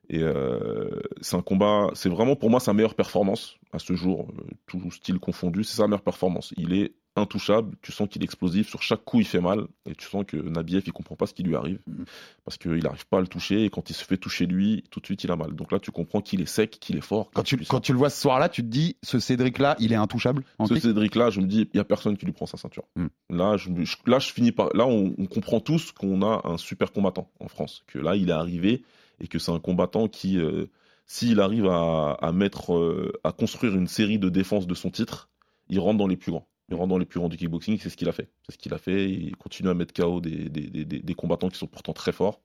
Et 0.08 0.22
euh, 0.22 1.00
c'est 1.20 1.36
un 1.36 1.42
combat, 1.42 1.90
c'est 1.94 2.08
vraiment 2.08 2.36
pour 2.36 2.48
moi 2.48 2.60
sa 2.60 2.72
meilleure 2.72 2.94
performance 2.94 3.56
à 3.72 3.80
ce 3.80 3.94
jour, 3.94 4.28
tout 4.66 4.90
style 4.92 5.18
confondu, 5.18 5.64
c'est 5.64 5.76
sa 5.76 5.88
meilleure 5.88 6.02
performance. 6.02 6.54
Il 6.56 6.72
est 6.72 6.94
intouchable, 7.16 7.76
tu 7.82 7.92
sens 7.92 8.08
qu'il 8.08 8.22
est 8.22 8.24
explosif, 8.24 8.68
sur 8.68 8.82
chaque 8.82 9.04
coup 9.04 9.20
il 9.20 9.26
fait 9.26 9.40
mal, 9.40 9.66
et 9.88 9.94
tu 9.94 10.06
sens 10.06 10.24
que 10.26 10.36
Nabiev 10.36 10.82
il 10.86 10.92
comprend 10.92 11.16
pas 11.16 11.26
ce 11.26 11.34
qui 11.34 11.42
lui 11.42 11.56
arrive, 11.56 11.78
Mhm. 11.86 12.04
parce 12.44 12.56
qu'il 12.58 12.76
n'arrive 12.82 13.06
pas 13.06 13.18
à 13.18 13.20
le 13.20 13.26
toucher, 13.26 13.64
et 13.64 13.70
quand 13.70 13.90
il 13.90 13.94
se 13.94 14.04
fait 14.04 14.16
toucher 14.16 14.46
lui, 14.46 14.84
tout 14.90 15.00
de 15.00 15.06
suite 15.06 15.24
il 15.24 15.30
a 15.30 15.36
mal. 15.36 15.54
Donc 15.54 15.72
là 15.72 15.78
tu 15.78 15.90
comprends 15.90 16.20
qu'il 16.20 16.40
est 16.40 16.46
sec, 16.46 16.70
qu'il 16.80 16.96
est 16.96 17.00
fort. 17.00 17.30
Quand 17.34 17.42
tu, 17.42 17.56
quand 17.58 17.80
tu 17.80 17.92
le 17.92 17.98
vois 17.98 18.10
ce 18.10 18.20
soir-là, 18.20 18.48
tu 18.48 18.62
te 18.62 18.68
dis, 18.68 18.96
ce 19.02 19.18
Cédric-là, 19.18 19.76
il 19.78 19.92
est 19.92 19.96
intouchable 19.96 20.42
en 20.58 20.66
ce 20.66 20.76
Cédric-là, 20.78 21.30
je 21.30 21.40
me 21.40 21.46
dis, 21.46 21.68
il 21.72 21.76
y 21.76 21.80
a 21.80 21.84
personne 21.84 22.16
qui 22.16 22.26
lui 22.26 22.32
prend 22.32 22.46
sa 22.46 22.56
ceinture. 22.56 22.84
Mm. 22.96 23.06
Là, 23.30 23.56
je, 23.56 23.70
je- 23.84 23.96
là, 24.06 24.18
je 24.18 24.30
finis 24.32 24.52
par, 24.52 24.68
là, 24.74 24.86
on, 24.86 25.14
on 25.18 25.26
comprend 25.26 25.60
tous 25.60 25.92
qu'on 25.92 26.22
a 26.22 26.42
un 26.44 26.56
super 26.58 26.92
combattant 26.92 27.30
en 27.40 27.48
France, 27.48 27.82
que 27.86 27.98
là, 27.98 28.16
il 28.16 28.28
est 28.28 28.32
arrivé 28.32 28.82
et 29.20 29.28
que 29.28 29.38
c'est 29.38 29.50
un 29.52 29.58
combattant 29.60 30.08
qui, 30.08 30.38
euh, 30.38 30.66
s'il 31.06 31.40
arrive 31.40 31.66
à, 31.66 32.12
à 32.20 32.32
mettre, 32.32 32.74
euh, 32.74 33.12
à 33.24 33.32
construire 33.32 33.74
une 33.74 33.86
série 33.86 34.18
de 34.18 34.28
défenses 34.28 34.66
de 34.66 34.74
son 34.74 34.90
titre, 34.90 35.30
il 35.68 35.78
rentre 35.80 35.98
dans 35.98 36.06
les 36.06 36.16
plus 36.16 36.32
grands. 36.32 36.46
Il 36.68 36.74
rentre 36.74 36.88
dans 36.88 36.98
les 36.98 37.04
plus 37.06 37.20
grands 37.20 37.28
du 37.28 37.36
kickboxing, 37.36 37.78
c'est 37.80 37.90
ce 37.90 37.96
qu'il 37.96 38.08
a 38.08 38.12
fait. 38.12 38.28
C'est 38.48 38.54
ce 38.54 38.58
qu'il 38.58 38.74
a 38.74 38.78
fait. 38.78 39.08
Il 39.10 39.36
continue 39.36 39.68
à 39.68 39.74
mettre 39.74 39.94
KO 39.94 40.20
des, 40.20 40.48
des, 40.48 40.68
des, 40.84 40.84
des- 40.84 41.14
combattants 41.14 41.48
qui 41.48 41.58
sont 41.58 41.68
pourtant 41.68 41.92
très 41.92 42.12
forts. 42.12 42.40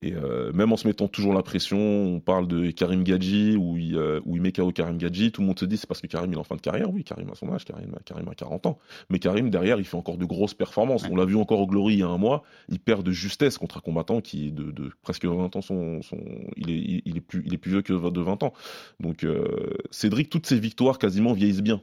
Et 0.00 0.12
euh, 0.14 0.52
même 0.52 0.70
en 0.72 0.76
se 0.76 0.86
mettant 0.86 1.08
toujours 1.08 1.34
la 1.34 1.42
pression, 1.42 1.76
on 1.78 2.20
parle 2.20 2.46
de 2.46 2.70
Karim 2.70 3.02
Gadji, 3.02 3.56
où 3.56 3.76
il, 3.76 3.96
euh, 3.96 4.20
où 4.26 4.36
il 4.36 4.42
met 4.42 4.52
KO 4.52 4.70
Karim 4.70 4.96
Gadji, 4.96 5.32
tout 5.32 5.40
le 5.40 5.48
monde 5.48 5.58
se 5.58 5.64
dit 5.64 5.76
c'est 5.76 5.88
parce 5.88 6.00
que 6.00 6.06
Karim 6.06 6.30
il 6.30 6.34
est 6.34 6.38
en 6.38 6.44
fin 6.44 6.54
de 6.54 6.60
carrière. 6.60 6.88
Oui, 6.92 7.02
Karim 7.02 7.28
a 7.30 7.34
son 7.34 7.52
âge, 7.52 7.64
Karim, 7.64 7.92
a- 7.96 8.02
Karim 8.04 8.28
a 8.28 8.34
40 8.36 8.66
ans. 8.66 8.78
Mais 9.10 9.18
Karim, 9.18 9.50
derrière, 9.50 9.80
il 9.80 9.84
fait 9.84 9.96
encore 9.96 10.16
de 10.18 10.24
grosses 10.24 10.54
performances. 10.54 11.04
On 11.10 11.16
l'a 11.16 11.24
vu 11.24 11.34
encore 11.34 11.58
au 11.58 11.66
Glory 11.66 11.94
il 11.94 11.98
y 11.98 12.02
a 12.04 12.06
un 12.08 12.18
mois, 12.18 12.44
il 12.68 12.78
perd 12.78 13.02
de 13.04 13.10
justesse 13.10 13.58
contre 13.58 13.78
un 13.78 13.80
combattant 13.80 14.20
qui, 14.20 14.52
de, 14.52 14.70
de 14.70 14.92
presque 15.02 15.24
20 15.24 15.56
ans, 15.56 15.62
son, 15.62 16.00
son, 16.02 16.18
il, 16.56 16.70
est, 16.70 17.02
il 17.04 17.16
est 17.16 17.20
plus, 17.20 17.42
il 17.44 17.52
est 17.54 17.58
plus 17.58 17.72
vieux 17.72 17.82
que 17.82 17.92
de 18.10 18.20
20 18.20 18.42
ans. 18.44 18.52
Donc 19.00 19.24
euh, 19.24 19.74
Cédric, 19.90 20.30
toutes 20.30 20.46
ses 20.46 20.60
victoires 20.60 20.98
quasiment 20.98 21.32
vieillissent 21.32 21.62
bien. 21.62 21.82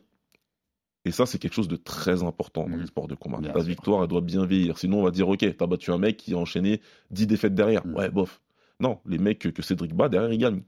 Et 1.05 1.11
ça, 1.11 1.25
c'est 1.25 1.37
quelque 1.37 1.53
chose 1.53 1.67
de 1.67 1.75
très 1.75 2.23
important 2.23 2.63
dans 2.63 2.75
Mhm. 2.75 2.81
les 2.81 2.87
sports 2.87 3.07
de 3.07 3.15
combat. 3.15 3.37
Bien 3.39 3.51
Ta 3.51 3.59
sûr. 3.59 3.67
victoire, 3.69 4.01
elle 4.01 4.09
doit 4.09 4.21
bien 4.21 4.45
vieillir. 4.45 4.77
Sinon, 4.77 4.99
on 5.01 5.03
va 5.03 5.11
dire, 5.11 5.29
OK, 5.29 5.45
t'as 5.55 5.67
battu 5.67 5.91
un 5.91 5.97
mec 5.99 6.17
qui 6.17 6.33
a 6.33 6.37
enchaîné 6.37 6.81
10 7.11 7.27
défaites 7.27 7.53
derrière. 7.53 7.85
Mhm. 7.85 7.93
Ouais, 7.95 8.09
bof. 8.09 8.41
Non, 8.79 8.99
les 9.05 9.19
mecs 9.19 9.39
que, 9.51 9.61
Cédric 9.61 9.93
bat, 9.93 10.09
derrière, 10.09 10.33
ils 10.33 10.37
gagnent. 10.39 10.63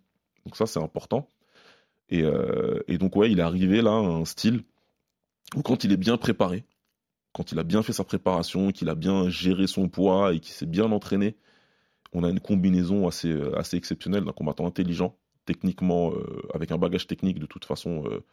Donc 0.45 0.55
ça, 0.55 0.65
c'est 0.67 0.79
important. 0.81 1.27
Et, 2.09 2.23
euh, 2.23 2.79
et 2.87 2.97
donc, 2.97 3.15
ouais, 3.15 3.31
il 3.31 3.39
est 3.39 3.43
arrivé 3.43 3.81
là 3.81 3.91
à 3.91 3.95
un 3.99 4.23
style 4.25 4.61
où 5.55 5.61
quand 5.61 5.83
il 5.83 5.91
est 5.91 5.97
bien 5.97 6.17
préparé, 6.17 6.63
quand 7.33 7.51
il 7.51 7.59
a 7.59 7.63
bien 7.63 7.81
fait 7.83 7.93
sa 7.93 8.03
préparation, 8.03 8.71
qu'il 8.71 8.89
a 8.89 8.95
bien 8.95 9.29
géré 9.29 9.67
son 9.67 9.89
poids 9.89 10.33
et 10.33 10.39
qu'il 10.39 10.53
s'est 10.53 10.65
bien 10.65 10.91
entraîné, 10.91 11.35
on 12.13 12.23
a 12.23 12.29
une 12.29 12.39
combinaison 12.39 13.07
assez, 13.07 13.29
euh, 13.31 13.57
assez 13.57 13.75
exceptionnelle 13.75 14.23
d'un 14.23 14.31
combattant 14.31 14.65
intelligent, 14.65 15.17
techniquement, 15.45 16.11
euh, 16.13 16.41
avec 16.53 16.71
un 16.71 16.77
bagage 16.77 17.07
technique 17.07 17.39
de 17.39 17.45
toute 17.45 17.65
façon 17.65 18.03
euh, 18.09 18.23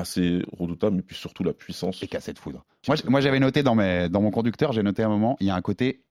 assez 0.00 0.42
redoutable, 0.58 0.96
mais 0.96 1.02
puis 1.02 1.16
surtout 1.16 1.44
la 1.44 1.52
puissance. 1.52 2.02
Et 2.02 2.08
cassé 2.08 2.32
de 2.32 2.38
foudre. 2.38 2.64
Moi, 3.08 3.20
j'avais 3.20 3.40
noté 3.40 3.62
dans, 3.62 3.74
mes, 3.74 4.08
dans 4.08 4.20
mon 4.22 4.30
conducteur, 4.30 4.72
j'ai 4.72 4.82
noté 4.82 5.02
un 5.02 5.08
moment, 5.08 5.36
il 5.40 5.46
y 5.46 5.50
a 5.50 5.54
un 5.54 5.60
côté, 5.62 6.02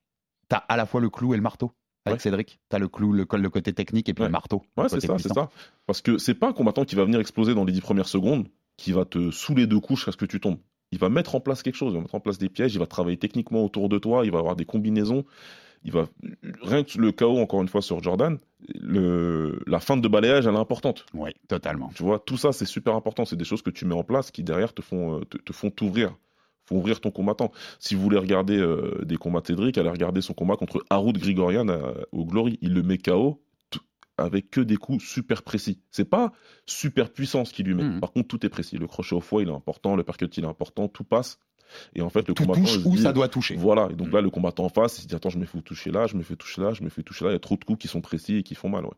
t'as 0.47 0.57
à 0.57 0.77
la 0.77 0.85
fois 0.85 1.01
le 1.01 1.09
clou 1.09 1.33
et 1.33 1.37
le 1.37 1.43
marteau. 1.43 1.71
Avec 2.05 2.19
Ouais. 2.19 2.23
Cédric, 2.23 2.59
t'as 2.69 2.79
le 2.79 2.87
clou, 2.87 3.11
le, 3.11 3.27
le 3.29 3.49
côté 3.49 3.73
technique 3.73 4.07
et 4.07 4.13
puis 4.13 4.21
Ouais. 4.23 4.29
le 4.29 4.31
marteau. 4.31 4.63
Ouais, 4.77 4.87
c'est 4.87 5.01
ça, 5.01 5.17
c'est 5.19 5.33
ça. 5.33 5.49
Parce 5.85 6.01
que 6.01 6.17
c'est 6.17 6.33
pas 6.33 6.47
un 6.47 6.53
combattant 6.53 6.85
qui 6.85 6.95
va 6.95 7.03
venir 7.03 7.19
exploser 7.19 7.53
dans 7.53 7.65
les 7.65 7.73
dix 7.73 7.81
premières 7.81 8.07
secondes, 8.07 8.47
qui 8.77 8.93
va 8.93 9.03
te 9.03 9.31
saouler 9.31 9.67
deux 9.67 9.81
couches 9.81 9.99
jusqu'à 9.99 10.13
ce 10.13 10.17
que 10.17 10.25
tu 10.25 10.39
tombes. 10.39 10.59
Il 10.91 10.97
va 10.97 11.09
mettre 11.09 11.35
en 11.35 11.41
place 11.41 11.61
quelque 11.61 11.75
chose, 11.75 11.91
il 11.91 11.97
va 11.97 12.01
mettre 12.01 12.15
en 12.15 12.19
place 12.21 12.37
des 12.37 12.49
pièges, 12.49 12.73
il 12.73 12.79
va 12.79 12.87
travailler 12.87 13.17
techniquement 13.17 13.63
autour 13.65 13.89
de 13.89 13.99
toi, 13.99 14.25
il 14.25 14.31
va 14.31 14.39
avoir 14.39 14.55
des 14.55 14.65
combinaisons. 14.65 15.25
Il 15.83 15.91
va 15.91 16.07
rien 16.61 16.83
que 16.83 16.97
le 16.97 17.11
chaos 17.11 17.39
encore 17.39 17.61
une 17.61 17.67
fois 17.67 17.81
sur 17.81 18.03
Jordan, 18.03 18.37
le... 18.75 19.61
la 19.65 19.79
fin 19.79 19.97
de 19.97 20.07
balayage 20.07 20.45
elle 20.45 20.55
est 20.55 20.57
importante. 20.57 21.05
Oui, 21.13 21.31
totalement. 21.47 21.89
Tu 21.95 22.03
vois, 22.03 22.19
tout 22.19 22.37
ça 22.37 22.51
c'est 22.51 22.65
super 22.65 22.95
important. 22.95 23.25
C'est 23.25 23.37
des 23.37 23.45
choses 23.45 23.61
que 23.61 23.69
tu 23.69 23.85
mets 23.85 23.95
en 23.95 24.03
place 24.03 24.31
qui 24.31 24.43
derrière 24.43 24.73
te 24.73 24.81
font 24.81 25.19
euh, 25.19 25.25
te, 25.25 25.37
te 25.37 25.53
font 25.53 25.69
t'ouvrir, 25.69 26.15
ouvrir 26.71 26.99
ton 27.01 27.11
combattant. 27.11 27.51
Si 27.79 27.95
vous 27.95 28.01
voulez 28.01 28.17
regarder 28.17 28.57
euh, 28.57 29.03
des 29.05 29.17
combats 29.17 29.41
de 29.41 29.47
Cédric, 29.47 29.77
allez 29.77 29.89
regarder 29.89 30.21
son 30.21 30.33
combat 30.33 30.57
contre 30.57 30.83
Haroud 30.89 31.17
Grigorian 31.17 31.69
euh, 31.69 31.93
au 32.11 32.25
Glory. 32.25 32.59
Il 32.61 32.73
le 32.73 32.83
met 32.83 32.97
KO 32.97 33.41
avec 34.19 34.51
que 34.51 34.61
des 34.61 34.77
coups 34.77 35.03
super 35.03 35.43
précis. 35.43 35.79
C'est 35.91 36.09
pas 36.09 36.33
super 36.65 37.11
puissant 37.11 37.45
ce 37.45 37.53
qu'il 37.53 37.65
lui 37.65 37.73
met. 37.73 37.83
Mhm. 37.83 37.99
Par 37.99 38.11
contre, 38.11 38.27
tout 38.27 38.45
est 38.45 38.49
précis. 38.49 38.77
Le 38.77 38.87
crochet 38.87 39.15
au 39.15 39.21
foie, 39.21 39.41
il 39.41 39.49
est 39.49 39.53
important. 39.53 39.95
Le 39.95 40.03
percut, 40.03 40.25
il 40.25 40.43
est 40.43 40.47
important. 40.47 40.87
Tout 40.87 41.03
passe. 41.03 41.39
Et 41.95 42.01
en 42.01 42.09
fait, 42.09 42.27
le 42.27 42.33
Tout 42.33 42.43
combattant. 42.43 42.61
touche 42.61 42.75
il 42.75 42.81
se 42.83 42.87
où 42.87 42.95
dit- 42.95 43.01
ça 43.03 43.13
doit 43.13 43.27
toucher. 43.27 43.55
Voilà. 43.55 43.87
Et 43.91 43.95
donc 43.95 44.07
Mhm. 44.07 44.13
là, 44.13 44.21
le 44.21 44.29
combattant 44.29 44.65
en 44.65 44.69
face, 44.69 44.97
il 44.99 45.01
se 45.03 45.07
dit 45.07 45.15
Attends, 45.15 45.29
je 45.29 45.37
me 45.37 45.45
fais 45.45 45.61
toucher 45.61 45.91
là, 45.91 46.07
je 46.07 46.15
me 46.15 46.23
fais 46.23 46.35
toucher 46.35 46.61
là, 46.61 46.73
je 46.73 46.83
me 46.83 46.89
fais 46.89 47.03
toucher 47.03 47.25
là. 47.25 47.31
Il 47.31 47.33
y 47.33 47.37
a 47.37 47.39
trop 47.39 47.55
de 47.57 47.63
coups 47.63 47.79
qui 47.79 47.87
sont 47.87 48.01
précis 48.01 48.37
et 48.37 48.43
qui 48.43 48.55
font 48.55 48.69
mal. 48.69 48.85
Ouais. 48.85 48.91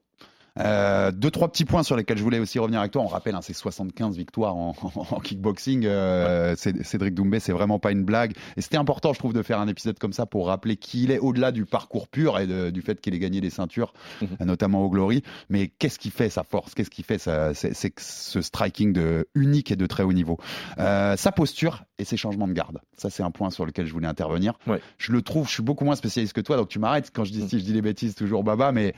Euh, 0.59 1.11
deux, 1.11 1.31
trois 1.31 1.49
petits 1.49 1.63
points 1.65 1.83
sur 1.83 1.95
lesquels 1.95 2.17
je 2.17 2.23
voulais 2.23 2.39
aussi 2.39 2.59
revenir 2.59 2.79
avec 2.81 2.91
toi. 2.91 3.01
On 3.01 3.07
rappelle, 3.07 3.35
hein, 3.35 3.41
c'est 3.41 3.53
75 3.53 4.17
victoires 4.17 4.55
en, 4.55 4.75
en 4.95 5.19
kickboxing. 5.21 5.85
Euh, 5.85 6.55
Cé- 6.57 6.83
Cédric 6.83 7.13
Doumbé, 7.13 7.39
c'est 7.39 7.53
vraiment 7.53 7.79
pas 7.79 7.91
une 7.91 8.03
blague. 8.03 8.33
Et 8.57 8.61
c'était 8.61 8.77
important, 8.77 9.13
je 9.13 9.19
trouve, 9.19 9.33
de 9.33 9.41
faire 9.43 9.59
un 9.59 9.67
épisode 9.67 9.97
comme 9.97 10.11
ça 10.13 10.25
pour 10.25 10.47
rappeler 10.47 10.75
qui 10.75 11.03
il 11.03 11.11
est 11.11 11.19
au-delà 11.19 11.51
du 11.51 11.65
parcours 11.65 12.07
pur 12.09 12.37
et 12.37 12.47
de- 12.47 12.69
du 12.69 12.81
fait 12.81 12.99
qu'il 12.99 13.15
ait 13.15 13.19
gagné 13.19 13.39
des 13.39 13.49
ceintures, 13.49 13.93
Mhm. 14.21 14.27
euh, 14.41 14.45
notamment 14.45 14.83
au 14.83 14.89
Glory. 14.89 15.23
Mais 15.49 15.67
qu'est-ce 15.69 15.97
qui 15.99 16.09
fait 16.09 16.29
sa 16.29 16.43
force? 16.43 16.73
Qu'est-ce 16.75 16.89
qui 16.89 17.03
fait 17.03 17.17
sa- 17.17 17.53
c'est 17.53 17.73
c'est 17.73 17.89
que 17.91 18.01
ce 18.01 18.41
striking 18.41 18.91
de 18.93 19.27
unique 19.35 19.71
et 19.71 19.75
de 19.77 19.85
très 19.85 20.03
haut 20.03 20.13
niveau? 20.13 20.37
Euh, 20.79 21.15
Sa 21.15 21.31
posture 21.31 21.83
et 21.97 22.03
ses 22.03 22.17
changements 22.17 22.47
de 22.47 22.53
garde. 22.53 22.79
Ça, 22.97 23.09
c'est 23.09 23.23
un 23.23 23.31
point 23.31 23.51
sur 23.51 23.65
lequel 23.65 23.85
je 23.85 23.93
voulais 23.93 24.07
intervenir. 24.07 24.53
Ouais. 24.67 24.81
Je 24.97 25.11
le 25.11 25.21
trouve, 25.21 25.47
je 25.47 25.53
suis 25.53 25.63
beaucoup 25.63 25.85
moins 25.85 25.95
spécialiste 25.95 26.33
que 26.33 26.41
toi, 26.41 26.57
donc 26.57 26.67
tu 26.67 26.79
m'arrêtes 26.79 27.11
quand 27.13 27.23
je 27.23 27.31
dis 27.31 27.41
Mhm. 27.43 27.47
si 27.49 27.59
je 27.59 27.63
dis 27.63 27.73
des 27.73 27.81
bêtises, 27.81 28.15
toujours 28.15 28.43
baba, 28.43 28.71
mais 28.71 28.93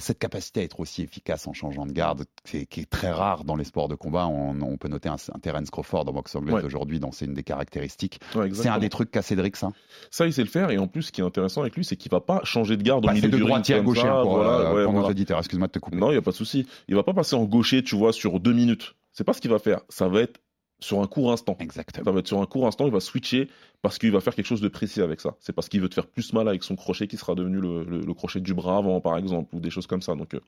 cette 0.00 0.18
capacité 0.18 0.62
être 0.70 0.80
aussi 0.80 1.02
efficace 1.02 1.46
en 1.48 1.52
changeant 1.52 1.84
de 1.86 1.92
garde, 1.92 2.24
qui 2.44 2.58
est, 2.58 2.66
qui 2.66 2.80
est 2.80 2.88
très 2.90 3.10
rare 3.10 3.44
dans 3.44 3.56
les 3.56 3.64
sports 3.64 3.88
de 3.88 3.94
combat. 3.96 4.26
On, 4.28 4.60
on 4.60 4.76
peut 4.76 4.88
noter 4.88 5.08
un, 5.08 5.16
un 5.34 5.38
Terence 5.38 5.70
Crawford 5.70 6.08
en 6.08 6.12
boxe 6.12 6.34
anglaise 6.36 6.54
Ouais. 6.54 6.64
aujourd'hui, 6.64 7.00
c'est 7.12 7.24
une 7.24 7.34
des 7.34 7.42
caractéristiques. 7.42 8.20
Ouais, 8.34 8.48
C'est 8.52 8.68
un 8.68 8.78
des 8.78 8.88
trucs 8.88 9.10
qu'a 9.10 9.22
Cédric, 9.22 9.56
ça? 9.56 9.70
Ça, 10.10 10.26
il 10.26 10.32
sait 10.32 10.42
le 10.42 10.48
faire. 10.48 10.70
Et 10.70 10.78
en 10.78 10.86
plus, 10.86 11.02
ce 11.02 11.12
qui 11.12 11.20
est 11.20 11.24
intéressant 11.24 11.60
avec 11.62 11.74
lui, 11.76 11.84
c'est 11.84 11.96
qu'il 11.96 12.10
va 12.10 12.20
pas 12.20 12.40
changer 12.44 12.76
de 12.76 12.82
garde 12.82 13.04
au 13.04 13.08
Passer 13.08 13.20
milieu 13.20 13.30
de 13.30 13.36
du 13.36 13.42
droitier 13.42 13.74
à 13.74 13.80
gaucher 13.80 14.02
ça, 14.02 14.18
hein, 14.18 14.22
pour, 14.22 14.34
voilà, 14.34 14.50
euh, 14.50 14.74
ouais, 14.74 14.84
pour 14.84 14.92
nos 14.92 15.00
voilà. 15.00 15.10
auditeurs. 15.10 15.38
Excuse-moi 15.38 15.66
de 15.68 15.72
te 15.72 15.78
couper. 15.78 15.96
Non, 15.96 16.08
il 16.10 16.12
n'y 16.12 16.18
a 16.18 16.22
pas 16.22 16.30
de 16.30 16.36
souci. 16.36 16.66
Il 16.88 16.94
va 16.94 17.02
pas 17.02 17.14
passer 17.14 17.34
en 17.36 17.44
gaucher, 17.44 17.82
tu 17.82 17.96
vois, 17.96 18.12
sur 18.12 18.38
deux 18.40 18.52
minutes. 18.52 18.94
C'est 19.12 19.24
pas 19.24 19.32
ce 19.32 19.40
qu'il 19.40 19.50
va 19.50 19.58
faire. 19.58 19.80
Ça 19.88 20.08
va 20.08 20.20
être 20.20 20.40
sur 20.80 21.00
un 21.00 21.06
court 21.06 21.32
instant. 21.32 21.56
Ça 21.58 21.64
Exactement. 21.64 22.12
va 22.12 22.20
être 22.20 22.26
sur 22.28 22.40
un 22.40 22.46
court 22.46 22.66
instant, 22.66 22.86
il 22.86 22.92
va 22.92 23.00
switcher 23.00 23.48
parce 23.82 23.98
qu'il 23.98 24.10
va 24.12 24.20
faire 24.20 24.34
quelque 24.34 24.46
chose 24.46 24.60
de 24.60 24.68
précis 24.68 25.00
avec 25.02 25.20
ça. 25.20 25.36
C'est 25.40 25.52
parce 25.52 25.68
qu'il 25.68 25.80
veut 25.80 25.88
te 25.88 25.94
faire 25.94 26.06
plus 26.06 26.32
mal 26.32 26.48
avec 26.48 26.62
son 26.64 26.76
crochet 26.76 27.06
qui 27.06 27.16
sera 27.16 27.34
devenu 27.34 27.60
le, 27.60 27.84
le- 27.84 28.00
le 28.00 28.14
crochet 28.14 28.40
du 28.40 28.54
bras 28.54 28.78
avant, 28.78 29.00
par 29.00 29.16
exemple, 29.16 29.54
ou 29.54 29.60
des 29.60 29.70
choses 29.70 29.86
comme 29.86 30.02
ça. 30.02 30.14
Donc, 30.14 30.34
euh, 30.34 30.40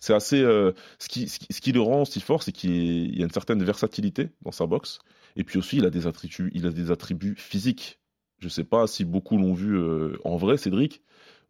c'est 0.00 0.14
assez. 0.14 0.40
euh, 0.40 0.72
ce, 0.98 1.08
qui, 1.08 1.28
ce, 1.28 1.38
qui, 1.38 1.52
ce 1.52 1.60
qui 1.60 1.72
le 1.72 1.80
rend 1.80 2.04
si 2.04 2.20
fort, 2.20 2.42
c'est 2.42 2.52
qu'il 2.52 2.70
il 2.72 3.18
y 3.18 3.22
a 3.22 3.24
une 3.24 3.30
certaine 3.32 3.62
versatilité 3.62 4.28
dans 4.42 4.52
sa 4.52 4.66
boxe. 4.66 4.98
Et 5.36 5.44
puis 5.44 5.58
aussi, 5.58 5.76
il 5.76 5.84
a 5.86 5.90
des 5.90 6.06
attributs, 6.06 6.50
il 6.54 6.66
a 6.66 6.70
des 6.70 6.90
attributs 6.90 7.34
physiques. 7.36 8.00
Je 8.40 8.48
sais 8.48 8.64
pas 8.64 8.86
si 8.86 9.04
beaucoup 9.04 9.36
l'ont 9.38 9.52
vu 9.54 9.76
euh, 9.78 10.16
en 10.24 10.36
vrai, 10.36 10.56
Cédric. 10.56 11.02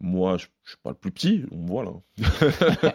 Moi, 0.03 0.39
je, 0.39 0.47
je 0.65 0.71
suis 0.71 0.79
pas 0.83 0.91
le 0.91 0.97
plus 0.97 1.11
petit, 1.13 1.45
on 1.51 1.59
me 1.59 1.69
voit 1.69 1.85
là. 1.85 1.93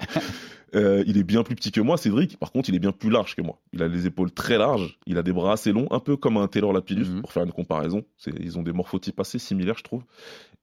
Euh, 0.74 1.04
il 1.08 1.18
est 1.18 1.24
bien 1.24 1.44
plus 1.44 1.56
petit 1.56 1.72
que 1.72 1.80
moi, 1.80 1.96
Cédric. 1.98 2.38
Par 2.38 2.52
contre, 2.52 2.70
il 2.70 2.76
est 2.76 2.80
bien 2.80 2.92
plus 2.92 3.10
large 3.10 3.36
que 3.36 3.42
moi. 3.42 3.62
Il 3.72 3.82
a 3.84 3.88
les 3.88 4.08
épaules 4.08 4.32
très 4.32 4.58
larges, 4.58 4.98
il 5.06 5.18
a 5.18 5.24
des 5.24 5.32
bras 5.32 5.54
assez 5.54 5.72
longs, 5.72 5.88
un 5.92 6.00
peu 6.00 6.18
comme 6.18 6.38
un 6.38 6.48
Taylor 6.48 6.74
Lapillus, 6.74 7.06
Mhm. 7.06 7.22
pour 7.22 7.32
faire 7.32 7.44
une 7.44 7.52
comparaison. 7.52 8.04
Ils 8.40 8.58
ont 8.58 8.64
des 8.64 8.74
morphotypes 8.74 9.20
assez 9.20 9.38
similaires, 9.40 9.78
je 9.78 9.84
trouve. 9.84 10.04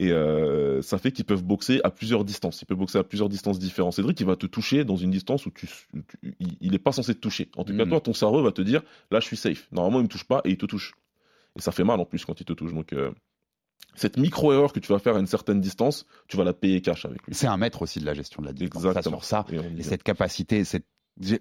Et 0.00 0.10
euh, 0.10 0.82
ça 0.82 0.98
fait 0.98 1.12
qu'ils 1.12 1.24
peuvent 1.24 1.44
boxer 1.44 1.80
à 1.84 1.90
plusieurs 1.90 2.24
distances. 2.24 2.60
Il 2.62 2.66
peut 2.66 2.74
boxer 2.74 2.98
à 2.98 3.04
plusieurs 3.04 3.28
distances 3.28 3.58
différentes. 3.58 3.92
Cédric, 3.94 4.18
il 4.20 4.26
va 4.26 4.36
te 4.36 4.46
toucher 4.46 4.84
dans 4.84 4.96
une 4.96 5.10
distance 5.10 5.46
où 5.46 5.50
tu, 5.50 5.66
tu- 5.66 6.34
il- 6.40 6.56
il 6.60 6.74
est 6.74 6.78
pas 6.78 6.92
censé 6.92 7.14
te 7.14 7.20
toucher. 7.20 7.48
En 7.56 7.64
tout 7.64 7.76
cas, 7.76 7.84
Mhm. 7.84 7.90
toi, 7.90 8.00
ton 8.00 8.12
cerveau 8.12 8.42
va 8.42 8.52
te 8.52 8.62
dire, 8.62 8.82
là, 9.10 9.20
je 9.20 9.26
suis 9.26 9.36
safe. 9.36 9.68
Normalement, 9.72 10.00
il 10.00 10.04
me 10.04 10.08
touche 10.08 10.24
pas 10.24 10.40
et 10.44 10.50
il 10.50 10.56
te 10.56 10.66
touche. 10.66 10.92
Et 11.56 11.60
ça 11.60 11.70
fait 11.72 11.84
mal 11.84 12.00
en 12.00 12.04
plus 12.04 12.24
quand 12.24 12.40
il 12.40 12.44
te 12.44 12.52
touche. 12.52 12.72
Donc, 12.74 12.92
euh, 12.92 13.10
cette 13.94 14.16
micro-erreur 14.16 14.72
que 14.72 14.80
tu 14.80 14.92
vas 14.92 14.98
faire 14.98 15.16
à 15.16 15.20
une 15.20 15.26
certaine 15.26 15.60
distance, 15.60 16.06
tu 16.28 16.36
vas 16.36 16.44
la 16.44 16.52
payer 16.52 16.80
cash 16.80 17.04
avec 17.04 17.26
lui. 17.26 17.34
C'est 17.34 17.46
un 17.46 17.56
maître 17.56 17.82
aussi 17.82 18.00
de 18.00 18.06
la 18.06 18.14
gestion 18.14 18.42
de 18.42 18.46
la 18.46 18.52
distance. 18.52 18.82
Ça, 18.82 18.88
Exactement. 18.88 19.18
sur 19.18 19.24
ça. 19.24 19.46
Et 19.78 19.82
cette 19.82 20.02
capacité, 20.02 20.64
cette 20.64 20.86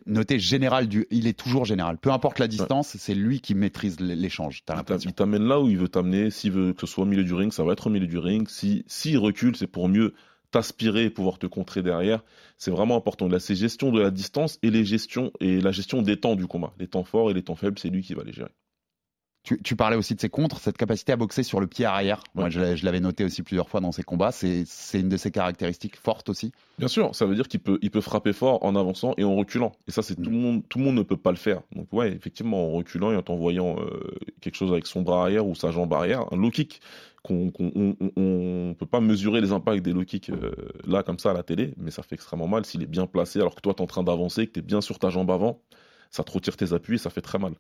noté 0.06 0.38
général 0.38 0.88
du, 0.88 1.08
il 1.12 1.28
est 1.28 1.38
toujours 1.38 1.66
général. 1.66 1.98
Peu 1.98 2.12
importe 2.12 2.40
la 2.40 2.48
distance, 2.48 2.96
c'est 2.98 3.16
lui 3.16 3.40
qui 3.40 3.56
maîtrise 3.56 4.00
l'échange. 4.00 4.64
Il 5.06 5.14
t'amène 5.14 5.44
là 5.44 5.60
où 5.60 5.70
il 5.70 5.78
veut 5.78 5.88
t'amener. 5.88 6.30
S'il 6.30 6.52
veut 6.52 6.74
que 6.74 6.82
ce 6.82 6.88
soit 6.88 7.04
au 7.04 7.08
milieu 7.08 7.24
du 7.24 7.34
ring, 7.34 7.52
ça 7.54 7.64
va 7.64 7.74
être 7.74 7.88
au 7.88 7.90
milieu 7.90 8.08
du 8.08 8.18
ring. 8.18 8.48
Si 8.50 8.84
s'il 8.88 9.18
recule, 9.18 9.56
c'est 9.56 9.68
pour 9.68 9.88
mieux 9.88 10.14
t'aspirer 10.52 11.06
et 11.06 11.10
pouvoir 11.10 11.40
te 11.40 11.48
contrer 11.48 11.82
derrière. 11.82 12.24
C'est 12.58 12.72
vraiment 12.72 12.98
important. 12.98 13.30
Là, 13.30 13.40
c'est 13.40 13.56
gestion 13.56 13.92
de 13.92 14.02
la 14.02 14.12
distance 14.12 14.60
et 14.62 14.70
les 14.70 14.84
gestions 14.84 15.32
et 15.40 15.62
la 15.62 15.72
gestion 15.72 16.02
des 16.02 16.18
temps 16.18 16.36
du 16.36 16.46
combat. 16.48 16.74
Les 16.78 16.88
temps 16.88 17.06
forts 17.06 17.32
et 17.32 17.34
les 17.34 17.44
temps 17.44 17.56
faibles, 17.56 17.80
c'est 17.80 17.90
lui 17.90 18.04
qui 18.04 18.14
va 18.14 18.24
les 18.24 18.34
gérer. 18.34 18.52
Tu, 19.44 19.60
tu, 19.64 19.76
parlais 19.76 19.98
aussi 19.98 20.14
de 20.14 20.22
ses 20.22 20.30
contres, 20.30 20.60
cette 20.60 20.78
capacité 20.78 21.14
à 21.14 21.16
boxer 21.16 21.42
sur 21.42 21.60
le 21.60 21.66
pied 21.66 21.86
arrière. 21.86 22.22
Ouais. 22.36 22.42
Moi, 22.42 22.50
je, 22.52 22.76
je 22.76 22.86
l'avais 22.86 23.00
noté 23.00 23.24
aussi 23.24 23.42
plusieurs 23.42 23.70
fois 23.70 23.80
dans 23.80 23.92
ses 23.92 24.04
combats. 24.04 24.32
C'est 24.32 24.66
une 24.94 25.10
de 25.10 25.18
ses 25.18 25.32
caractéristiques 25.32 25.98
fortes 25.98 26.30
aussi. 26.30 26.52
Bien 26.78 26.88
sûr, 26.88 27.16
ça 27.16 27.26
veut 27.26 27.34
dire 27.34 27.48
qu'il 27.48 27.60
peut, 27.60 27.80
il 27.82 27.90
peut 27.90 28.02
frapper 28.02 28.34
fort 28.34 28.64
en 28.64 28.76
avançant 28.76 29.16
et 29.18 29.24
en 29.24 29.36
reculant. 29.36 29.72
Et 29.88 29.92
ça, 29.92 30.04
c'est 30.04 30.20
mmh. 30.20 30.24
tout 30.24 30.30
le 30.30 30.36
monde, 30.36 30.64
tout 30.70 30.78
le 30.78 30.86
monde 30.86 30.96
ne 30.96 31.04
peut 31.04 31.18
pas 31.18 31.32
le 31.32 31.38
faire. 31.38 31.62
Donc 31.76 31.92
ouais, 31.92 32.12
effectivement, 32.12 32.68
en 32.68 32.72
reculant 32.72 33.12
et 33.12 33.16
en 33.16 33.24
envoyant 33.30 33.78
euh, 33.80 34.12
quelque 34.42 34.56
chose 34.56 34.72
avec 34.72 34.86
son 34.86 35.02
bras 35.02 35.24
arrière 35.24 35.48
ou 35.48 35.56
sa 35.56 35.72
jambe 35.72 35.92
arrière, 35.92 36.26
un 36.32 36.38
low 36.38 36.52
kick 36.52 36.80
qu'on 37.24 37.52
qu 37.52 37.64
on, 38.16 38.76
peut 38.78 38.86
pas 38.86 39.00
mesurer 39.00 39.42
les 39.42 39.52
impacts 39.52 39.84
des 39.84 39.94
low 39.94 40.04
kicks 40.04 40.30
euh, 40.30 40.52
là 40.88 41.04
comme 41.04 41.20
ça 41.20 41.32
à 41.32 41.34
la 41.34 41.44
télé, 41.44 41.74
mais 41.78 41.92
ça 41.92 42.04
fait 42.04 42.16
extrêmement 42.16 42.48
mal 42.48 42.66
s'il 42.66 42.82
est 42.82 42.88
bien 42.88 43.06
placé 43.06 43.40
alors 43.40 43.56
que 43.56 43.62
toi 43.62 43.74
tu 43.74 43.80
es 43.80 43.84
en 43.84 43.88
train 43.88 44.04
d'avancer, 44.04 44.48
que 44.48 44.54
tu 44.54 44.60
es 44.60 44.64
bien 44.64 44.82
sur 44.82 44.98
ta 45.00 45.10
jambe 45.10 45.30
avant 45.30 45.62
ça 46.12 46.24
te 46.24 46.32
retire 46.32 46.58
tes 46.58 46.74
appuis 46.74 46.96
et 46.96 46.98
ça 46.98 47.10
fait 47.10 47.22
très 47.22 47.40
mal. 47.40 47.54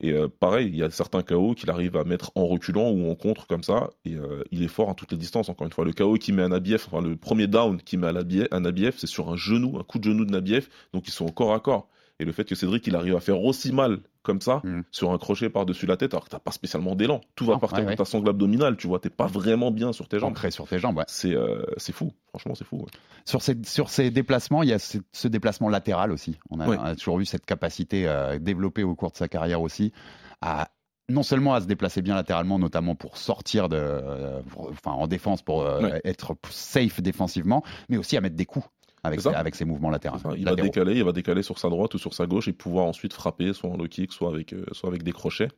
Et 0.00 0.12
euh, 0.12 0.28
pareil, 0.28 0.68
il 0.68 0.76
y 0.76 0.82
a 0.82 0.90
certains 0.90 1.22
KO 1.22 1.54
qu'il 1.54 1.70
arrive 1.70 1.96
à 1.96 2.04
mettre 2.04 2.32
en 2.34 2.46
reculant 2.46 2.90
ou 2.90 3.10
en 3.10 3.14
contre 3.14 3.46
comme 3.46 3.62
ça, 3.62 3.90
et 4.04 4.14
euh, 4.14 4.42
il 4.50 4.62
est 4.62 4.68
fort 4.68 4.90
à 4.90 4.94
toutes 4.94 5.12
les 5.12 5.18
distances, 5.18 5.48
encore 5.48 5.66
une 5.66 5.72
fois. 5.72 5.84
Le 5.84 5.92
KO 5.92 6.14
qui 6.14 6.32
met 6.32 6.42
un 6.42 6.48
Nabiev, 6.48 6.84
enfin 6.90 7.06
le 7.06 7.16
premier 7.16 7.46
down 7.46 7.80
qui 7.80 7.96
met 7.96 8.08
un 8.08 8.60
Nabiev, 8.60 8.94
c'est 8.96 9.06
sur 9.06 9.30
un 9.30 9.36
genou, 9.36 9.78
un 9.78 9.84
coup 9.84 9.98
de 9.98 10.04
genou 10.04 10.24
de 10.24 10.30
Nabiev, 10.30 10.68
donc 10.92 11.06
ils 11.06 11.12
sont 11.12 11.28
corps 11.28 11.54
à 11.54 11.60
corps. 11.60 11.88
Et 12.20 12.24
le 12.24 12.32
fait 12.32 12.44
que 12.44 12.54
Cédric 12.54 12.86
il 12.86 12.96
arrive 12.96 13.14
à 13.14 13.20
faire 13.20 13.40
aussi 13.42 13.72
mal 13.72 14.00
comme 14.22 14.40
ça 14.40 14.60
mmh. 14.64 14.82
sur 14.90 15.12
un 15.12 15.18
crochet 15.18 15.48
par-dessus 15.50 15.86
la 15.86 15.96
tête 15.96 16.14
alors 16.14 16.24
que 16.24 16.30
t'as 16.30 16.40
pas 16.40 16.50
spécialement 16.50 16.96
d'élan. 16.96 17.20
Tout 17.36 17.46
va 17.46 17.58
partir 17.58 17.84
ouais, 17.84 17.90
dans 17.90 17.96
ta 17.96 18.04
sangle 18.04 18.28
abdominale, 18.28 18.76
tu 18.76 18.88
vois, 18.88 18.98
t'es 18.98 19.08
pas 19.08 19.26
vraiment 19.26 19.70
bien 19.70 19.92
sur 19.92 20.08
tes 20.08 20.18
jambes. 20.18 20.32
Ancré 20.32 20.50
sur 20.50 20.66
tes 20.66 20.78
jambes, 20.78 20.96
ouais. 20.96 21.04
C'est 21.06 21.34
euh, 21.34 21.62
fou, 21.92 22.12
franchement 22.28 22.54
c'est 22.54 22.64
fou. 22.64 22.78
Ouais. 22.78 22.90
Sur 23.24 23.40
ces 23.40 23.56
sur 23.64 23.88
ces 23.88 24.10
déplacements, 24.10 24.62
il 24.62 24.70
y 24.70 24.72
a 24.72 24.78
ce, 24.78 24.98
ce 25.12 25.28
déplacement 25.28 25.68
latéral 25.68 26.10
aussi. 26.10 26.38
On 26.50 26.58
a, 26.60 26.66
on 26.66 26.72
a, 26.72 26.96
toujours 26.96 27.18
vu 27.18 27.24
cette 27.24 27.46
capacité 27.46 28.08
euh, 28.08 28.38
développée 28.38 28.82
au 28.82 28.94
cours 28.96 29.12
de 29.12 29.16
sa 29.16 29.28
carrière 29.28 29.62
aussi 29.62 29.92
à 30.40 30.68
non 31.08 31.22
seulement 31.22 31.54
à 31.54 31.62
se 31.62 31.66
déplacer 31.66 32.02
bien 32.02 32.16
latéralement, 32.16 32.58
notamment 32.58 32.94
pour 32.94 33.16
sortir 33.16 33.70
de, 33.70 33.78
euh, 33.78 34.42
pour, 34.50 34.68
enfin 34.70 34.90
en 34.90 35.06
défense 35.06 35.40
pour 35.40 35.66
être 36.04 36.36
safe 36.50 37.00
défensivement, 37.00 37.62
mais 37.88 37.96
aussi 37.96 38.16
à 38.16 38.20
mettre 38.20 38.36
des 38.36 38.44
coups 38.44 38.68
avec, 39.02 39.20
ses, 39.20 39.28
avec 39.28 39.54
ses 39.54 39.64
mouvements 39.64 39.90
latéraux. 39.90 40.18
Il 40.36 40.44
latéraux. 40.44 40.56
va 40.56 40.62
décaler, 40.62 40.96
il 40.96 41.04
va 41.04 41.12
décaler 41.12 41.42
sur 41.42 41.58
sa 41.58 41.68
droite 41.68 41.94
ou 41.94 41.98
sur 41.98 42.14
sa 42.14 42.26
gauche 42.26 42.48
et 42.48 42.52
pouvoir 42.52 42.86
ensuite 42.86 43.12
frapper, 43.12 43.52
soit 43.52 43.70
en 43.70 43.76
low 43.76 43.86
kick, 43.86 44.12
soit 44.12 44.30
avec, 44.30 44.52
euh, 44.52 44.64
soit 44.72 44.88
avec 44.88 45.02
des 45.02 45.12
crochets. 45.12 45.48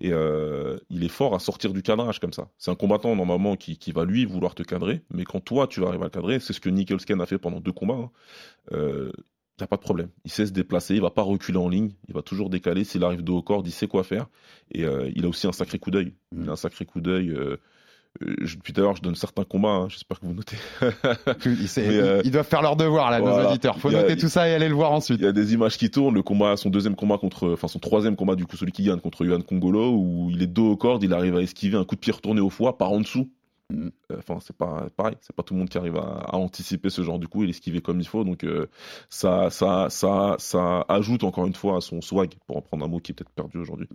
Et 0.00 0.12
euh, 0.12 0.78
il 0.90 1.04
est 1.04 1.08
fort 1.08 1.34
à 1.34 1.38
sortir 1.38 1.72
du 1.72 1.82
cadrage 1.82 2.20
comme 2.20 2.32
ça. 2.32 2.48
C'est 2.58 2.70
un 2.70 2.74
combattant 2.74 3.14
normalement 3.16 3.56
qui, 3.56 3.78
qui, 3.78 3.92
va 3.92 4.04
lui 4.04 4.24
vouloir 4.24 4.54
te 4.54 4.62
cadrer, 4.62 5.02
mais 5.10 5.24
quand 5.24 5.40
toi 5.40 5.66
tu 5.66 5.84
arrives 5.84 6.02
à 6.02 6.06
le 6.06 6.10
cadrer, 6.10 6.40
c'est 6.40 6.52
ce 6.52 6.60
que 6.60 6.68
Nicholsken 6.68 7.20
a 7.20 7.26
fait 7.26 7.38
pendant 7.38 7.60
deux 7.60 7.72
combats. 7.72 7.94
Hein. 7.94 8.10
Euh, 8.72 9.12
il 9.58 9.62
n'y 9.62 9.64
a 9.64 9.68
pas 9.68 9.76
de 9.76 9.82
problème. 9.82 10.08
Il 10.24 10.30
sait 10.30 10.46
se 10.46 10.52
déplacer, 10.52 10.94
il 10.94 11.00
va 11.00 11.10
pas 11.10 11.22
reculer 11.22 11.58
en 11.58 11.68
ligne, 11.68 11.90
il 12.06 12.14
va 12.14 12.22
toujours 12.22 12.48
décaler. 12.48 12.84
S'il 12.84 13.02
arrive 13.02 13.24
de 13.24 13.32
haut 13.32 13.42
corps, 13.42 13.62
il 13.64 13.72
sait 13.72 13.88
quoi 13.88 14.04
faire. 14.04 14.28
Et 14.70 14.84
euh, 14.84 15.10
il 15.16 15.24
a 15.24 15.28
aussi 15.28 15.48
un 15.48 15.52
sacré 15.52 15.80
coup 15.80 15.90
d'œil. 15.90 16.14
Il 16.30 16.48
a 16.48 16.52
un 16.52 16.56
sacré 16.56 16.84
coup 16.84 17.00
d'œil. 17.00 17.30
Euh, 17.30 17.56
depuis 18.20 18.72
tout 18.72 18.80
à 18.80 18.84
l'heure, 18.84 18.96
je 18.96 19.02
donne 19.02 19.14
certains 19.14 19.44
combats, 19.44 19.68
hein, 19.68 19.88
j'espère 19.88 20.20
que 20.20 20.26
vous 20.26 20.34
notez. 20.34 20.56
ils, 21.46 21.68
euh, 21.78 22.20
ils, 22.24 22.30
doivent 22.30 22.46
faire 22.46 22.62
leur 22.62 22.76
devoir, 22.76 23.10
là, 23.10 23.20
voilà. 23.20 23.44
nos 23.44 23.48
auditeurs. 23.50 23.78
Faut 23.78 23.88
a, 23.88 23.92
noter 23.92 24.16
tout 24.16 24.28
ça 24.28 24.48
et 24.48 24.54
aller 24.54 24.68
le 24.68 24.74
voir 24.74 24.92
ensuite. 24.92 25.18
Il 25.20 25.24
y 25.24 25.28
a 25.28 25.32
des 25.32 25.54
images 25.54 25.76
qui 25.78 25.90
tournent. 25.90 26.14
Le 26.14 26.22
combat, 26.22 26.56
son 26.56 26.70
deuxième 26.70 26.96
combat 26.96 27.18
contre, 27.18 27.52
enfin, 27.52 27.68
son 27.68 27.78
troisième 27.78 28.16
combat, 28.16 28.34
du 28.34 28.46
coup, 28.46 28.56
celui 28.56 28.72
qui 28.72 28.84
gagne 28.84 29.00
contre 29.00 29.24
Yohan 29.24 29.42
Congolo, 29.42 29.92
où 29.92 30.30
il 30.30 30.42
est 30.42 30.46
dos 30.46 30.72
aux 30.72 30.76
cordes, 30.76 31.02
il 31.02 31.12
arrive 31.12 31.36
à 31.36 31.42
esquiver 31.42 31.76
un 31.76 31.84
coup 31.84 31.94
de 31.94 32.00
pied 32.00 32.12
retourné 32.12 32.40
au 32.40 32.50
foie 32.50 32.76
par 32.76 32.92
en 32.92 33.00
dessous. 33.00 33.30
Enfin, 34.16 34.38
c'est 34.40 34.56
pas 34.56 34.86
pareil, 34.96 35.16
c'est 35.20 35.36
pas 35.36 35.42
tout 35.42 35.52
le 35.52 35.58
monde 35.58 35.68
qui 35.68 35.76
arrive 35.76 35.96
à, 35.96 36.20
à, 36.24 36.36
anticiper 36.36 36.88
ce 36.88 37.02
genre 37.02 37.18
du 37.18 37.28
coup 37.28 37.44
et 37.44 37.46
l'esquiver 37.46 37.82
comme 37.82 38.00
il 38.00 38.06
faut. 38.06 38.24
Donc 38.24 38.42
euh, 38.44 38.66
ça, 39.10 39.50
ça, 39.50 39.88
ça, 39.90 40.36
ça 40.38 40.86
ajoute 40.88 41.22
encore 41.22 41.46
une 41.46 41.54
fois 41.54 41.76
à 41.76 41.80
son 41.82 42.00
swag, 42.00 42.32
pour 42.46 42.56
en 42.56 42.62
prendre 42.62 42.86
un 42.86 42.88
mot 42.88 42.98
qui 42.98 43.12
est 43.12 43.14
peut-être 43.14 43.30
perdu 43.30 43.58
aujourd'hui. 43.58 43.86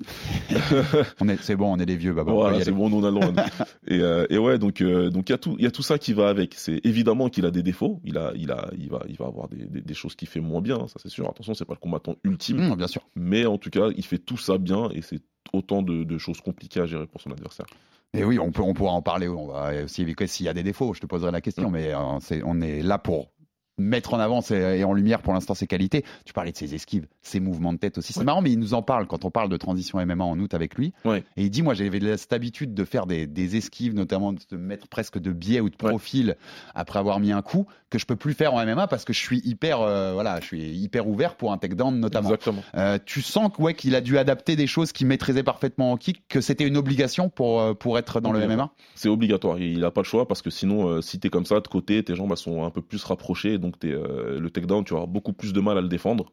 on 1.22 1.28
est, 1.28 1.42
c'est 1.42 1.56
bon, 1.56 1.74
on 1.74 1.80
est 1.80 1.88
des 1.88 1.96
vieux, 1.96 2.14
bah, 2.14 2.22
voilà, 2.22 2.64
c'est 2.64 2.72
bon, 2.72 2.94
on 2.94 3.04
a 3.04 3.10
le 3.10 3.20
droit. 3.20 3.46
et, 3.88 4.00
euh, 4.00 4.28
et 4.30 4.38
ouais, 4.38 4.60
donc 4.60 4.80
euh, 4.82 5.10
donc 5.10 5.30
il 5.30 5.32
y 5.32 5.36
a 5.36 5.40
tout, 5.40 5.56
il 5.58 5.64
y 5.64 5.68
a 5.68 5.72
tout 5.72 5.82
ça 5.82 5.98
qui 5.98 6.14
va 6.14 6.30
avec. 6.30 6.54
C'est 6.54 6.80
évidemment 6.84 7.30
qu'il 7.30 7.48
a 7.48 7.52
des 7.52 7.64
défauts, 7.64 8.00
il 8.04 8.20
a, 8.20 8.32
il 8.36 8.52
a, 8.52 8.70
il 8.78 8.90
va, 8.90 9.02
il 9.10 9.18
va 9.18 9.26
avoir 9.26 9.48
des, 9.48 9.66
des, 9.66 9.82
des 9.82 9.94
choses 9.96 10.16
qu'il 10.16 10.28
fait 10.28 10.40
moins 10.40 10.62
bien, 10.62 10.88
ça 10.88 11.00
c'est 11.02 11.10
sûr. 11.10 11.28
Attention, 11.28 11.56
c'est 11.56 11.66
pas 11.66 11.74
le 11.74 11.80
combattant 11.80 12.16
ultime, 12.24 12.70
mmh, 12.70 12.76
bien 12.76 12.88
sûr. 12.88 13.02
Mais 13.16 13.48
en 13.48 13.58
tout 13.58 13.72
cas, 13.72 13.90
il 13.98 14.06
fait 14.06 14.20
tout 14.20 14.38
ça 14.38 14.60
bien 14.60 14.90
et 14.94 15.02
c'est 15.02 15.22
autant 15.52 15.82
de, 15.82 16.04
de 16.04 16.18
choses 16.20 16.42
compliquées 16.42 16.80
à 16.80 16.86
gérer 16.86 17.08
pour 17.08 17.22
son 17.22 17.32
adversaire. 17.32 17.66
Et 18.15 18.23
oui, 18.23 18.38
on, 18.38 18.52
peut, 18.52 18.62
on 18.62 18.73
pourra 18.73 18.91
en 18.91 19.02
parler. 19.02 19.28
On 19.28 19.47
va 19.47 19.84
aussi 19.84 20.02
éviter 20.04 20.28
s'il 20.28 20.45
y 20.45 20.49
a 20.49 20.54
des 20.54 20.63
défauts. 20.63 20.93
Je 20.93 20.99
te 20.99 21.08
poserai 21.08 21.32
la 21.32 21.41
question, 21.41 21.69
mmh. 21.69 21.73
mais 21.73 21.93
euh, 21.93 22.41
on 22.45 22.62
est 22.62 22.82
là 22.82 22.99
pour 22.99 23.33
mettre 23.78 24.14
en 24.14 24.20
avant 24.20 24.42
et 24.42 24.84
en 24.84 24.94
lumière 24.94 25.22
pour 25.22 25.34
l'instant 25.34 25.54
ses 25.54 25.68
qualités. 25.68 26.04
Tu 26.26 26.34
parlais 26.34 26.52
de 26.52 26.58
ses 26.58 26.76
esquives, 26.76 27.08
ses 27.22 27.40
mouvements 27.40 27.74
de 27.74 27.80
tête 27.80 27.98
aussi. 27.98 28.14
C'est 28.14 28.20
ouais. 28.20 28.26
marrant, 28.26 28.42
mais 28.42 28.52
il 28.52 28.60
nous 28.60 28.74
en 28.74 28.82
parle 28.82 29.08
quand 29.08 29.26
on 29.26 29.32
parle 29.32 29.50
de 29.50 29.58
transition 29.58 30.04
MMA 30.06 30.24
en 30.24 30.40
août 30.40 30.54
avec 30.54 30.76
lui. 30.76 30.94
Ouais. 31.06 31.24
Et 31.38 31.44
il 31.44 31.50
dit, 31.50 31.62
moi 31.62 31.74
j'avais 31.74 32.18
cette 32.18 32.34
habitude 32.34 32.74
de 32.74 32.86
faire 32.86 33.06
des, 33.06 33.28
des, 33.28 33.56
esquives, 33.56 33.94
notamment 33.94 34.34
de 34.34 34.58
mettre 34.58 34.88
presque 34.88 35.20
de 35.20 35.32
biais 35.32 35.60
ou 35.60 35.70
de 35.70 35.76
profil 35.76 36.30
ouais. 36.30 36.38
après 36.76 37.00
avoir 37.00 37.20
mis 37.20 37.32
un 37.32 37.42
coup, 37.42 37.66
que 37.90 38.00
je 38.00 38.06
peux 38.06 38.16
plus 38.16 38.34
faire 38.34 38.54
en 38.54 38.66
MMA 38.66 38.88
parce 38.88 39.06
que 39.06 39.14
je 39.14 39.20
suis 39.20 39.40
hyper, 39.46 39.82
euh, 39.82 40.14
voilà, 40.14 40.40
je 40.40 40.46
suis 40.46 40.76
hyper 40.76 41.08
ouvert 41.08 41.36
pour 41.36 41.52
un 41.52 41.58
takedown 41.58 42.00
notamment. 42.00 42.32
Euh, 42.76 42.98
tu 43.06 43.22
sens 43.22 43.52
ouais, 43.60 43.76
qu'il 43.76 43.96
a 43.96 44.02
dû 44.02 44.18
adapter 44.18 44.56
des 44.56 44.68
choses 44.68 44.92
qu'il 44.92 45.08
maîtrisait 45.08 45.44
parfaitement 45.44 45.92
en 45.92 45.98
kick, 45.98 46.28
que 46.28 46.42
c'était 46.42 46.68
une 46.68 46.78
obligation 46.78 47.30
pour, 47.30 47.62
euh, 47.62 47.74
pour 47.74 47.98
être 47.98 48.20
dans 48.20 48.32
le 48.32 48.48
MMA 48.48 48.72
C'est 48.96 49.10
obligatoire, 49.10 49.60
il 49.60 49.80
n'a 49.80 49.92
pas 49.92 50.02
le 50.02 50.06
choix 50.06 50.28
parce 50.28 50.42
que 50.42 50.50
sinon, 50.50 51.02
si 51.02 51.20
tu 51.20 51.28
es 51.28 51.30
comme 51.30 51.46
ça 51.46 51.60
de 51.60 51.68
côté, 51.68 52.04
tes 52.04 52.16
jambes 52.16 52.36
sont 52.36 52.64
un 52.64 52.72
peu 52.72 52.82
plus 52.82 53.04
rapprochées, 53.04 53.60
donc 53.63 53.80
tu 53.80 53.89
es 53.89 53.93
le 53.93 54.49
takedown, 54.49 54.84
tu 54.84 54.93
vas 54.93 54.99
avoir 54.99 55.08
beaucoup 55.08 55.34
plus 55.34 55.54
de 55.54 55.60
mal 55.60 55.78
à 55.78 55.82
le 55.82 55.88
défendre. 55.88 56.32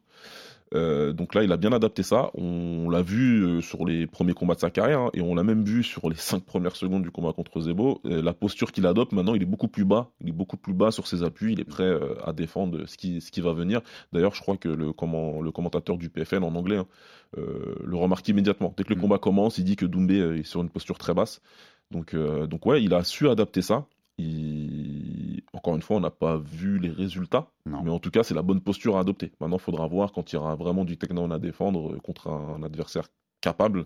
Euh, 0.73 1.11
donc 1.11 1.35
là, 1.35 1.43
il 1.43 1.51
a 1.51 1.57
bien 1.57 1.73
adapté 1.73 2.03
ça. 2.03 2.31
On 2.33 2.89
l'a 2.89 3.01
vu 3.01 3.43
euh, 3.43 3.61
sur 3.61 3.85
les 3.85 4.07
premiers 4.07 4.33
combats 4.33 4.55
de 4.55 4.59
sa 4.59 4.69
carrière 4.69 5.01
hein, 5.01 5.09
et 5.13 5.21
on 5.21 5.35
l'a 5.35 5.43
même 5.43 5.63
vu 5.63 5.83
sur 5.83 6.09
les 6.09 6.15
cinq 6.17 6.43
premières 6.43 6.75
secondes 6.75 7.03
du 7.03 7.11
combat 7.11 7.33
contre 7.33 7.59
Zebo. 7.61 8.01
Euh, 8.05 8.21
la 8.21 8.33
posture 8.33 8.71
qu'il 8.71 8.85
adopte 8.85 9.11
maintenant, 9.11 9.35
il 9.35 9.41
est 9.41 9.47
beaucoup 9.47 9.67
plus 9.67 9.85
bas. 9.85 10.11
Il 10.21 10.29
est 10.29 10.33
beaucoup 10.33 10.57
plus 10.57 10.73
bas 10.73 10.91
sur 10.91 11.07
ses 11.07 11.23
appuis. 11.23 11.53
Il 11.53 11.59
est 11.59 11.65
prêt 11.65 11.83
euh, 11.83 12.15
à 12.23 12.33
défendre 12.33 12.85
ce 12.85 12.97
qui, 12.97 13.21
ce 13.21 13.31
qui 13.31 13.41
va 13.41 13.53
venir. 13.53 13.81
D'ailleurs, 14.13 14.33
je 14.33 14.41
crois 14.41 14.57
que 14.57 14.69
le, 14.69 14.93
comment, 14.93 15.41
le 15.41 15.51
commentateur 15.51 15.97
du 15.97 16.09
PFL 16.09 16.43
en 16.43 16.55
anglais 16.55 16.77
hein, 16.77 16.87
le 17.35 17.95
remarque 17.95 18.27
immédiatement. 18.27 18.73
Dès 18.75 18.83
que 18.83 18.89
le 18.89 18.95
mmh. 18.95 19.01
combat 19.01 19.17
commence, 19.17 19.57
il 19.57 19.63
dit 19.63 19.75
que 19.75 19.85
Doumbé 19.85 20.17
est 20.17 20.43
sur 20.43 20.61
une 20.61 20.69
posture 20.69 20.97
très 20.97 21.13
basse. 21.13 21.41
Donc, 21.89 22.15
donc 22.15 22.65
ouais, 22.65 22.83
il 22.83 22.93
a 22.93 23.03
su 23.03 23.29
adapter 23.29 23.61
ça. 23.61 23.85
Il... 24.21 25.41
Encore 25.53 25.75
une 25.75 25.81
fois, 25.81 25.97
on 25.97 26.01
n'a 26.01 26.11
pas 26.11 26.37
vu 26.37 26.79
les 26.79 26.89
résultats, 26.89 27.51
non. 27.65 27.83
mais 27.83 27.91
en 27.91 27.99
tout 27.99 28.09
cas, 28.11 28.23
c'est 28.23 28.33
la 28.33 28.41
bonne 28.41 28.61
posture 28.61 28.97
à 28.97 29.01
adopter. 29.01 29.31
Maintenant, 29.39 29.57
il 29.57 29.61
faudra 29.61 29.87
voir 29.87 30.11
quand 30.11 30.31
il 30.31 30.35
y 30.35 30.39
aura 30.39 30.55
vraiment 30.55 30.85
du 30.85 30.97
takedown 30.97 31.31
à 31.31 31.39
défendre 31.39 31.97
contre 31.97 32.27
un 32.29 32.63
adversaire 32.63 33.07
capable. 33.41 33.85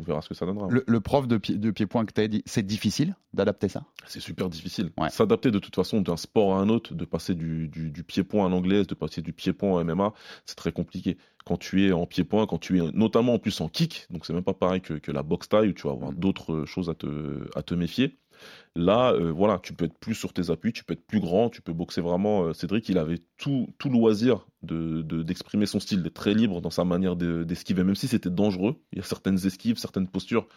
On 0.00 0.04
verra 0.04 0.22
ce 0.22 0.28
que 0.28 0.34
ça 0.34 0.44
donnera. 0.44 0.66
Le, 0.70 0.82
le 0.86 1.00
prof 1.00 1.28
de, 1.28 1.36
pied, 1.36 1.56
de 1.56 1.70
pied-point 1.70 2.04
que 2.04 2.12
tu 2.12 2.20
as 2.20 2.26
dit, 2.26 2.42
c'est 2.46 2.66
difficile 2.66 3.14
d'adapter 3.32 3.68
ça? 3.68 3.84
C'est 4.06 4.18
super 4.20 4.48
difficile. 4.48 4.90
Ouais. 4.98 5.08
S'adapter 5.08 5.52
de 5.52 5.60
toute 5.60 5.76
façon 5.76 6.00
d'un 6.00 6.16
sport 6.16 6.56
à 6.56 6.58
un 6.58 6.68
autre, 6.68 6.94
de 6.94 7.04
passer 7.04 7.36
du, 7.36 7.68
du, 7.68 7.92
du 7.92 8.02
pied-point 8.02 8.44
en 8.44 8.52
anglaise, 8.52 8.88
de 8.88 8.94
passer 8.94 9.22
du 9.22 9.32
pied-point 9.32 9.70
en 9.70 9.84
MMA, 9.84 10.12
c'est 10.46 10.56
très 10.56 10.72
compliqué. 10.72 11.16
Quand 11.44 11.58
tu 11.58 11.86
es 11.86 11.92
en 11.92 12.06
pied-point, 12.06 12.46
quand 12.46 12.58
tu 12.58 12.82
es 12.82 12.90
notamment 12.92 13.34
en 13.34 13.38
plus 13.38 13.60
en 13.60 13.68
kick, 13.68 14.06
donc 14.10 14.26
c'est 14.26 14.32
même 14.32 14.42
pas 14.42 14.54
pareil 14.54 14.80
que, 14.80 14.94
que 14.94 15.12
la 15.12 15.22
boxe 15.22 15.48
taille 15.48 15.68
où 15.68 15.72
tu 15.72 15.86
vas 15.86 15.92
avoir 15.92 16.10
mmh. 16.10 16.16
d'autres 16.16 16.64
choses 16.64 16.90
à 16.90 16.94
te, 16.94 17.48
à 17.54 17.62
te 17.62 17.74
méfier. 17.74 18.18
Là, 18.76 19.12
euh, 19.12 19.30
voilà, 19.30 19.58
tu 19.62 19.72
peux 19.72 19.84
être 19.84 19.98
plus 19.98 20.14
sur 20.14 20.32
tes 20.32 20.50
appuis, 20.50 20.72
tu 20.72 20.84
peux 20.84 20.94
être 20.94 21.06
plus 21.06 21.20
grand, 21.20 21.48
tu 21.50 21.62
peux 21.62 21.72
boxer 21.72 22.00
vraiment. 22.00 22.44
Euh, 22.44 22.52
Cédric, 22.52 22.88
il 22.88 22.98
avait 22.98 23.20
tout, 23.36 23.68
tout 23.78 23.88
loisir 23.88 24.46
d'exprimer 24.62 25.64
de, 25.64 25.66
de, 25.66 25.70
son 25.70 25.80
style, 25.80 26.02
d'être 26.02 26.14
très 26.14 26.34
libre 26.34 26.60
dans 26.60 26.70
sa 26.70 26.84
manière 26.84 27.16
d'esquiver, 27.16 27.84
même 27.84 27.94
si 27.94 28.08
c'était 28.08 28.30
dangereux. 28.30 28.76
Il 28.92 28.98
y 28.98 29.00
a 29.00 29.04
certaines 29.04 29.46
esquives, 29.46 29.78
certaines 29.78 30.08
postures 30.08 30.48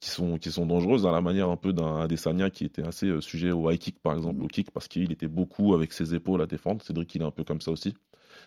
qui 0.00 0.10
sont, 0.10 0.38
qui 0.38 0.50
sont 0.50 0.66
dangereuses, 0.66 1.06
à 1.06 1.12
la 1.12 1.20
manière 1.20 1.48
un 1.48 1.56
peu 1.56 1.72
d'un 1.72 2.00
Adesanya 2.00 2.50
qui 2.50 2.64
était 2.64 2.82
assez 2.82 3.06
euh, 3.06 3.20
sujet 3.20 3.50
au 3.50 3.70
high 3.70 3.78
kick, 3.78 4.00
par 4.00 4.14
exemple, 4.14 4.42
au 4.42 4.46
kick, 4.46 4.70
parce 4.70 4.88
qu'il 4.88 5.12
était 5.12 5.28
beaucoup 5.28 5.74
avec 5.74 5.92
ses 5.92 6.14
épaules 6.14 6.42
à 6.42 6.46
défendre. 6.46 6.82
Cédric, 6.82 7.14
il 7.14 7.22
est 7.22 7.26
un 7.26 7.30
peu 7.30 7.44
comme 7.44 7.60
ça 7.60 7.70
aussi 7.70 7.94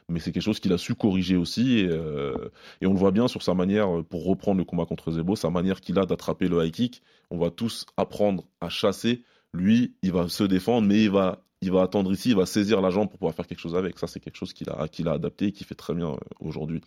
mais 0.10 0.20
c'est 0.20 0.32
quelque 0.32 0.44
chose 0.44 0.60
qu'il 0.60 0.74
a 0.74 0.78
su 0.78 0.96
corriger 0.96 1.36
aussi. 1.36 1.80
Et, 1.80 1.88
euh, 1.90 2.50
et, 2.82 2.88
on 2.88 2.94
le 2.94 3.00
voit 3.00 3.12
bien 3.12 3.28
sur 3.28 3.44
sa 3.44 3.54
manière, 3.54 4.04
pour 4.10 4.26
reprendre 4.26 4.58
le 4.58 4.66
combat 4.66 4.86
contre 4.86 5.12
Zebo, 5.12 5.36
sa 5.36 5.50
manière 5.50 5.82
qu'il 5.82 6.00
a 6.00 6.06
d'attraper 6.06 6.48
le 6.48 6.66
high 6.66 6.72
kick. 6.72 7.02
On 7.32 7.38
va 7.38 7.50
tous 7.50 7.86
apprendre 7.98 8.46
à 8.62 8.70
chasser. 8.70 9.24
Lui, 9.54 9.96
il 10.02 10.12
va 10.12 10.28
se 10.30 10.44
défendre, 10.44 10.88
mais 10.88 11.04
il 11.04 11.12
va, 11.12 11.44
il 11.62 11.72
va 11.72 11.82
attendre 11.82 12.12
ici, 12.12 12.30
il 12.30 12.36
va 12.36 12.46
saisir 12.46 12.82
la 12.82 12.90
jambe 12.90 13.10
pour 13.10 13.20
pouvoir 13.20 13.36
faire 13.36 13.48
quelque 13.48 13.60
chose 13.60 13.76
avec. 13.76 13.98
Ça, 14.00 14.08
c'est 14.08 14.20
quelque 14.20 14.38
chose 14.38 14.54
qu'il 14.54 14.70
a, 14.70 14.88
qu'il 14.88 15.08
a 15.08 15.14
adapté 15.14 15.48
et 15.48 15.52
qui 15.52 15.64
fait 15.64 15.76
très 15.76 15.94
bien 15.94 16.12
euh, 16.12 16.18
aujourd'hui. 16.40 16.82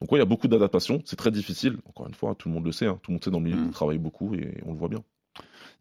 Donc, 0.00 0.10
ouais, 0.12 0.18
il 0.18 0.20
y 0.20 0.22
a 0.22 0.26
beaucoup 0.26 0.48
d'adaptations. 0.48 1.02
C'est 1.04 1.16
très 1.16 1.30
difficile. 1.30 1.78
Encore 1.86 2.06
une 2.06 2.14
fois, 2.14 2.34
tout 2.34 2.48
le 2.48 2.54
monde 2.54 2.64
le 2.64 2.72
sait. 2.72 2.86
Hein. 2.86 2.98
Tout 3.02 3.10
le 3.10 3.14
monde 3.14 3.24
sait 3.24 3.30
dans 3.30 3.38
le 3.38 3.44
milieu, 3.44 3.60
mmh. 3.60 3.66
il 3.66 3.72
travaille 3.72 3.98
beaucoup 3.98 4.34
et 4.34 4.60
on 4.66 4.72
le 4.72 4.78
voit 4.78 4.88
bien. 4.88 5.02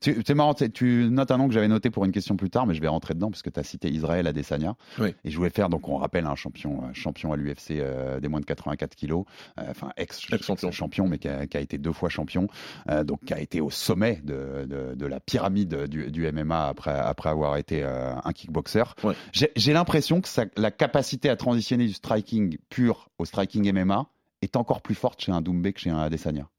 C'est 0.04 0.34
marrant, 0.34 0.54
tu 0.54 1.08
notes 1.10 1.32
un 1.32 1.38
nom 1.38 1.48
que 1.48 1.54
j'avais 1.54 1.68
noté 1.68 1.90
pour 1.90 2.04
une 2.06 2.12
question 2.12 2.36
plus 2.36 2.50
tard, 2.50 2.68
mais 2.68 2.74
je 2.74 2.82
vais 2.82 2.88
rentrer 2.88 3.14
dedans 3.14 3.30
parce 3.30 3.42
que 3.42 3.50
tu 3.50 3.60
as 3.60 3.64
cité 3.64 3.90
Israël 3.90 4.28
Adesanya. 4.28 4.76
Oui. 5.00 5.16
Et 5.24 5.32
je 5.32 5.38
voulais 5.38 5.50
faire, 5.50 5.70
donc 5.70 5.88
on 5.88 5.98
rappelle, 5.98 6.26
un 6.26 6.36
champion, 6.36 6.94
champion 6.94 7.32
à 7.32 7.38
l'UFC 7.38 7.72
euh, 7.72 8.20
des 8.20 8.28
moins 8.28 8.42
de 8.42 8.46
84 8.46 8.96
kilos, 8.96 9.26
euh, 9.60 9.64
enfin 9.70 9.92
ex-champion, 9.96 10.56
ex 10.56 10.72
champion, 10.72 11.08
mais 11.08 11.18
qui 11.18 11.28
a, 11.28 11.48
qui 11.48 11.58
a, 11.58 11.62
été 11.62 11.78
deux 11.78 11.94
fois 11.94 12.10
champion, 12.10 12.48
euh, 12.90 13.04
donc 13.04 13.24
qui 13.26 13.34
a 13.34 13.40
été 13.40 13.62
au 13.62 13.70
sommet 13.70 14.22
de, 14.24 14.66
de, 14.66 14.96
de 14.96 15.06
la 15.06 15.20
pyramide 15.20 15.88
du, 15.88 16.12
du, 16.12 16.32
MMA 16.32 16.68
après, 16.68 16.98
après 16.98 17.30
avoir 17.30 17.58
été 17.58 17.84
un 17.84 18.32
kickboxer. 18.34 18.84
Ouais. 19.04 19.16
J'ai 19.32 19.74
l'impression 19.74 20.22
que 20.22 20.28
ça, 20.28 20.46
la 20.58 20.72
capacité 20.72 21.30
à 21.30 21.36
transitionner 21.36 21.88
du 21.88 21.94
striking 21.94 22.58
pur 22.70 23.10
au 23.18 23.26
striking 23.26 23.72
MMA 23.72 24.08
est 24.42 24.56
encore 24.56 24.82
plus 24.82 24.96
forte 24.96 25.22
chez 25.22 25.32
un 25.32 25.42
Doumbé 25.42 25.74
que 25.74 25.80
chez 25.80 25.90
un 25.90 26.00
Adesanya. 26.00 26.50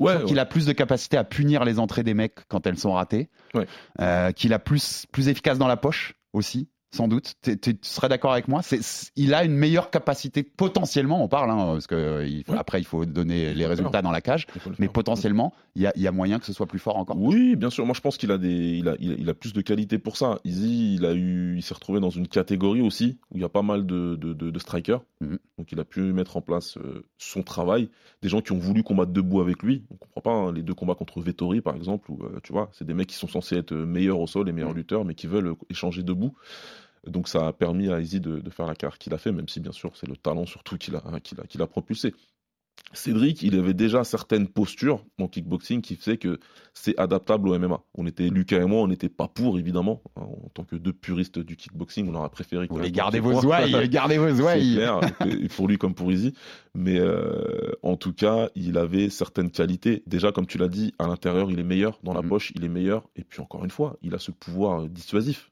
Ouais, 0.00 0.16
ouais. 0.16 0.24
qu'il 0.24 0.38
a 0.38 0.46
plus 0.46 0.66
de 0.66 0.72
capacité 0.72 1.16
à 1.16 1.24
punir 1.24 1.64
les 1.64 1.78
entrées 1.78 2.02
des 2.02 2.14
mecs 2.14 2.46
quand 2.48 2.66
elles 2.66 2.78
sont 2.78 2.92
ratées. 2.92 3.28
Ouais. 3.54 3.66
Euh, 4.00 4.32
qu'il 4.32 4.52
a 4.52 4.58
plus 4.58 5.06
plus 5.12 5.28
efficace 5.28 5.58
dans 5.58 5.68
la 5.68 5.76
poche 5.76 6.14
aussi 6.32 6.68
sans 6.90 7.06
doute. 7.06 7.34
Tu 7.42 7.78
serais 7.82 8.08
d'accord 8.08 8.32
avec 8.32 8.48
moi 8.48 8.62
c'est, 8.62 8.80
Il 9.16 9.34
a 9.34 9.44
une 9.44 9.52
meilleure 9.52 9.90
capacité 9.90 10.42
potentiellement, 10.42 11.22
on 11.22 11.28
parle, 11.28 11.50
hein, 11.50 11.72
parce 11.72 11.86
que 11.86 12.26
il 12.26 12.44
faut, 12.44 12.54
après 12.54 12.80
il 12.80 12.84
faut 12.84 13.04
donner 13.04 13.52
les 13.52 13.66
résultats 13.66 14.00
dans 14.00 14.10
la 14.10 14.20
cage, 14.20 14.46
mais 14.78 14.88
potentiellement 14.88 15.52
il 15.76 15.82
y, 15.82 15.86
a, 15.86 15.92
il 15.96 16.02
y, 16.02 16.08
a, 16.08 16.12
moyen 16.12 16.38
que 16.38 16.46
ce 16.46 16.52
soit 16.52 16.66
plus 16.66 16.78
fort 16.78 16.96
encore. 16.96 17.20
Oui, 17.20 17.56
bien 17.56 17.70
sûr. 17.70 17.84
Moi 17.84 17.94
je 17.94 18.00
pense 18.00 18.16
qu'il 18.16 18.32
a 18.32 18.38
des, 18.38 18.78
il 18.78 18.88
a, 18.88 18.96
il 19.00 19.28
a, 19.28 19.34
plus 19.34 19.52
de 19.52 19.60
qualité 19.60 19.98
pour 19.98 20.16
ça. 20.16 20.38
Easy, 20.44 20.94
il 20.94 21.04
a 21.04 21.12
eu, 21.12 21.56
il 21.56 21.62
s'est 21.62 21.74
retrouvé 21.74 22.00
dans 22.00 22.10
une 22.10 22.26
catégorie 22.26 22.80
aussi 22.80 23.18
où 23.30 23.36
il 23.36 23.42
y 23.42 23.44
a 23.44 23.48
pas 23.48 23.62
mal 23.62 23.86
de, 23.86 24.16
de, 24.16 24.32
de, 24.32 24.50
de 24.50 24.58
strikers, 24.58 25.02
mm-hmm. 25.22 25.38
donc 25.58 25.72
il 25.72 25.78
a 25.80 25.84
pu 25.84 26.00
mettre 26.00 26.36
en 26.36 26.40
place 26.40 26.78
euh, 26.78 27.04
son 27.18 27.42
travail. 27.42 27.90
Des 28.22 28.28
gens 28.28 28.40
qui 28.40 28.52
ont 28.52 28.58
voulu 28.58 28.82
combattre 28.82 29.12
debout 29.12 29.40
avec 29.40 29.62
lui. 29.62 29.84
On 29.90 29.96
comprend 29.96 30.20
pas 30.20 30.32
hein, 30.32 30.52
les 30.52 30.62
deux 30.62 30.74
combats 30.74 30.94
contre 30.94 31.20
Vettori 31.20 31.60
par 31.60 31.76
exemple, 31.76 32.10
où 32.10 32.24
euh, 32.24 32.40
tu 32.42 32.52
vois, 32.52 32.70
c'est 32.72 32.86
des 32.86 32.94
mecs 32.94 33.08
qui 33.08 33.16
sont 33.16 33.28
censés 33.28 33.56
être 33.56 33.74
meilleurs 33.74 34.20
au 34.20 34.26
sol 34.26 34.48
et 34.48 34.52
meilleurs 34.52 34.72
mm-hmm. 34.72 34.76
lutteurs, 34.76 35.04
mais 35.04 35.14
qui 35.14 35.26
veulent 35.26 35.54
échanger 35.68 36.02
debout. 36.02 36.34
Donc 37.08 37.28
ça 37.28 37.48
a 37.48 37.52
permis 37.52 37.88
à 37.90 38.00
Izzy 38.00 38.20
de, 38.20 38.40
de 38.40 38.50
faire 38.50 38.66
la 38.66 38.74
carrière 38.74 38.98
qu'il 38.98 39.14
a 39.14 39.18
fait, 39.18 39.32
même 39.32 39.48
si 39.48 39.60
bien 39.60 39.72
sûr 39.72 39.96
c'est 39.96 40.08
le 40.08 40.16
talent 40.16 40.46
surtout 40.46 40.76
qu'il 40.78 40.94
a, 40.96 41.02
qu'il 41.20 41.40
a, 41.40 41.44
qu'il 41.46 41.62
a 41.62 41.66
propulsé. 41.66 42.14
Cédric, 42.94 43.42
il 43.42 43.58
avait 43.58 43.74
déjà 43.74 44.02
certaines 44.04 44.46
postures 44.48 45.04
en 45.20 45.28
kickboxing 45.28 45.82
qui 45.82 45.94
faisaient 45.96 46.16
que 46.16 46.38
c'est 46.72 46.98
adaptable 46.98 47.48
au 47.48 47.58
MMA. 47.58 47.82
On 47.98 48.06
était, 48.06 48.28
Lucas 48.30 48.62
et 48.62 48.64
moi, 48.64 48.80
on 48.80 48.86
n'était 48.88 49.10
pas 49.10 49.28
pour, 49.28 49.58
évidemment. 49.58 50.00
En 50.14 50.48
tant 50.54 50.64
que 50.64 50.76
deux 50.76 50.92
puristes 50.94 51.38
du 51.38 51.56
kickboxing, 51.56 52.08
on 52.08 52.14
aurait 52.14 52.30
préféré. 52.30 52.66
Vous 52.70 52.76
voulez 52.76 52.92
garder 52.92 53.20
vos 53.20 53.42
ouailles, 53.44 53.88
gardez 53.90 54.16
vos 54.16 54.30
ouailles. 54.40 54.76
Clair, 54.76 55.00
pour 55.54 55.68
lui 55.68 55.76
comme 55.76 55.94
pour 55.94 56.10
Izzy. 56.10 56.32
Mais 56.74 56.98
euh, 56.98 57.72
en 57.82 57.96
tout 57.96 58.14
cas, 58.14 58.48
il 58.54 58.78
avait 58.78 59.10
certaines 59.10 59.50
qualités. 59.50 60.02
Déjà, 60.06 60.32
comme 60.32 60.46
tu 60.46 60.56
l'as 60.56 60.68
dit, 60.68 60.94
à 60.98 61.08
l'intérieur, 61.08 61.50
il 61.50 61.58
est 61.58 61.64
meilleur. 61.64 61.98
Dans 62.04 62.14
la 62.14 62.22
Mm. 62.22 62.28
poche, 62.28 62.52
il 62.54 62.64
est 62.64 62.68
meilleur. 62.70 63.02
Et 63.16 63.24
puis, 63.24 63.40
encore 63.42 63.64
une 63.64 63.70
fois, 63.70 63.96
il 64.02 64.14
a 64.14 64.18
ce 64.18 64.30
pouvoir 64.30 64.88
dissuasif. 64.88 65.50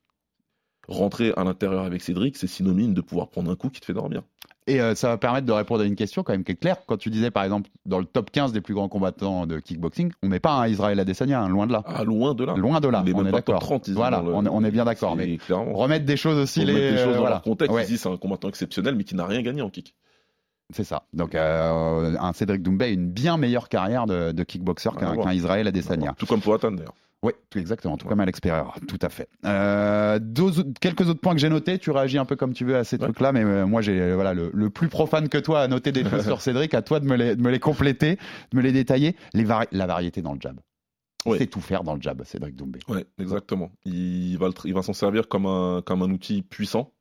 Rentrer 0.88 1.32
à 1.36 1.44
l'intérieur 1.44 1.82
avec 1.84 2.00
Cédric, 2.02 2.36
c'est 2.36 2.46
synonyme 2.46 2.94
de 2.94 3.00
pouvoir 3.00 3.28
prendre 3.28 3.50
un 3.50 3.56
coup 3.56 3.70
qui 3.70 3.80
te 3.80 3.86
fait 3.86 3.92
dormir. 3.92 4.22
Et 4.68 4.80
euh, 4.80 4.94
ça 4.96 5.08
va 5.08 5.16
permettre 5.18 5.46
de 5.46 5.52
répondre 5.52 5.82
à 5.82 5.84
une 5.84 5.94
question 5.94 6.22
quand 6.24 6.32
même 6.32 6.42
qui 6.44 6.52
est 6.52 6.56
claire. 6.56 6.78
Quand 6.86 6.96
tu 6.96 7.08
disais 7.10 7.30
par 7.30 7.44
exemple 7.44 7.70
dans 7.86 7.98
le 8.00 8.04
top 8.04 8.30
15 8.32 8.52
des 8.52 8.60
plus 8.60 8.74
grands 8.74 8.88
combattants 8.88 9.46
de 9.46 9.58
kickboxing, 9.60 10.10
on 10.24 10.28
met 10.28 10.40
pas 10.40 10.54
un 10.54 10.66
Israël 10.68 10.98
Adesanya, 10.98 11.40
hein, 11.42 11.48
loin 11.48 11.66
de 11.68 11.72
là. 11.72 11.82
Ah, 11.86 12.02
loin 12.04 12.34
de 12.34 12.44
là. 12.44 12.54
Loin 12.56 12.80
de 12.80 12.88
là, 12.88 13.02
est 13.06 13.12
on 13.14 13.18
même 13.18 13.28
est 13.28 13.32
d'accord. 13.32 13.60
30, 13.60 13.86
ils 13.88 13.92
ont 13.94 13.96
Voilà, 13.96 14.22
le- 14.22 14.34
on, 14.34 14.44
est- 14.44 14.48
on 14.48 14.64
est 14.64 14.70
bien 14.72 14.84
d'accord. 14.84 15.14
Mais 15.16 15.36
clairement. 15.36 15.72
remettre 15.72 16.04
des 16.04 16.16
choses 16.16 16.36
aussi 16.38 16.64
les, 16.64 16.74
des 16.92 16.96
choses 16.98 17.14
dans 17.14 17.20
voilà. 17.20 17.36
leur 17.36 17.42
contexte. 17.42 17.74
Ouais, 17.74 17.84
c'est 17.84 18.08
un 18.08 18.16
combattant 18.16 18.48
exceptionnel, 18.48 18.96
mais 18.96 19.04
qui 19.04 19.14
n'a 19.14 19.24
rien 19.26 19.42
gagné 19.42 19.62
en 19.62 19.70
kick. 19.70 19.94
c'est 20.70 20.82
ça. 20.84 21.04
Donc 21.12 21.36
euh, 21.36 22.16
un 22.20 22.32
Cédric 22.32 22.62
Doumbé 22.62 22.86
a 22.86 22.88
une 22.88 23.08
bien 23.08 23.36
meilleure 23.36 23.68
carrière 23.68 24.06
de, 24.06 24.32
de 24.32 24.42
kickboxer 24.42 24.90
qu'un 24.98 25.32
Israël 25.32 25.66
Adesanya. 25.68 26.14
Tout 26.18 26.26
comme 26.26 26.40
Poatan 26.40 26.72
d'ailleurs. 26.72 26.94
Oui, 27.26 27.32
tout 27.50 27.58
exactement, 27.58 27.96
tout 27.96 28.06
comme 28.06 28.20
Alex 28.20 28.40
Pereira, 28.40 28.74
tout 28.86 28.98
à 29.02 29.08
fait. 29.08 29.28
Euh, 29.44 30.18
deux 30.20 30.62
quelques 30.80 31.08
autres 31.08 31.20
points 31.20 31.34
que 31.34 31.40
j'ai 31.40 31.48
notés, 31.48 31.78
tu 31.78 31.90
réagis 31.90 32.18
un 32.18 32.24
peu 32.24 32.36
comme 32.36 32.52
tu 32.52 32.64
veux 32.64 32.76
à 32.76 32.84
ces 32.84 32.96
Ouais. 32.96 33.02
trucs-là, 33.04 33.32
mais 33.32 33.42
euh, 33.42 33.66
moi 33.66 33.82
j'ai 33.82 34.14
voilà 34.14 34.32
le, 34.32 34.50
le 34.54 34.70
plus 34.70 34.88
profane 34.88 35.28
que 35.28 35.38
toi 35.38 35.60
à 35.62 35.68
noter 35.68 35.90
des 35.92 36.04
choses 36.08 36.24
sur 36.24 36.40
Cédric, 36.40 36.72
à 36.74 36.82
toi 36.82 37.00
de 37.00 37.06
me 37.06 37.16
les, 37.16 37.34
de 37.34 37.42
me 37.42 37.50
les 37.50 37.58
compléter, 37.58 38.16
de 38.52 38.56
me 38.56 38.62
les 38.62 38.70
détailler. 38.72 39.16
Les 39.34 39.44
vari- 39.44 39.66
la 39.72 39.86
variété 39.86 40.22
dans 40.22 40.32
le 40.34 40.40
jab. 40.40 40.60
Ouais. 41.26 41.38
sait 41.38 41.46
tout 41.46 41.60
faire 41.60 41.82
dans 41.82 41.96
le 41.96 42.00
jab, 42.00 42.22
Cédric 42.22 42.54
Doumbé. 42.54 42.78
Ouais, 42.88 43.04
exactement. 43.18 43.72
Il 43.84 44.36
va, 44.38 44.50
il 44.64 44.82
s'en 44.84 44.92
servir 44.92 45.26
comme 45.26 45.46
un, 45.46 45.82
comme 45.84 46.02
un 46.02 46.10
outil 46.12 46.42
puissant. 46.42 46.92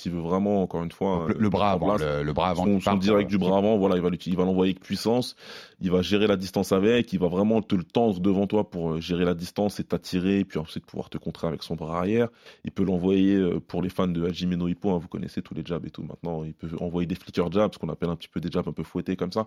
S'il 0.00 0.12
veut 0.12 0.20
vraiment, 0.20 0.62
encore 0.62 0.82
une 0.82 0.90
fois. 0.92 1.26
Le, 1.28 1.34
le 1.38 1.50
bras 1.50 1.72
avant, 1.72 1.88
le, 2.06 2.22
le 2.22 2.32
bras 2.32 2.48
avant 2.48 2.64
son, 2.64 2.80
direct 2.96 3.26
euh, 3.26 3.28
du 3.28 3.36
bras 3.38 3.58
avant, 3.58 3.76
voilà, 3.76 3.96
il 3.96 4.02
va 4.02 4.08
il 4.24 4.36
va 4.36 4.44
l'envoyer 4.46 4.70
avec 4.72 4.82
puissance, 4.82 5.36
il 5.82 5.90
va 5.90 6.00
gérer 6.00 6.26
la 6.26 6.38
distance 6.38 6.72
avec, 6.72 7.12
il 7.12 7.18
va 7.18 7.28
vraiment 7.28 7.60
te 7.60 7.74
le 7.74 7.84
tendre 7.84 8.18
devant 8.20 8.46
toi 8.46 8.70
pour 8.70 8.92
euh, 8.92 9.00
gérer 9.00 9.26
la 9.26 9.34
distance 9.34 9.78
et 9.78 9.84
t'attirer, 9.84 10.44
puis 10.46 10.58
ensuite 10.58 10.86
pouvoir 10.86 11.10
te 11.10 11.18
contrer 11.18 11.48
avec 11.48 11.62
son 11.62 11.74
bras 11.74 11.98
arrière. 11.98 12.28
Il 12.64 12.70
peut 12.70 12.82
l'envoyer 12.82 13.34
euh, 13.36 13.60
pour 13.60 13.82
les 13.82 13.90
fans 13.90 14.08
de 14.08 14.24
Hajime 14.24 14.54
no 14.54 14.68
Ippo, 14.68 14.90
hein, 14.90 14.98
vous 14.98 15.08
connaissez 15.08 15.42
tous 15.42 15.52
les 15.54 15.62
jabs 15.66 15.84
et 15.84 15.90
tout 15.90 16.02
maintenant, 16.02 16.44
il 16.44 16.54
peut 16.54 16.70
envoyer 16.80 17.06
des 17.06 17.14
flicker 17.14 17.50
jabs, 17.52 17.74
ce 17.74 17.78
qu'on 17.78 17.90
appelle 17.90 18.08
un 18.08 18.16
petit 18.16 18.28
peu 18.28 18.40
des 18.40 18.50
jabs 18.50 18.66
un 18.68 18.72
peu 18.72 18.82
fouettés 18.84 19.16
comme 19.16 19.32
ça. 19.32 19.46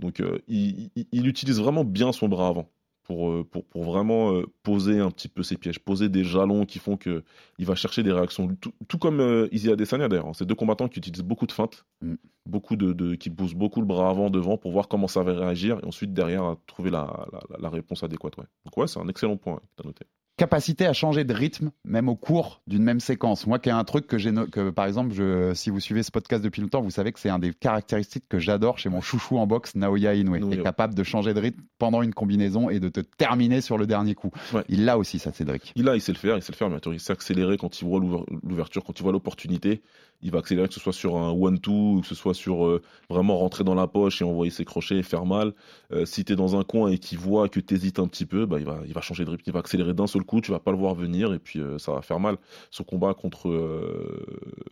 Donc 0.00 0.20
euh, 0.20 0.38
il, 0.48 0.90
il- 0.96 1.06
il 1.12 1.26
utilise 1.26 1.58
vraiment 1.60 1.84
bien 1.84 2.12
son 2.12 2.28
bras 2.28 2.48
avant. 2.48 2.68
Pour, 3.04 3.30
euh, 3.30 3.44
pour, 3.44 3.64
pour 3.66 3.84
vraiment 3.84 4.32
euh, 4.32 4.46
poser 4.62 4.98
un 4.98 5.10
petit 5.10 5.28
peu 5.28 5.42
ses 5.42 5.56
pièges, 5.58 5.78
poser 5.78 6.08
des 6.08 6.24
jalons 6.24 6.64
qui 6.64 6.78
font 6.78 6.96
que 6.96 7.22
il 7.58 7.66
va 7.66 7.74
chercher 7.74 8.02
des 8.02 8.12
réactions, 8.12 8.48
tout, 8.60 8.72
tout 8.88 8.96
comme 8.98 9.20
euh, 9.20 9.46
Izzy 9.52 9.70
Adesanya 9.70 10.08
d'ailleurs. 10.08 10.26
hein. 10.28 10.32
C'est 10.34 10.46
deux 10.46 10.54
combattants 10.54 10.88
qui 10.88 10.98
utilisent 11.00 11.22
beaucoup 11.22 11.46
de 11.46 11.52
feintes, 11.52 11.84
Mm. 12.00 12.14
beaucoup 12.46 12.76
de, 12.76 12.92
de- 12.94 13.14
qui 13.14 13.28
poussent 13.30 13.54
beaucoup 13.54 13.80
le 13.80 13.86
bras 13.86 14.08
avant, 14.10 14.30
devant 14.30 14.56
pour 14.56 14.72
voir 14.72 14.88
comment 14.88 15.06
ça 15.08 15.22
va 15.22 15.32
réagir 15.34 15.78
et 15.82 15.86
ensuite 15.86 16.12
derrière 16.14 16.56
trouver 16.66 16.90
la, 16.90 17.26
la, 17.32 17.40
la- 17.50 17.58
la 17.60 17.68
réponse 17.68 18.02
adéquate. 18.02 18.36
Ouais. 18.38 18.44
Donc 18.64 18.76
ouais, 18.78 18.86
c'est 18.86 18.98
un 19.00 19.08
excellent 19.08 19.36
point 19.36 19.56
que 19.56 19.62
t'as 19.76 19.84
noté. 19.84 20.06
Capacité 20.36 20.86
à 20.86 20.92
changer 20.92 21.24
de 21.24 21.32
rythme, 21.32 21.70
même 21.84 22.08
au 22.08 22.16
cours 22.16 22.60
d'une 22.66 22.82
même 22.82 23.00
séquence. 23.00 23.46
Moi, 23.46 23.58
qui 23.58 23.68
est 23.68 23.72
un 23.72 23.84
truc 23.84 24.06
que 24.06 24.18
j'ai, 24.18 24.32
que 24.50 24.70
par 24.70 24.86
exemple, 24.86 25.14
je, 25.14 25.54
si 25.54 25.70
vous 25.70 25.78
suivez 25.80 26.02
ce 26.02 26.10
podcast 26.10 26.42
depuis 26.42 26.60
longtemps, 26.60 26.82
vous 26.82 26.90
savez 26.90 27.12
que 27.12 27.20
c'est 27.20 27.28
un 27.28 27.38
des 27.38 27.52
caractéristiques 27.54 28.24
que 28.28 28.38
j'adore 28.38 28.78
chez 28.78 28.88
mon 28.88 29.00
chouchou 29.00 29.38
en 29.38 29.46
boxe, 29.46 29.74
Naoya 29.76 30.14
Inoue, 30.14 30.48
qui 30.50 30.54
est 30.58 30.62
capable 30.62 30.94
de 30.94 31.02
changer 31.04 31.34
de 31.34 31.40
rythme 31.40 31.62
pendant 31.78 32.02
une 32.02 32.12
combinaison 32.14 32.68
et 32.68 32.80
de 32.80 32.88
te 32.88 33.00
terminer 33.00 33.60
sur 33.60 33.78
le 33.78 33.86
dernier 33.86 34.14
coup. 34.14 34.30
Ouais. 34.52 34.64
Il 34.68 34.84
l'a 34.84 34.98
aussi, 34.98 35.18
ça, 35.18 35.32
Cédric. 35.32 35.72
Il 35.76 35.88
a, 35.88 35.94
il 35.94 36.00
sait 36.00 36.12
le 36.12 36.18
faire, 36.18 36.36
il 36.36 36.42
sait 36.42 36.52
le 36.52 36.56
faire, 36.56 36.68
mais 36.70 36.78
il 36.86 37.00
sait 37.00 37.12
accélérer 37.12 37.56
quand 37.56 37.80
il 37.80 37.84
voit 37.86 38.00
l'ouver- 38.00 38.24
l'ouverture, 38.42 38.82
quand 38.84 38.98
il 38.98 39.02
voit 39.02 39.12
l'opportunité. 39.12 39.82
Il 40.22 40.30
va 40.30 40.38
accélérer, 40.38 40.68
que 40.68 40.74
ce 40.74 40.80
soit 40.80 40.92
sur 40.94 41.16
un 41.16 41.30
one-two, 41.32 42.00
que 42.00 42.06
ce 42.06 42.14
soit 42.14 42.32
sur 42.32 42.64
euh, 42.64 42.80
vraiment 43.10 43.36
rentrer 43.36 43.62
dans 43.62 43.74
la 43.74 43.86
poche 43.86 44.22
et 44.22 44.24
envoyer 44.24 44.50
ses 44.50 44.64
crochets 44.64 44.96
et 44.96 45.02
faire 45.02 45.26
mal. 45.26 45.52
Euh, 45.92 46.06
si 46.06 46.24
t'es 46.24 46.34
dans 46.34 46.58
un 46.58 46.64
coin 46.64 46.90
et 46.90 46.98
qu'il 46.98 47.18
voit 47.18 47.48
que 47.50 47.60
t'hésites 47.60 47.98
un 47.98 48.06
petit 48.06 48.24
peu, 48.24 48.46
bah, 48.46 48.58
il, 48.58 48.64
va, 48.64 48.80
il 48.86 48.94
va 48.94 49.00
changer 49.02 49.24
de 49.26 49.30
rythme, 49.30 49.42
il 49.46 49.52
va 49.52 49.60
accélérer 49.60 49.92
d'un 49.92 50.06
seul 50.06 50.22
coup, 50.24 50.40
tu 50.40 50.50
vas 50.50 50.60
pas 50.60 50.70
le 50.70 50.78
voir 50.78 50.94
venir 50.94 51.34
et 51.34 51.38
puis 51.38 51.60
euh, 51.60 51.76
ça 51.78 51.92
va 51.92 52.00
faire 52.00 52.20
mal. 52.20 52.38
Son 52.70 52.84
combat 52.84 53.12
contre. 53.12 53.50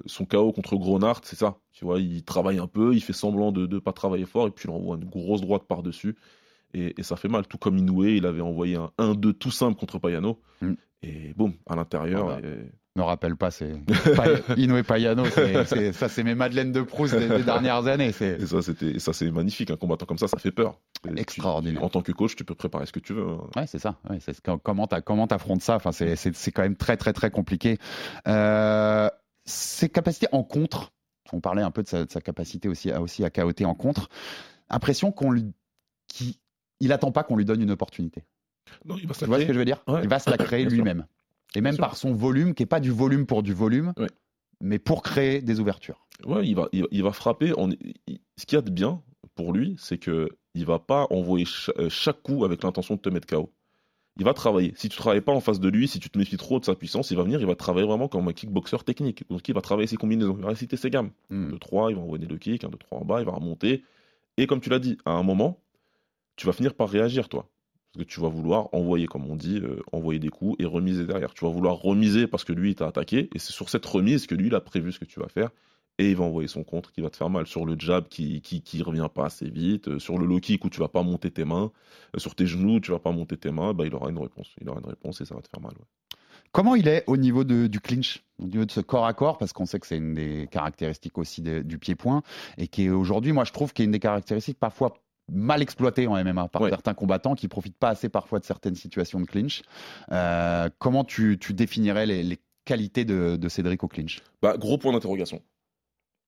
son 0.06 0.24
KO 0.24 0.52
contre 0.52 0.76
Gronart, 0.76 1.20
c'est 1.24 1.36
ça. 1.36 1.58
Tu 1.72 1.84
vois, 1.84 2.00
il 2.00 2.22
travaille 2.24 2.58
un 2.58 2.66
peu, 2.66 2.94
il 2.94 3.00
fait 3.02 3.12
semblant 3.12 3.52
de 3.52 3.66
ne 3.66 3.78
pas 3.78 3.92
travailler 3.92 4.26
fort 4.26 4.46
et 4.46 4.50
puis 4.50 4.68
il 4.68 4.70
envoie 4.70 4.96
une 4.96 5.04
grosse 5.04 5.40
droite 5.40 5.64
par-dessus. 5.68 6.16
Et, 6.74 6.94
et 6.98 7.02
ça 7.02 7.16
fait 7.16 7.28
mal. 7.28 7.46
Tout 7.46 7.58
comme 7.58 7.76
Inoue, 7.76 8.04
il 8.06 8.24
avait 8.26 8.40
envoyé 8.40 8.76
un 8.76 8.90
1-2 8.98 9.34
tout 9.34 9.50
simple 9.50 9.78
contre 9.78 9.98
Payano. 9.98 10.40
Mm. 10.62 10.72
Et 11.02 11.34
boum, 11.34 11.52
à 11.66 11.76
l'intérieur. 11.76 12.30
Ah 12.30 12.40
bah. 12.40 12.48
et- 12.48 12.70
Me 12.94 13.02
rappelle 13.02 13.36
pas, 13.36 13.50
c'est 13.50 13.72
Inoue 14.58 14.82
Payano, 14.82 15.24
ça, 15.24 16.08
c'est 16.10 16.22
mes 16.24 16.34
Madeleines 16.34 16.72
de 16.72 16.82
Proust 16.82 17.14
des, 17.14 17.26
des 17.26 17.42
dernières 17.42 17.86
années. 17.86 18.12
Et 18.20 18.46
ça, 18.46 18.60
c'était, 18.60 18.98
ça, 18.98 19.14
c'est 19.14 19.30
magnifique. 19.30 19.70
Un 19.70 19.76
combattant 19.76 20.04
comme 20.04 20.18
ça, 20.18 20.28
ça 20.28 20.36
fait 20.36 20.50
peur. 20.50 20.78
Et 21.06 21.14
tu- 21.14 21.18
Extraordinaire. 21.20 21.82
en 21.82 21.88
tant 21.88 22.02
que 22.02 22.12
coach, 22.12 22.36
tu 22.36 22.44
peux 22.44 22.54
préparer 22.54 22.84
ce 22.84 22.92
que 22.92 23.00
tu 23.00 23.14
veux. 23.14 23.26
hein. 23.26 23.40
Ouais, 23.56 23.66
c'est 23.66 23.78
ça. 23.78 23.96
Ouais, 24.10 24.18
c'est 24.20 24.38
comment 24.62 24.86
t'affrontes 24.86 25.62
ça? 25.62 25.76
Enfin, 25.76 25.90
c'est, 25.92 26.52
quand 26.52 26.60
même 26.62 26.76
très 26.76 26.98
très 26.98 27.14
très 27.14 27.30
compliqué. 27.30 27.78
Euh, 28.28 29.08
ses 29.46 29.88
capacités 29.88 30.28
en 30.32 30.42
contre. 30.42 30.92
On 31.32 31.40
parlait 31.40 31.62
un 31.62 31.70
peu 31.70 31.82
de 31.82 31.88
sa, 31.88 32.04
de 32.04 32.10
sa 32.10 32.20
capacité 32.20 32.68
aussi 32.68 32.90
à 32.90 33.00
aussi 33.00 33.24
à 33.24 33.30
caoter 33.30 33.64
en 33.64 33.74
contre. 33.74 34.10
Impression 34.68 35.12
qu'on 35.12 35.30
lui, 35.30 35.46
qu'il, 36.08 36.34
il 36.80 36.92
attend 36.92 37.10
pas 37.10 37.22
qu'on 37.22 37.36
lui 37.36 37.46
donne 37.46 37.62
une 37.62 37.70
opportunité. 37.70 38.22
Non, 38.84 38.96
il 39.00 39.06
va 39.08 39.14
se 39.14 39.20
Tu 39.20 39.24
la 39.24 39.28
vois 39.28 39.40
ce 39.40 39.46
que 39.46 39.54
je 39.54 39.58
veux 39.58 39.64
dire? 39.64 39.82
Ouais. 39.88 40.00
Il 40.02 40.08
va 40.10 40.18
se 40.18 40.28
la 40.28 40.36
créer 40.36 40.66
lui-même. 40.66 41.06
Et 41.54 41.60
même 41.60 41.76
par 41.76 41.96
son 41.96 42.12
volume, 42.14 42.54
qui 42.54 42.62
est 42.62 42.66
pas 42.66 42.80
du 42.80 42.90
volume 42.90 43.26
pour 43.26 43.42
du 43.42 43.52
volume, 43.52 43.92
Ouais. 43.98 44.08
mais 44.60 44.78
pour 44.78 45.02
créer 45.02 45.42
des 45.42 45.60
ouvertures. 45.60 46.06
Ouais, 46.24 46.46
il 46.46 46.54
va, 46.54 46.68
il, 46.72 46.86
il 46.90 47.02
va 47.02 47.12
frapper. 47.12 47.52
En, 47.58 47.70
il- 48.06 48.20
ce 48.38 48.46
qu'il 48.46 48.56
y 48.56 48.58
a 48.58 48.62
de 48.62 48.70
bien 48.70 49.02
pour 49.34 49.52
lui, 49.52 49.76
c'est 49.78 49.98
que 49.98 50.28
il 50.54 50.66
va 50.66 50.78
pas 50.78 51.06
envoyer 51.10 51.46
euh, 51.78 51.88
chaque 51.88 52.22
coup 52.22 52.44
avec 52.44 52.62
l'intention 52.62 52.96
de 52.96 53.00
te 53.00 53.08
mettre 53.08 53.26
KO. 53.26 53.50
Il 54.18 54.24
va 54.24 54.34
travailler. 54.34 54.74
Si 54.76 54.90
tu 54.90 54.96
travailles 54.98 55.22
pas 55.22 55.32
en 55.32 55.40
face 55.40 55.58
de 55.60 55.68
lui, 55.70 55.88
si 55.88 55.98
tu 55.98 56.10
te 56.10 56.18
méfies 56.18 56.36
trop 56.36 56.60
de 56.60 56.64
sa 56.66 56.74
puissance, 56.74 57.10
il 57.10 57.16
va 57.16 57.22
venir, 57.22 57.40
il 57.40 57.46
va 57.46 57.54
travailler 57.54 57.86
vraiment 57.86 58.08
comme 58.08 58.28
un 58.28 58.34
kickboxer 58.34 58.76
technique. 58.84 59.24
Donc 59.30 59.48
il 59.48 59.54
va 59.54 59.62
travailler 59.62 59.86
ses 59.86 59.96
combinaisons, 59.96 60.36
il 60.36 60.42
va 60.42 60.50
réciter 60.50 60.76
ses 60.76 60.90
gammes. 60.90 61.10
Hmm. 61.30 61.50
2 61.50 61.58
3, 61.58 61.90
il 61.90 61.96
va 61.96 62.02
envoyer 62.02 62.26
le 62.26 62.36
kick, 62.36 62.64
1 62.64 62.68
2 62.68 62.76
3 62.76 62.98
en 62.98 63.04
bas, 63.06 63.20
il 63.20 63.24
va 63.26 63.32
remonter. 63.32 63.82
Et 64.36 64.46
comme 64.46 64.60
tu 64.60 64.68
l'as 64.68 64.78
dit, 64.80 64.98
à 65.06 65.12
un 65.12 65.22
moment, 65.22 65.58
tu 66.36 66.46
vas 66.46 66.52
finir 66.52 66.74
par 66.74 66.90
réagir 66.90 67.28
toi. 67.30 67.48
Parce 67.92 68.06
que 68.06 68.10
tu 68.10 68.20
vas 68.20 68.28
vouloir 68.28 68.68
envoyer, 68.72 69.06
comme 69.06 69.28
on 69.30 69.36
dit, 69.36 69.58
euh, 69.58 69.82
envoyer 69.92 70.18
des 70.18 70.30
coups 70.30 70.56
et 70.58 70.64
remiser 70.64 71.04
derrière. 71.04 71.34
Tu 71.34 71.44
vas 71.44 71.50
vouloir 71.50 71.76
remiser 71.76 72.26
parce 72.26 72.42
que 72.44 72.52
lui, 72.54 72.70
il 72.70 72.74
t'a 72.74 72.86
attaqué. 72.86 73.28
Et 73.34 73.38
c'est 73.38 73.52
sur 73.52 73.68
cette 73.68 73.84
remise 73.84 74.26
que 74.26 74.34
lui, 74.34 74.46
il 74.46 74.54
a 74.54 74.60
prévu 74.60 74.92
ce 74.92 74.98
que 74.98 75.04
tu 75.04 75.20
vas 75.20 75.28
faire. 75.28 75.50
Et 75.98 76.10
il 76.10 76.16
va 76.16 76.24
envoyer 76.24 76.48
son 76.48 76.64
contre 76.64 76.90
qui 76.90 77.02
va 77.02 77.10
te 77.10 77.18
faire 77.18 77.28
mal. 77.28 77.46
Sur 77.46 77.66
le 77.66 77.76
jab 77.78 78.08
qui, 78.08 78.40
qui, 78.40 78.62
qui 78.62 78.82
revient 78.82 79.08
pas 79.14 79.26
assez 79.26 79.50
vite. 79.50 79.88
euh, 79.88 79.98
sur 79.98 80.16
le 80.16 80.24
low 80.24 80.40
kick 80.40 80.64
où 80.64 80.70
tu 80.70 80.80
vas 80.80 80.88
pas 80.88 81.02
monter 81.02 81.30
tes 81.30 81.44
mains. 81.44 81.70
euh, 82.16 82.18
sur 82.18 82.34
tes 82.34 82.46
genoux, 82.46 82.80
tu 82.80 82.92
vas 82.92 82.98
pas 82.98 83.12
monter 83.12 83.36
tes 83.36 83.50
mains. 83.50 83.74
Bah, 83.74 83.84
il 83.84 83.94
aura 83.94 84.08
une 84.08 84.18
réponse. 84.18 84.48
Il 84.62 84.68
aura 84.70 84.80
une 84.80 84.88
réponse 84.88 85.20
et 85.20 85.26
ça 85.26 85.34
va 85.34 85.42
te 85.42 85.48
faire 85.48 85.60
mal. 85.60 85.74
Comment 86.52 86.74
il 86.74 86.88
est 86.88 87.04
au 87.06 87.16
niveau 87.16 87.44
de- 87.44 87.66
du 87.66 87.80
clinch, 87.80 88.22
au 88.38 88.46
niveau 88.46 88.64
de 88.64 88.70
ce 88.70 88.80
corps 88.80 89.06
à 89.06 89.14
corps, 89.14 89.38
parce 89.38 89.52
qu'on 89.52 89.66
sait 89.66 89.78
que 89.80 89.86
c'est 89.86 89.96
une 89.96 90.14
des 90.14 90.48
caractéristiques 90.50 91.16
aussi 91.18 91.40
du 91.40 91.78
pied-point, 91.78 92.22
et 92.58 92.68
qui 92.68 92.84
est 92.84 92.90
aujourd'hui, 92.90 93.32
moi 93.32 93.44
je 93.44 93.52
trouve, 93.52 93.72
qu'il 93.72 93.84
est 93.84 93.86
une 93.86 93.92
des 93.92 93.98
caractéristiques 94.00 94.58
parfois 94.58 94.94
mal 95.30 95.62
exploitées 95.62 96.06
en 96.06 96.22
MMA 96.22 96.48
par 96.48 96.62
Ouais. 96.62 96.70
certains 96.70 96.94
combattants 96.94 97.34
qui 97.34 97.48
profitent 97.48 97.76
pas 97.78 97.90
assez 97.90 98.08
parfois 98.08 98.38
de 98.38 98.44
certaines 98.44 98.74
situations 98.74 99.20
de 99.20 99.26
clinch. 99.26 99.62
Euh, 100.10 100.68
comment 100.78 101.04
tu, 101.04 101.38
tu 101.38 101.54
définirais 101.54 102.06
les, 102.06 102.22
les 102.22 102.38
qualités 102.64 103.04
de, 103.04 103.36
de 103.36 103.48
Cédric 103.48 103.82
au 103.84 103.88
clinch? 103.88 104.20
Bah, 104.42 104.56
gros 104.56 104.78
point 104.78 104.92
d'interrogation. 104.92 105.40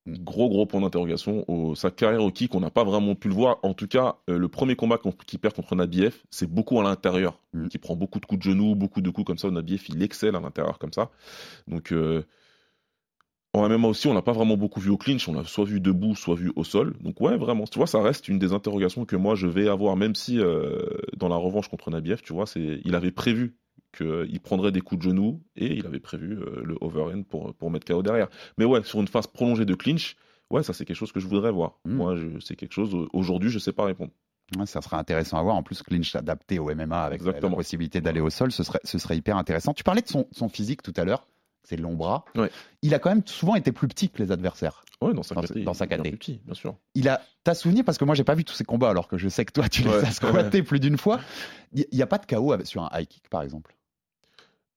Gros, 0.07 0.51
gros 0.51 0.67
point 0.67 0.83
d'interrogation. 0.83 1.47
Sa 1.75 1.91
carrière 1.91 2.23
au 2.23 2.31
kick, 2.31 2.55
on 2.55 2.61
n'a 2.61 2.71
pas 2.71 2.85
vraiment 2.85 3.15
pu 3.15 3.29
le 3.29 3.35
voir. 3.35 3.57
En 3.63 3.73
tout 3.73 3.87
cas, 3.89 4.17
euh, 4.29 4.37
le 4.37 4.49
premier 4.49 4.77
combat 4.77 4.99
qu'il 5.27 5.39
perd 5.39 5.55
contre 5.55 5.75
Nabiev, 5.77 6.15
c'est 6.31 6.47
beaucoup 6.47 6.79
à 6.79 6.83
l'intérieur. 6.83 7.41
Mm. 7.55 7.69
Qui 7.69 7.79
prend 7.79 7.97
beaucoup 7.97 8.21
de 8.21 8.27
coups 8.27 8.45
de 8.45 8.51
genoux, 8.51 8.75
beaucoup 8.75 9.01
de 9.01 9.09
coups 9.09 9.27
comme 9.27 9.39
ça. 9.39 9.51
Nabiev, 9.51 9.83
il 9.89 10.03
excelle 10.03 10.37
à 10.37 10.41
l'intérieur 10.41 10.79
comme 10.79 10.93
ça. 10.93 11.11
Donc, 11.69 11.91
euh, 11.91 12.23
en 13.55 13.69
MMA 13.69 13.89
aussi, 13.89 14.09
on 14.09 14.15
l'a 14.15 14.23
pas 14.23 14.33
vraiment 14.33 14.57
beaucoup 14.57 14.81
vu 14.81 14.91
au 14.91 14.97
clinch. 14.97 15.29
On 15.29 15.33
l'a 15.35 15.45
soit 15.45 15.65
vu 15.65 15.81
debout, 15.81 16.15
soit 16.15 16.35
vu 16.35 16.53
au 16.57 16.65
sol. 16.65 16.97
Donc, 17.01 17.21
ouais, 17.21 17.37
vraiment. 17.37 17.65
Tu 17.65 17.79
vois, 17.79 17.87
ça 17.87 18.03
reste 18.03 18.29
une 18.29 18.39
des 18.39 18.53
interrogations 18.53 19.05
que 19.05 19.17
moi, 19.17 19.35
je 19.35 19.47
vais 19.47 19.69
avoir, 19.69 19.97
même 19.97 20.15
si 20.15 20.39
euh, 20.41 20.83
dans 21.17 21.29
la 21.29 21.37
revanche 21.37 21.69
contre 21.69 21.91
Nabiev, 21.91 22.21
tu 22.23 22.33
vois, 22.33 22.47
c'est, 22.47 22.81
il 22.85 22.95
avait 22.95 23.13
prévu 23.13 23.57
qu'il 23.97 24.41
prendrait 24.41 24.73
des 24.73 24.81
coups 24.81 25.05
de 25.05 25.11
genoux 25.11 25.41
et 25.57 25.73
il 25.73 25.87
avait 25.87 26.01
prévu 26.01 26.37
euh, 26.41 26.63
le 26.65 26.77
overhand 26.81 27.23
pour, 27.25 27.55
pour 27.55 27.71
mettre 27.71 27.87
KO 27.87 28.03
derrière. 28.03 28.29
Mais 28.59 28.65
ouais, 28.65 28.83
sur 28.83 29.01
une 29.01 29.07
phase 29.09 29.29
prolongée 29.29 29.65
de 29.65 29.75
clinch, 29.75 30.17
ouais, 30.51 30.65
ça 30.65 30.73
c'est 30.73 30.85
quelque 30.85 30.97
chose 30.97 31.13
que 31.13 31.21
je 31.21 31.29
voudrais 31.29 31.53
voir. 31.53 31.79
Mm. 31.85 31.95
Moi, 31.95 32.17
je- 32.17 32.41
c'est 32.41 32.57
quelque 32.57 32.73
chose, 32.73 32.95
aujourd'hui, 33.13 33.51
je 33.51 33.61
sais 33.61 33.73
pas 33.73 33.85
répondre. 33.85 34.11
Ça 34.67 34.83
sera 34.83 34.99
intéressant 34.99 35.39
à 35.39 35.43
voir. 35.43 35.55
En 35.57 35.63
plus, 35.63 35.83
clinch 35.83 36.15
adapté 36.17 36.59
au 36.59 36.71
MMA 36.71 37.03
avec 37.03 37.23
la- 37.23 37.33
possibilité 37.57 38.01
d'aller 38.01 38.21
au 38.21 38.31
sol, 38.31 38.53
ce 38.53 38.63
serait, 38.63 38.81
ce 38.85 38.99
serait 38.99 39.17
hyper 39.17 39.37
intéressant. 39.37 39.73
Tu 39.73 39.85
parlais 39.85 40.03
de 40.03 40.09
son, 40.09 40.27
son 40.33 40.49
physique 40.49 40.83
tout 40.83 40.93
à 40.97 41.05
l'heure, 41.05 41.27
c'est 41.65 41.77
le 41.77 41.83
long 41.83 41.95
bras. 41.95 42.25
Ouais. 42.37 42.51
Il 42.83 42.95
a 42.95 42.99
quand 42.99 43.09
même 43.11 43.23
souvent 43.27 43.55
été 43.57 43.73
plus 43.73 43.89
petit 43.89 44.09
que 44.11 44.23
les 44.23 44.31
adversaires. 44.33 44.85
Ouais, 45.01 45.13
dans 45.13 45.23
sa 45.23 45.35
Dans 45.35 45.41
caté. 45.43 45.63
dans 45.63 45.75
sa 45.75 45.87
caté. 45.87 46.11
plus 46.11 46.19
petit, 46.19 46.41
bien 46.45 46.55
sûr. 46.55 46.77
Il 46.95 47.09
a, 47.09 47.21
t'as 47.43 47.55
souvenir 47.55 47.85
parce 47.85 47.99
que 47.99 48.05
moi 48.05 48.15
j'ai 48.15 48.25
pas 48.25 48.35
vu 48.35 48.45
tous 48.45 48.55
ces 48.55 48.65
combats 48.65 48.89
alors 48.91 49.09
que 49.09 49.19
je 49.19 49.29
sais 49.29 49.45
que 49.45 49.53
toi 49.53 49.69
tu 49.69 49.83
les 49.83 49.91
as 49.93 50.13
squattés 50.13 50.63
plus 50.63 50.79
d'une 50.81 50.97
fois. 50.97 51.21
Il 51.73 51.87
n'y 51.93 52.03
a 52.03 52.07
pas 52.07 52.19
de 52.19 52.27
KO 52.27 52.55
sur 52.65 52.83
un 52.83 52.91
high 52.99 53.07
kick 53.07 53.29
par 53.29 53.43
exemple? 53.43 53.75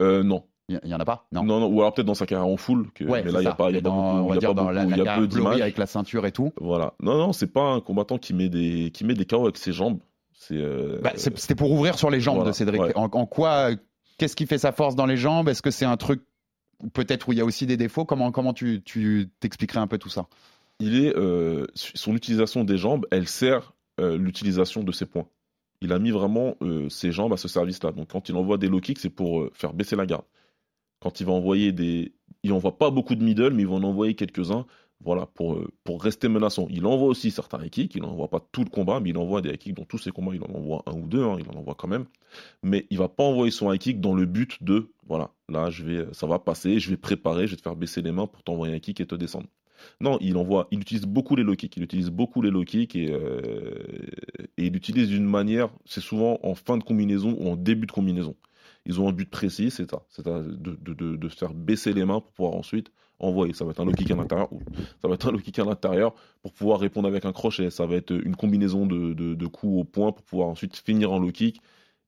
Euh, 0.02 0.24
non. 0.24 0.44
Il 0.70 0.78
y, 0.84 0.90
y 0.90 0.94
en 0.94 1.00
a 1.00 1.06
pas? 1.06 1.28
Non? 1.32 1.44
non. 1.44 1.62
non, 1.62 1.68
ou 1.68 1.80
alors 1.80 1.94
peut-être 1.94 2.08
dans 2.08 2.14
sa 2.14 2.26
carrière 2.26 2.46
en 2.48 2.58
full, 2.58 2.92
que- 2.94 3.06
Ouais, 3.06 3.24
mais 3.24 3.32
là, 3.32 3.40
il 3.40 3.44
n'y 3.44 3.48
a 3.48 3.54
pas, 3.56 3.72
y 3.72 3.78
a 3.78 3.82
pas 3.82 3.90
beaucoup, 3.90 4.00
on 4.02 4.28
va 4.28 4.36
y 4.36 4.38
a 4.38 4.40
dire 4.42 4.50
pas 4.50 4.54
dans 4.56 4.64
beaucoup- 4.64 4.76
la, 4.76 4.84
il 4.84 4.98
y 4.98 5.02
la 5.04 5.14
a 5.14 5.18
peu 5.18 5.28
d'images. 5.28 5.62
avec 5.62 5.78
la 5.78 5.86
ceinture 5.86 6.26
et 6.26 6.34
tout. 6.34 6.52
Voilà. 6.60 6.94
Non, 7.02 7.18
non, 7.18 7.32
c'est 7.32 7.48
pas 7.48 7.62
un 7.64 7.80
combattant 7.80 8.18
qui 8.18 8.34
met 8.34 8.50
des, 8.50 8.92
qui 8.94 9.06
met 9.06 9.14
des 9.14 9.26
KO 9.26 9.44
avec 9.44 9.56
ses 9.58 9.72
jambes. 9.72 10.00
C'est, 10.34 10.58
euh, 10.58 11.00
Bah, 11.02 11.14
c'est- 11.16 11.38
C'était 11.38 11.56
pour 11.56 11.72
ouvrir 11.72 11.98
sur 11.98 12.10
les 12.10 12.20
jambes 12.20 12.36
voilà, 12.36 12.52
de 12.52 12.56
Cédric. 12.56 12.82
en 12.96 13.26
quoi, 13.26 13.70
qu'est-ce 14.18 14.36
qui 14.36 14.46
fait 14.46 14.58
sa 14.58 14.74
force 14.74 14.96
dans 14.96 15.06
les 15.06 15.16
jambes? 15.18 15.48
Est-ce 15.48 15.62
que 15.62 15.72
c'est 15.72 15.86
un 15.86 15.96
truc 15.96 16.22
peut-être 16.94 17.28
où 17.30 17.34
il 17.34 17.38
y 17.38 17.42
a 17.42 17.46
aussi 17.46 17.66
des 17.66 17.78
défauts 17.78 18.06
Comment, 18.06 18.32
comment 18.32 18.54
tu, 18.54 18.82
tu 18.84 19.30
t'expliquerais 19.40 19.80
un 19.80 19.88
peu 19.88 19.98
tout 19.98 20.10
ça? 20.10 20.28
Il 20.80 20.96
est, 21.04 21.16
euh, 21.16 21.66
son 21.74 22.16
utilisation 22.16 22.64
des 22.64 22.78
jambes, 22.78 23.06
elle 23.12 23.28
sert 23.28 23.74
euh, 24.00 24.18
l'utilisation 24.18 24.84
de 24.84 24.92
ses 24.92 25.06
points. 25.06 25.28
Il 25.82 25.92
a 25.92 26.00
mis 26.00 26.12
vraiment 26.12 26.56
euh, 26.62 26.90
ses 26.90 27.12
jambes 27.12 27.34
à 27.34 27.38
ce 27.38 27.48
service-là. 27.48 27.92
Donc 27.92 28.10
quand 28.12 28.30
il 28.30 28.36
envoie 28.36 28.58
des 28.58 28.68
low 28.68 28.80
kicks, 28.80 29.00
c'est 29.00 29.10
pour 29.10 29.50
faire 29.54 29.74
baisser 29.74 29.96
la 29.96 30.06
garde. 30.06 30.26
Quand 31.00 31.20
il 31.20 31.26
va 31.26 31.34
envoyer 31.34 31.72
des, 31.72 32.14
il 32.44 32.54
envoie 32.54 32.78
pas 32.78 32.90
beaucoup 32.90 33.16
de 33.16 33.24
middle, 33.24 33.54
mais 33.54 33.64
il 33.64 33.68
va 33.68 33.76
en 33.76 33.84
envoyer 33.84 34.16
quelques-uns. 34.16 34.66
Voilà, 35.04 35.28
pour, 35.28 35.54
euh, 35.54 35.72
pour 35.84 36.02
rester 36.02 36.28
menaçant. 36.28 36.68
Il 36.70 36.86
envoie 36.86 37.08
aussi 37.08 37.30
certains 37.30 37.64
high 37.64 37.90
il 37.96 38.02
n'envoie 38.02 38.30
pas 38.30 38.40
tout 38.52 38.64
le 38.64 38.70
combat, 38.70 39.00
mais 39.00 39.12
il 39.12 39.18
envoie 39.18 39.42
des 39.42 39.50
high 39.50 39.58
kicks 39.58 39.76
dans 39.76 39.86
tous 39.86 40.00
ses 40.00 40.12
combats, 40.12 40.34
il 40.34 40.42
en 40.42 40.54
envoie 40.56 40.84
un 40.88 40.94
ou 40.94 41.08
deux, 41.08 41.24
hein, 41.24 41.38
il 41.40 41.48
en 41.50 41.60
envoie 41.60 41.76
quand 41.76 41.88
même. 41.88 42.06
Mais 42.64 42.88
il 42.90 42.98
va 42.98 43.08
pas 43.08 43.24
envoyer 43.24 43.52
son 43.52 43.72
high 43.72 43.80
kick 43.80 44.02
dans 44.02 44.16
le 44.16 44.26
but 44.26 44.62
de, 44.64 44.92
voilà, 45.08 45.32
là, 45.50 45.70
je 45.70 45.84
vais, 45.84 46.08
ça 46.14 46.26
va 46.26 46.40
passer, 46.40 46.80
je 46.80 46.90
vais 46.90 46.98
préparer, 46.98 47.46
je 47.46 47.52
vais 47.52 47.58
te 47.58 47.62
faire 47.62 47.76
baisser 47.76 48.02
les 48.02 48.12
mains 48.12 48.28
pour 48.28 48.44
t'envoyer 48.44 48.74
un 48.76 48.80
kick 48.80 49.00
et 49.00 49.06
te 49.06 49.16
descendre. 49.16 49.48
Non, 50.02 50.18
il 50.22 50.36
envoie, 50.38 50.68
il 50.72 50.80
utilise 50.82 51.06
beaucoup 51.06 51.36
les 51.36 51.44
low 51.44 51.56
kicks, 51.56 51.78
il 51.78 51.84
utilise 51.84 52.10
beaucoup 52.10 52.42
les 52.42 52.50
low 52.50 52.64
kicks 52.64 52.96
et, 52.96 53.12
euh, 53.12 53.84
et 54.58 54.66
il 54.66 54.76
utilise 54.76 55.10
d'une 55.10 55.26
manière, 55.26 55.70
c'est 55.86 56.02
souvent 56.02 56.40
en 56.44 56.56
fin 56.56 56.78
de 56.78 56.84
combinaison 56.84 57.36
ou 57.40 57.50
en 57.50 57.56
début 57.56 57.86
de 57.86 57.92
combinaison. 57.92 58.36
Ils 58.86 59.00
ont 59.02 59.08
un 59.10 59.12
but 59.12 59.30
précis, 59.30 59.70
c'est 59.70 59.90
ça, 59.90 60.04
c'est 60.10 60.26
de, 60.26 60.56
de, 60.56 60.94
de, 60.94 61.16
de 61.16 61.30
se 61.30 61.36
faire 61.36 61.54
baisser 61.54 61.94
les 61.94 62.06
mains 62.06 62.22
pour 62.22 62.32
pouvoir 62.32 62.56
ensuite 62.56 62.92
envoyer. 63.20 63.54
Ça 63.54 63.66
va 63.66 63.72
être 63.72 63.80
un 63.80 63.86
low 63.86 63.92
kick 63.92 64.12
à 64.12 64.16
l'intérieur, 64.16 64.50
ça 65.02 65.08
va 65.08 65.14
être 65.16 65.28
un 65.28 65.32
low 65.32 65.40
kick 65.40 65.58
à 65.60 65.64
l'intérieur 65.66 66.14
pour 66.42 66.54
pouvoir 66.54 66.80
répondre 66.80 67.08
avec 67.08 67.26
un 67.26 67.34
crochet. 67.34 67.70
Ça 67.70 67.86
va 67.86 67.96
être 67.96 68.12
une 68.12 68.36
combinaison 68.36 68.86
de, 68.86 69.14
de, 69.14 69.34
de 69.34 69.48
coups 69.48 69.82
au 69.82 69.84
point 69.84 70.12
pour 70.12 70.24
pouvoir 70.24 70.50
ensuite 70.50 70.76
finir 70.78 71.12
en 71.12 71.20
low 71.20 71.32
kick 71.32 71.62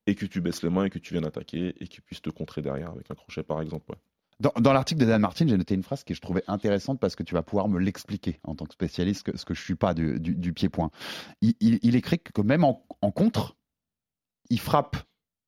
et 0.07 0.15
que 0.15 0.25
tu 0.25 0.41
baisses 0.41 0.63
les 0.63 0.69
mains 0.69 0.85
et 0.85 0.89
que 0.89 0.99
tu 0.99 1.13
viennes 1.13 1.25
attaquer 1.25 1.75
et 1.79 1.87
qu'il 1.87 2.01
puisse 2.01 2.21
te 2.21 2.29
contrer 2.29 2.61
derrière 2.61 2.89
avec 2.91 3.09
un 3.11 3.15
crochet 3.15 3.43
par 3.43 3.61
exemple. 3.61 3.91
ouais. 3.91 3.97
Dans, 4.39 4.53
dans 4.61 4.71
l'article 4.71 5.01
de 5.01 5.05
Dan 5.05 5.19
Martin, 5.21 5.45
j'ai 5.47 5.57
noté 5.57 5.75
une 5.75 5.83
phrase 5.83 6.05
que 6.05 6.13
je 6.13 6.21
trouvais 6.21 6.43
intéressante 6.47 6.97
parce 7.01 7.15
que 7.17 7.23
tu 7.23 7.33
vas 7.33 7.43
pouvoir 7.43 7.67
me 7.67 7.77
l'expliquer 7.77 8.39
en 8.45 8.55
tant 8.55 8.63
que 8.65 8.71
spécialiste, 8.73 9.23
que, 9.31 9.37
ce 9.37 9.43
que 9.43 9.53
je 9.53 9.61
suis 9.61 9.75
pas 9.75 9.93
du, 9.93 10.17
du- 10.19 10.33
du 10.35 10.53
pied-point. 10.53 10.91
Il, 11.41 11.55
il- 11.59 11.79
il 11.83 11.95
écrit 11.97 12.19
que 12.19 12.41
même 12.41 12.63
en, 12.63 12.85
en 13.01 13.11
contre, 13.11 13.57
il 14.49 14.59
frappe 14.61 14.95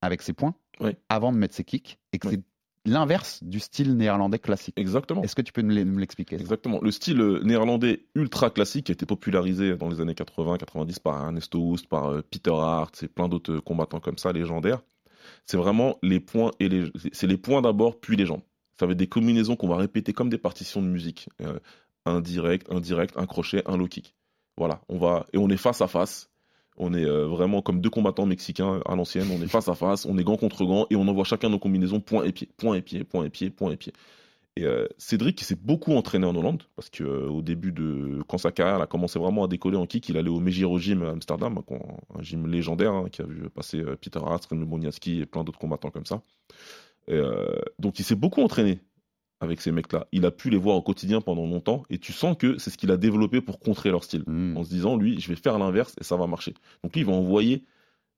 avec 0.02 0.22
ses 0.22 0.34
poings 0.34 0.56
Oui. 0.82 0.92
avant 1.08 1.32
de 1.32 1.38
mettre 1.38 1.56
ses 1.56 1.64
kicks 1.64 2.00
et 2.12 2.20
que 2.20 2.28
Oui. 2.28 2.34
c'est 2.36 2.42
l'inverse 2.86 3.44
du 3.44 3.60
style 3.60 3.96
néerlandais 3.96 4.40
classique. 4.40 4.74
Exactement. 4.78 5.22
Est-ce 5.24 5.36
que 5.36 5.42
tu 5.42 5.54
peux 5.54 5.62
me 5.62 5.74
l'e- 5.74 5.86
me 5.86 6.00
l'expliquer? 6.00 6.36
Exactement. 6.36 6.80
Le 6.82 6.92
style 6.92 7.22
euh, 7.22 7.42
néerlandais 7.44 8.06
ultra 8.16 8.50
classique 8.50 8.86
qui 8.88 8.92
a 8.92 8.94
été 8.94 9.06
popularisé 9.06 9.76
dans 9.78 9.90
les 9.90 10.02
années 10.02 10.14
80-90 10.14 11.00
par 11.00 11.24
Ernesto 11.24 11.60
Houst, 11.60 11.88
par 11.88 12.08
euh, 12.12 12.22
Peter 12.30 12.52
Hart 12.54 13.04
et 13.04 13.08
plein 13.08 13.28
d'autres 13.30 13.54
euh, 13.54 13.62
combattants 13.62 14.00
comme 14.00 14.18
ça, 14.18 14.32
légendaires. 14.32 14.82
C'est 15.46 15.58
vraiment 15.58 15.98
les 16.02 16.20
points 16.20 16.52
et 16.60 16.68
les, 16.70 16.92
c'est 17.14 17.28
les 17.28 17.38
points 17.38 17.62
d'abord 17.62 18.00
puis 18.00 18.18
les 18.18 18.26
jambes. 18.26 18.42
Ça 18.80 18.88
va 18.88 18.94
être 18.94 18.98
des 18.98 19.08
combinaisons 19.08 19.56
qu'on 19.56 19.68
va 19.68 19.78
répéter 19.78 20.14
comme 20.14 20.30
des 20.30 20.40
partitions 20.40 20.82
de 20.82 20.88
musique. 20.88 21.30
Euh, 21.42 21.60
un 22.08 22.20
direct, 22.20 22.66
un 22.72 22.80
direct, 22.80 23.16
un 23.18 23.28
crochet, 23.28 23.62
un 23.68 23.78
low 23.78 23.88
kick. 23.88 24.16
Voilà. 24.58 24.82
On 24.90 24.98
va 24.98 25.28
et 25.34 25.38
on 25.38 25.50
est 25.50 25.58
face 25.58 25.82
à 25.82 25.88
face. 25.88 26.31
On 26.84 26.96
est 26.96 27.06
euh, 27.06 27.28
vraiment 27.28 27.62
comme 27.62 27.80
deux 27.80 27.92
combattants 27.92 28.26
mexicains 28.26 28.82
à 28.88 28.96
l'ancienne. 28.96 29.28
On 29.32 29.40
est 29.44 29.48
face 29.48 29.68
à 29.68 29.76
face, 29.76 30.08
on 30.08 30.18
est 30.18 30.24
gant 30.24 30.36
contre 30.36 30.66
gant 30.66 30.88
et 30.90 30.96
on 30.96 31.08
envoie 31.08 31.24
chacun 31.24 31.48
nos 31.48 31.60
combinaisons 31.60 32.00
point 32.00 32.24
et 32.24 32.32
pied, 32.32 32.50
point 32.58 32.76
et 32.76 32.82
pied, 32.82 33.04
point 33.04 33.24
et 33.24 33.30
pied, 33.30 33.52
point 33.52 33.72
et 33.72 33.78
pied. 33.78 33.94
Et 34.56 34.66
euh, 34.66 34.88
Cédric, 34.98 35.38
qui 35.38 35.46
s'est 35.46 35.56
beaucoup 35.56 35.94
entraîné 35.94 36.26
en 36.26 36.36
Hollande, 36.36 36.64
parce 36.76 36.90
que 36.90 37.04
euh, 37.04 37.30
au 37.30 37.44
début 37.44 37.72
de 37.72 38.24
quand 38.28 38.40
sa 38.40 38.52
carrière 38.52 38.82
a 38.82 38.88
commencé 38.88 39.20
vraiment 39.20 39.44
à 39.44 39.48
décoller 39.48 39.78
en 39.78 39.86
kick, 39.86 40.10
il 40.10 40.18
allait 40.18 40.32
au 40.32 40.40
Mejiro 40.40 40.80
Gym 40.80 41.04
à 41.04 41.12
Amsterdam, 41.12 41.62
un, 41.70 42.24
gym 42.24 42.48
légendaire 42.48 42.94
hein, 42.94 43.10
qui 43.12 43.22
a 43.22 43.26
vu 43.26 43.48
passer 43.52 43.84
Peter 44.02 44.20
Hart, 44.26 44.44
Remy 44.48 44.90
et 45.06 45.26
plein 45.28 45.44
d'autres 45.44 45.60
combattants 45.60 45.92
comme 45.92 46.08
ça. 46.08 46.24
Et, 47.08 47.22
donc 47.80 48.00
il 48.00 48.04
s'est 48.04 48.16
beaucoup 48.16 48.42
entraîné 48.42 48.80
avec 49.42 49.60
ces 49.60 49.72
mecs-là. 49.72 50.08
Il 50.14 50.26
a 50.26 50.32
pu 50.32 50.50
les 50.50 50.58
voir 50.58 50.78
au 50.78 50.82
quotidien 50.82 51.20
pendant 51.20 51.46
longtemps, 51.46 51.84
et 51.90 51.98
tu 51.98 52.14
sens 52.14 52.38
que 52.38 52.58
c'est 52.58 52.70
ce 52.70 52.78
qu'il 52.78 52.92
a 52.92 52.98
développé 52.98 53.42
pour 53.42 53.60
contrer 53.60 53.90
leur 53.90 54.04
style, 54.04 54.24
Mm. 54.28 54.56
en 54.56 54.64
se 54.64 54.70
disant 54.70 54.96
lui, 54.96 55.20
je 55.20 55.28
vais 55.28 55.36
faire 55.36 55.58
l'inverse 55.60 55.94
et 56.00 56.04
ça 56.04 56.16
va 56.16 56.28
marcher. 56.28 56.54
Donc 56.84 56.94
lui, 56.94 57.02
il 57.02 57.08
va 57.08 57.14
envoyer 57.14 57.64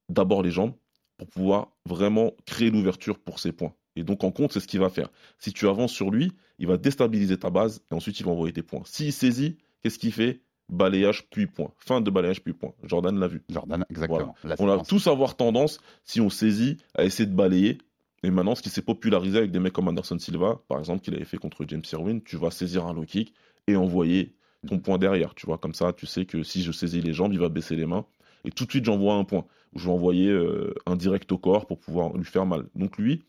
d'abord 0.10 0.44
les 0.44 0.52
jambes 0.52 0.74
pour 1.18 1.28
pouvoir 1.28 1.70
vraiment 1.86 2.34
créer 2.46 2.70
l'ouverture 2.70 3.18
pour 3.20 3.40
ses 3.40 3.52
points. 3.52 3.74
Et 3.96 4.04
donc 4.04 4.24
en 4.24 4.32
compte, 4.32 4.52
c'est 4.52 4.60
ce 4.60 4.68
qu'il 4.68 4.80
va 4.80 4.90
faire. 4.90 5.10
Si 5.38 5.54
tu 5.54 5.68
avances 5.68 5.92
sur 5.94 6.12
lui, 6.12 6.32
il 6.60 6.68
va 6.68 6.78
déstabiliser 6.78 7.38
ta 7.38 7.50
base 7.50 7.82
et 7.92 7.96
ensuite 7.96 8.20
il 8.20 8.26
va 8.26 8.32
envoyer 8.32 8.52
tes 8.54 8.64
points. 8.64 8.82
S'il 8.86 9.14
saisit, 9.14 9.58
qu'est-ce 9.82 10.00
qu'il 10.00 10.12
fait? 10.12 10.42
Balayage 10.70 11.28
puis 11.30 11.46
point. 11.46 11.72
Fin 11.78 12.02
de 12.02 12.10
balayage 12.10 12.42
puis 12.42 12.54
point. 12.54 12.74
Jordan 12.84 13.20
l'a 13.20 13.28
vu. 13.28 13.44
Jordan, 13.50 13.86
exactement. 13.90 14.34
On 14.60 14.70
a 14.70 14.80
tous 14.84 15.08
avoir 15.08 15.36
tendance, 15.36 15.80
si 16.04 16.20
on 16.22 16.30
saisit, 16.30 16.78
à 16.96 17.04
essayer 17.06 17.28
de 17.28 17.36
balayer. 17.36 17.78
Et 18.24 18.32
maintenant, 18.32 18.56
ce 18.56 18.62
qui 18.62 18.70
s'est 18.70 18.82
popularisé 18.82 19.38
avec 19.38 19.52
des 19.52 19.60
mecs 19.60 19.74
comme 19.74 19.90
Anderson 19.90 20.18
Silva, 20.18 20.62
par 20.68 20.80
exemple, 20.80 21.02
qu'il 21.04 21.14
avait 21.14 21.26
fait 21.26 21.38
contre 21.38 21.66
James 21.68 21.84
Irwin, 21.92 22.22
tu 22.24 22.38
vas 22.38 22.52
saisir 22.52 22.86
un 22.86 22.94
low 22.94 23.04
kick 23.04 23.34
et 23.68 23.76
envoyer 23.76 24.34
ton 24.68 24.80
point 24.80 24.98
derrière. 24.98 25.36
Tu 25.36 25.46
vois, 25.46 25.58
comme 25.58 25.74
ça, 25.74 25.92
tu 25.92 26.06
sais 26.06 26.26
que 26.26 26.42
si 26.42 26.64
je 26.64 26.72
saisis 26.72 27.02
les 27.02 27.14
jambes, 27.14 27.34
il 27.34 27.40
va 27.40 27.50
baisser 27.50 27.76
les 27.76 27.86
mains. 27.86 28.06
Et 28.46 28.52
tout 28.52 28.66
de 28.66 28.72
suite, 28.72 28.86
j'envoie 28.86 29.16
un 29.16 29.26
point. 29.26 29.46
Je 29.76 29.86
vais 29.86 29.92
envoyer 29.92 30.30
euh, 30.30 30.74
un 30.86 30.96
direct 30.96 31.32
au 31.32 31.38
corps 31.38 31.66
pour 31.66 31.80
pouvoir 31.80 32.16
lui 32.16 32.26
faire 32.26 32.46
mal. 32.46 32.66
Donc 32.76 32.98
lui, 32.98 33.24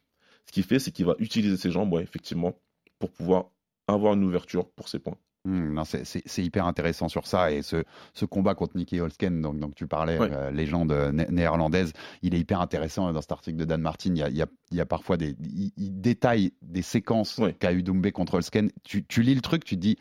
ce 0.47 0.53
qu'il 0.53 0.63
fait, 0.65 0.79
c'est 0.79 0.93
qu'il 0.93 1.07
va 1.07 1.17
utiliser 1.19 1.57
ses 1.57 1.71
jambes, 1.71 1.93
ouais, 1.93 2.03
effectivement, 2.03 2.55
pour 2.99 3.11
pouvoir 3.11 3.47
avoir 3.89 4.15
une 4.15 4.25
ouverture 4.25 4.69
pour 4.71 4.89
ses 4.89 4.99
points. 4.99 5.17
Non, 5.47 5.85
c'est- 5.85 6.39
hyper 6.43 6.67
intéressant 6.67 7.09
sur 7.09 7.27
ça. 7.27 7.51
Et 7.53 7.61
ce, 7.63 7.85
ce 8.15 8.25
combat 8.25 8.55
contre 8.55 8.77
Nicky 8.77 8.99
Holsken, 9.01 9.43
donc, 9.43 9.59
donc 9.59 9.75
tu 9.75 9.87
parlais, 9.87 10.17
euh, 10.33 10.51
légende 10.51 10.93
né- 11.13 11.27
néerlandaise, 11.31 11.93
il 12.23 12.35
est 12.35 12.39
hyper 12.39 12.61
intéressant. 12.61 13.13
Dans 13.13 13.21
cet 13.21 13.33
article 13.33 13.59
de 13.59 13.65
Dan 13.65 13.83
Martin, 13.83 14.11
il 14.15 14.19
y 14.19 14.23
a, 14.23 14.29
il 14.31 14.37
y 14.37 14.43
a- 14.43 14.47
il 14.71 14.77
y 14.79 14.81
a 14.81 14.87
parfois 14.87 15.17
des. 15.17 15.37
Il, 15.43 15.71
il 15.77 16.01
détaille 16.01 16.53
des 16.63 16.83
séquences 16.83 17.39
qu'a 17.59 17.73
eu 17.73 17.83
Doumbé 17.83 18.11
contre 18.13 18.35
Holsken. 18.35 18.71
Tu, 18.85 19.05
tu 19.05 19.23
lis 19.23 19.35
le 19.35 19.41
truc, 19.43 19.65
tu 19.65 19.75
te 19.77 19.81
dis. 19.81 19.99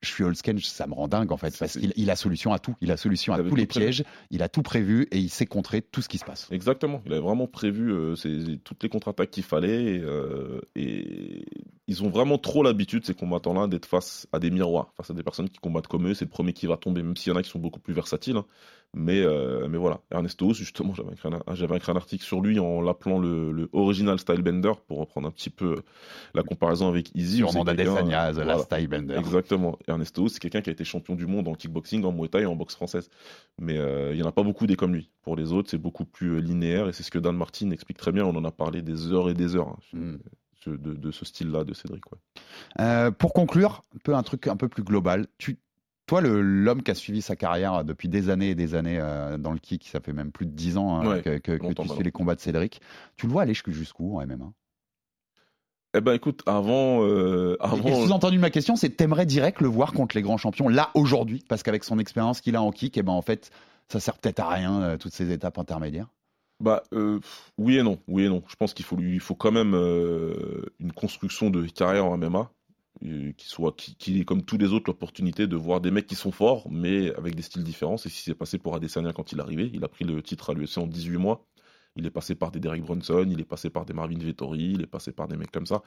Je 0.00 0.10
suis 0.10 0.22
Holsken, 0.22 0.58
ça 0.60 0.86
me 0.86 0.94
rend 0.94 1.08
dingue 1.08 1.32
en 1.32 1.36
fait, 1.36 1.56
parce 1.58 1.72
qu'il 1.76 1.92
il 1.96 2.10
a 2.10 2.14
solution 2.16 2.52
à 2.52 2.60
tout. 2.60 2.76
Il 2.80 2.92
a 2.92 2.96
solution 2.96 3.32
à 3.32 3.38
tous 3.38 3.56
les 3.56 3.66
prévu. 3.66 3.86
pièges, 3.86 4.04
il 4.30 4.42
a 4.44 4.48
tout 4.48 4.62
prévu 4.62 5.08
et 5.10 5.18
il 5.18 5.28
sait 5.28 5.46
contrer 5.46 5.82
tout 5.82 6.02
ce 6.02 6.08
qui 6.08 6.18
se 6.18 6.24
passe. 6.24 6.46
Exactement. 6.52 7.02
Il 7.04 7.12
avait 7.12 7.20
vraiment 7.20 7.48
prévu 7.48 7.90
euh, 7.92 8.14
toutes 8.62 8.82
les 8.82 8.88
contre-attaques 8.88 9.30
qu'il 9.30 9.42
fallait. 9.42 9.96
Et, 9.96 9.98
euh, 9.98 10.60
et 10.76 11.44
ils 11.88 12.02
ont 12.04 12.10
vraiment 12.10 12.38
trop 12.38 12.62
l'habitude, 12.62 13.04
ces 13.04 13.14
combattants-là, 13.14 13.66
d'être 13.66 13.86
face 13.86 14.28
à 14.32 14.38
des 14.38 14.50
miroirs, 14.50 14.92
face 14.96 15.10
à 15.10 15.14
des 15.14 15.22
personnes 15.24 15.48
qui 15.48 15.58
combattent 15.58 15.88
comme 15.88 16.06
eux. 16.06 16.14
C'est 16.14 16.26
le 16.26 16.30
premier 16.30 16.52
qui 16.52 16.66
va 16.66 16.76
tomber, 16.76 17.02
même 17.02 17.16
s'il 17.16 17.32
y 17.32 17.34
en 17.34 17.38
a 17.38 17.42
qui 17.42 17.50
sont 17.50 17.58
beaucoup 17.58 17.80
plus 17.80 17.94
versatiles. 17.94 18.36
hein. 18.36 18.46
Mais, 19.00 19.20
euh, 19.22 19.68
mais 19.68 19.78
voilà. 19.78 20.00
Ernesto 20.10 20.52
justement, 20.54 20.92
j'avais 20.92 21.12
écrit, 21.12 21.28
un, 21.28 21.92
un 21.92 21.96
article 21.96 22.24
sur 22.24 22.40
lui 22.40 22.58
en 22.58 22.80
l'appelant 22.80 23.18
le, 23.18 23.52
le 23.52 23.68
Original 23.72 24.18
Style 24.18 24.42
Bender, 24.42 24.72
pour 24.88 24.98
reprendre 24.98 25.28
un 25.28 25.30
petit 25.30 25.50
peu 25.50 25.76
la 26.34 26.42
comparaison 26.42 26.88
avec 26.88 27.14
Easy. 27.14 27.38
Sur 27.38 27.48
où 27.48 27.52
c'est 27.52 27.58
Nandades 27.58 27.76
quelqu'un- 27.76 27.96
Agnaz, 27.96 28.38
la 28.38 28.44
voilà. 28.44 28.58
style 28.62 28.88
bender. 28.88 29.14
Exactement. 29.16 29.78
Ernesto 29.86 30.28
c'est 30.28 30.40
quelqu'un 30.40 30.60
qui 30.62 30.70
a 30.70 30.72
été 30.72 30.84
champion 30.84 31.14
du 31.14 31.26
monde 31.26 31.46
en 31.48 31.54
kickboxing, 31.54 32.04
en 32.04 32.12
muay 32.12 32.28
thai 32.28 32.40
et 32.42 32.46
en 32.46 32.56
boxe 32.56 32.74
française. 32.74 33.08
Mais 33.60 33.78
euh, 33.78 34.10
il 34.12 34.16
n'y 34.16 34.22
en 34.22 34.28
a 34.28 34.32
pas 34.32 34.42
beaucoup 34.42 34.66
des 34.66 34.76
comme 34.76 34.92
lui. 34.94 35.10
Pour 35.22 35.36
les 35.36 35.52
autres, 35.52 35.70
c'est 35.70 35.78
beaucoup 35.78 36.04
plus 36.04 36.30
euh, 36.36 36.40
linéaire 36.40 36.88
et 36.88 36.92
c'est 36.92 37.02
ce 37.04 37.10
que 37.10 37.18
Dan 37.20 37.36
Martin 37.36 37.70
explique 37.70 37.98
très 37.98 38.10
bien. 38.12 38.24
On 38.24 38.34
en 38.34 38.44
a 38.44 38.50
parlé 38.50 38.82
des 38.82 39.12
heures 39.12 39.30
et 39.30 39.34
des 39.34 39.54
heures. 39.56 39.68
hein. 39.68 39.78
Mm. 39.92 40.16
ce, 40.64 40.70
de, 40.70 40.94
de 40.94 41.10
ce 41.12 41.24
style-là 41.24 41.62
de 41.64 41.72
Cédric. 41.72 42.02
Ouais. 42.10 42.18
Euh, 42.80 43.10
pour 43.12 43.32
conclure, 43.32 43.84
un 43.94 43.98
peu 44.02 44.14
un 44.16 44.22
truc 44.24 44.48
un 44.48 44.56
peu 44.56 44.68
plus 44.68 44.82
global. 44.82 45.26
Tu, 45.38 45.58
toi, 46.08 46.20
l'homme 46.20 46.82
qui 46.82 46.90
a 46.90 46.94
suivi 46.94 47.22
sa 47.22 47.36
carrière 47.36 47.84
depuis 47.84 48.08
des 48.08 48.30
années 48.30 48.50
et 48.50 48.54
des 48.56 48.74
années 48.74 48.98
euh, 48.98 49.38
dans 49.38 49.52
le 49.52 49.58
kick, 49.58 49.86
ça 49.86 50.00
fait 50.00 50.12
même 50.12 50.32
plus 50.32 50.46
de 50.46 50.50
10 50.50 50.76
ans 50.76 50.96
hein, 50.96 51.08
Ouais, 51.08 51.22
que, 51.22 51.38
que- 51.38 51.52
que 51.52 51.62
longtemps 51.62 51.84
tu 51.84 51.88
suis 51.90 52.02
les 52.02 52.10
combats 52.10 52.34
de 52.34 52.40
Cédric. 52.40 52.80
Tu 53.16 53.26
le 53.26 53.32
vois 53.32 53.42
aller 53.42 53.54
jusqu'où- 53.54 54.16
en 54.18 54.22
MMA 54.22 54.52
Eh 55.94 56.00
ben 56.00 56.12
écoute, 56.14 56.42
avant, 56.46 57.02
euh, 57.04 57.56
Et 57.60 57.64
avant, 57.64 58.04
sous-entendu 58.04 58.36
de 58.36 58.40
ma 58.40 58.50
question, 58.50 58.76
c'est 58.76 58.90
t'aimerais 58.90 59.26
direct 59.26 59.60
le 59.60 59.68
voir 59.68 59.92
contre 59.92 60.16
les 60.16 60.22
grands 60.22 60.36
champions 60.36 60.68
là 60.68 60.90
aujourd'hui, 60.94 61.44
parce 61.48 61.62
qu'avec 61.62 61.84
son 61.84 61.98
expérience 61.98 62.40
qu'il 62.40 62.56
a 62.56 62.62
en 62.62 62.70
kick, 62.72 62.98
et 62.98 63.02
ben 63.02 63.12
en 63.12 63.22
fait, 63.22 63.50
ça 63.88 64.00
sert 64.00 64.18
peut-être 64.18 64.40
à 64.40 64.48
rien 64.48 64.82
euh, 64.82 64.96
toutes 64.98 65.12
ces 65.14 65.30
étapes 65.30 65.58
intermédiaires? 65.58 66.08
Bah 66.60 66.82
euh, 66.92 67.20
oui 67.56 67.78
et 67.78 67.82
non, 67.82 67.98
oui 68.08 68.24
et 68.24 68.28
non. 68.28 68.42
Je 68.48 68.56
pense 68.56 68.74
qu'il 68.74 68.84
faut 68.84 68.96
lui, 68.96 69.14
il 69.14 69.20
faut 69.20 69.34
quand 69.36 69.52
même 69.52 69.74
euh, 69.74 70.62
une 70.80 70.92
construction 70.92 71.50
de 71.50 71.64
carrière 71.66 72.04
en 72.06 72.16
MMA 72.18 72.40
euh, 72.40 72.44
qui 73.00 73.48
soit, 73.48 73.74
qui, 73.76 73.94
qui 73.96 74.24
comme 74.24 74.42
tous 74.42 74.58
les 74.58 74.72
autres 74.72 74.84
l'opportunité 74.88 75.46
de 75.46 75.56
voir 75.56 75.80
des 75.80 75.90
mecs 75.90 76.06
qui 76.06 76.16
sont 76.16 76.32
forts, 76.32 76.68
mais 76.70 77.14
avec 77.14 77.34
des 77.34 77.42
styles 77.42 77.64
différents. 77.64 77.96
C'est 77.96 78.08
ce 78.08 78.14
qui 78.14 78.22
s'est 78.22 78.34
passé 78.34 78.58
pour 78.58 78.74
Adesanya 78.74 79.12
quand 79.12 79.32
il 79.32 79.38
est 79.38 79.42
arrivé. 79.42 79.70
Il 79.74 79.84
a 79.84 79.88
pris 79.88 80.04
le 80.04 80.22
titre 80.22 80.50
à 80.50 80.54
l'UFC 80.54 80.78
en 80.78 80.86
18 80.86 81.16
mois. 81.18 81.46
Il 81.96 82.06
est 82.06 82.10
passé 82.10 82.34
par 82.34 82.50
des 82.50 82.60
Derek 82.60 82.82
Brunson, 82.82 83.26
il 83.28 83.40
est 83.40 83.44
passé 83.44 83.70
par 83.70 83.84
des 83.84 83.92
Marvin 83.92 84.18
Vettori, 84.18 84.72
il 84.74 84.82
est 84.82 84.86
passé 84.86 85.10
par 85.10 85.26
des 85.26 85.36
mecs 85.36 85.50
comme 85.50 85.66
ça. 85.66 85.82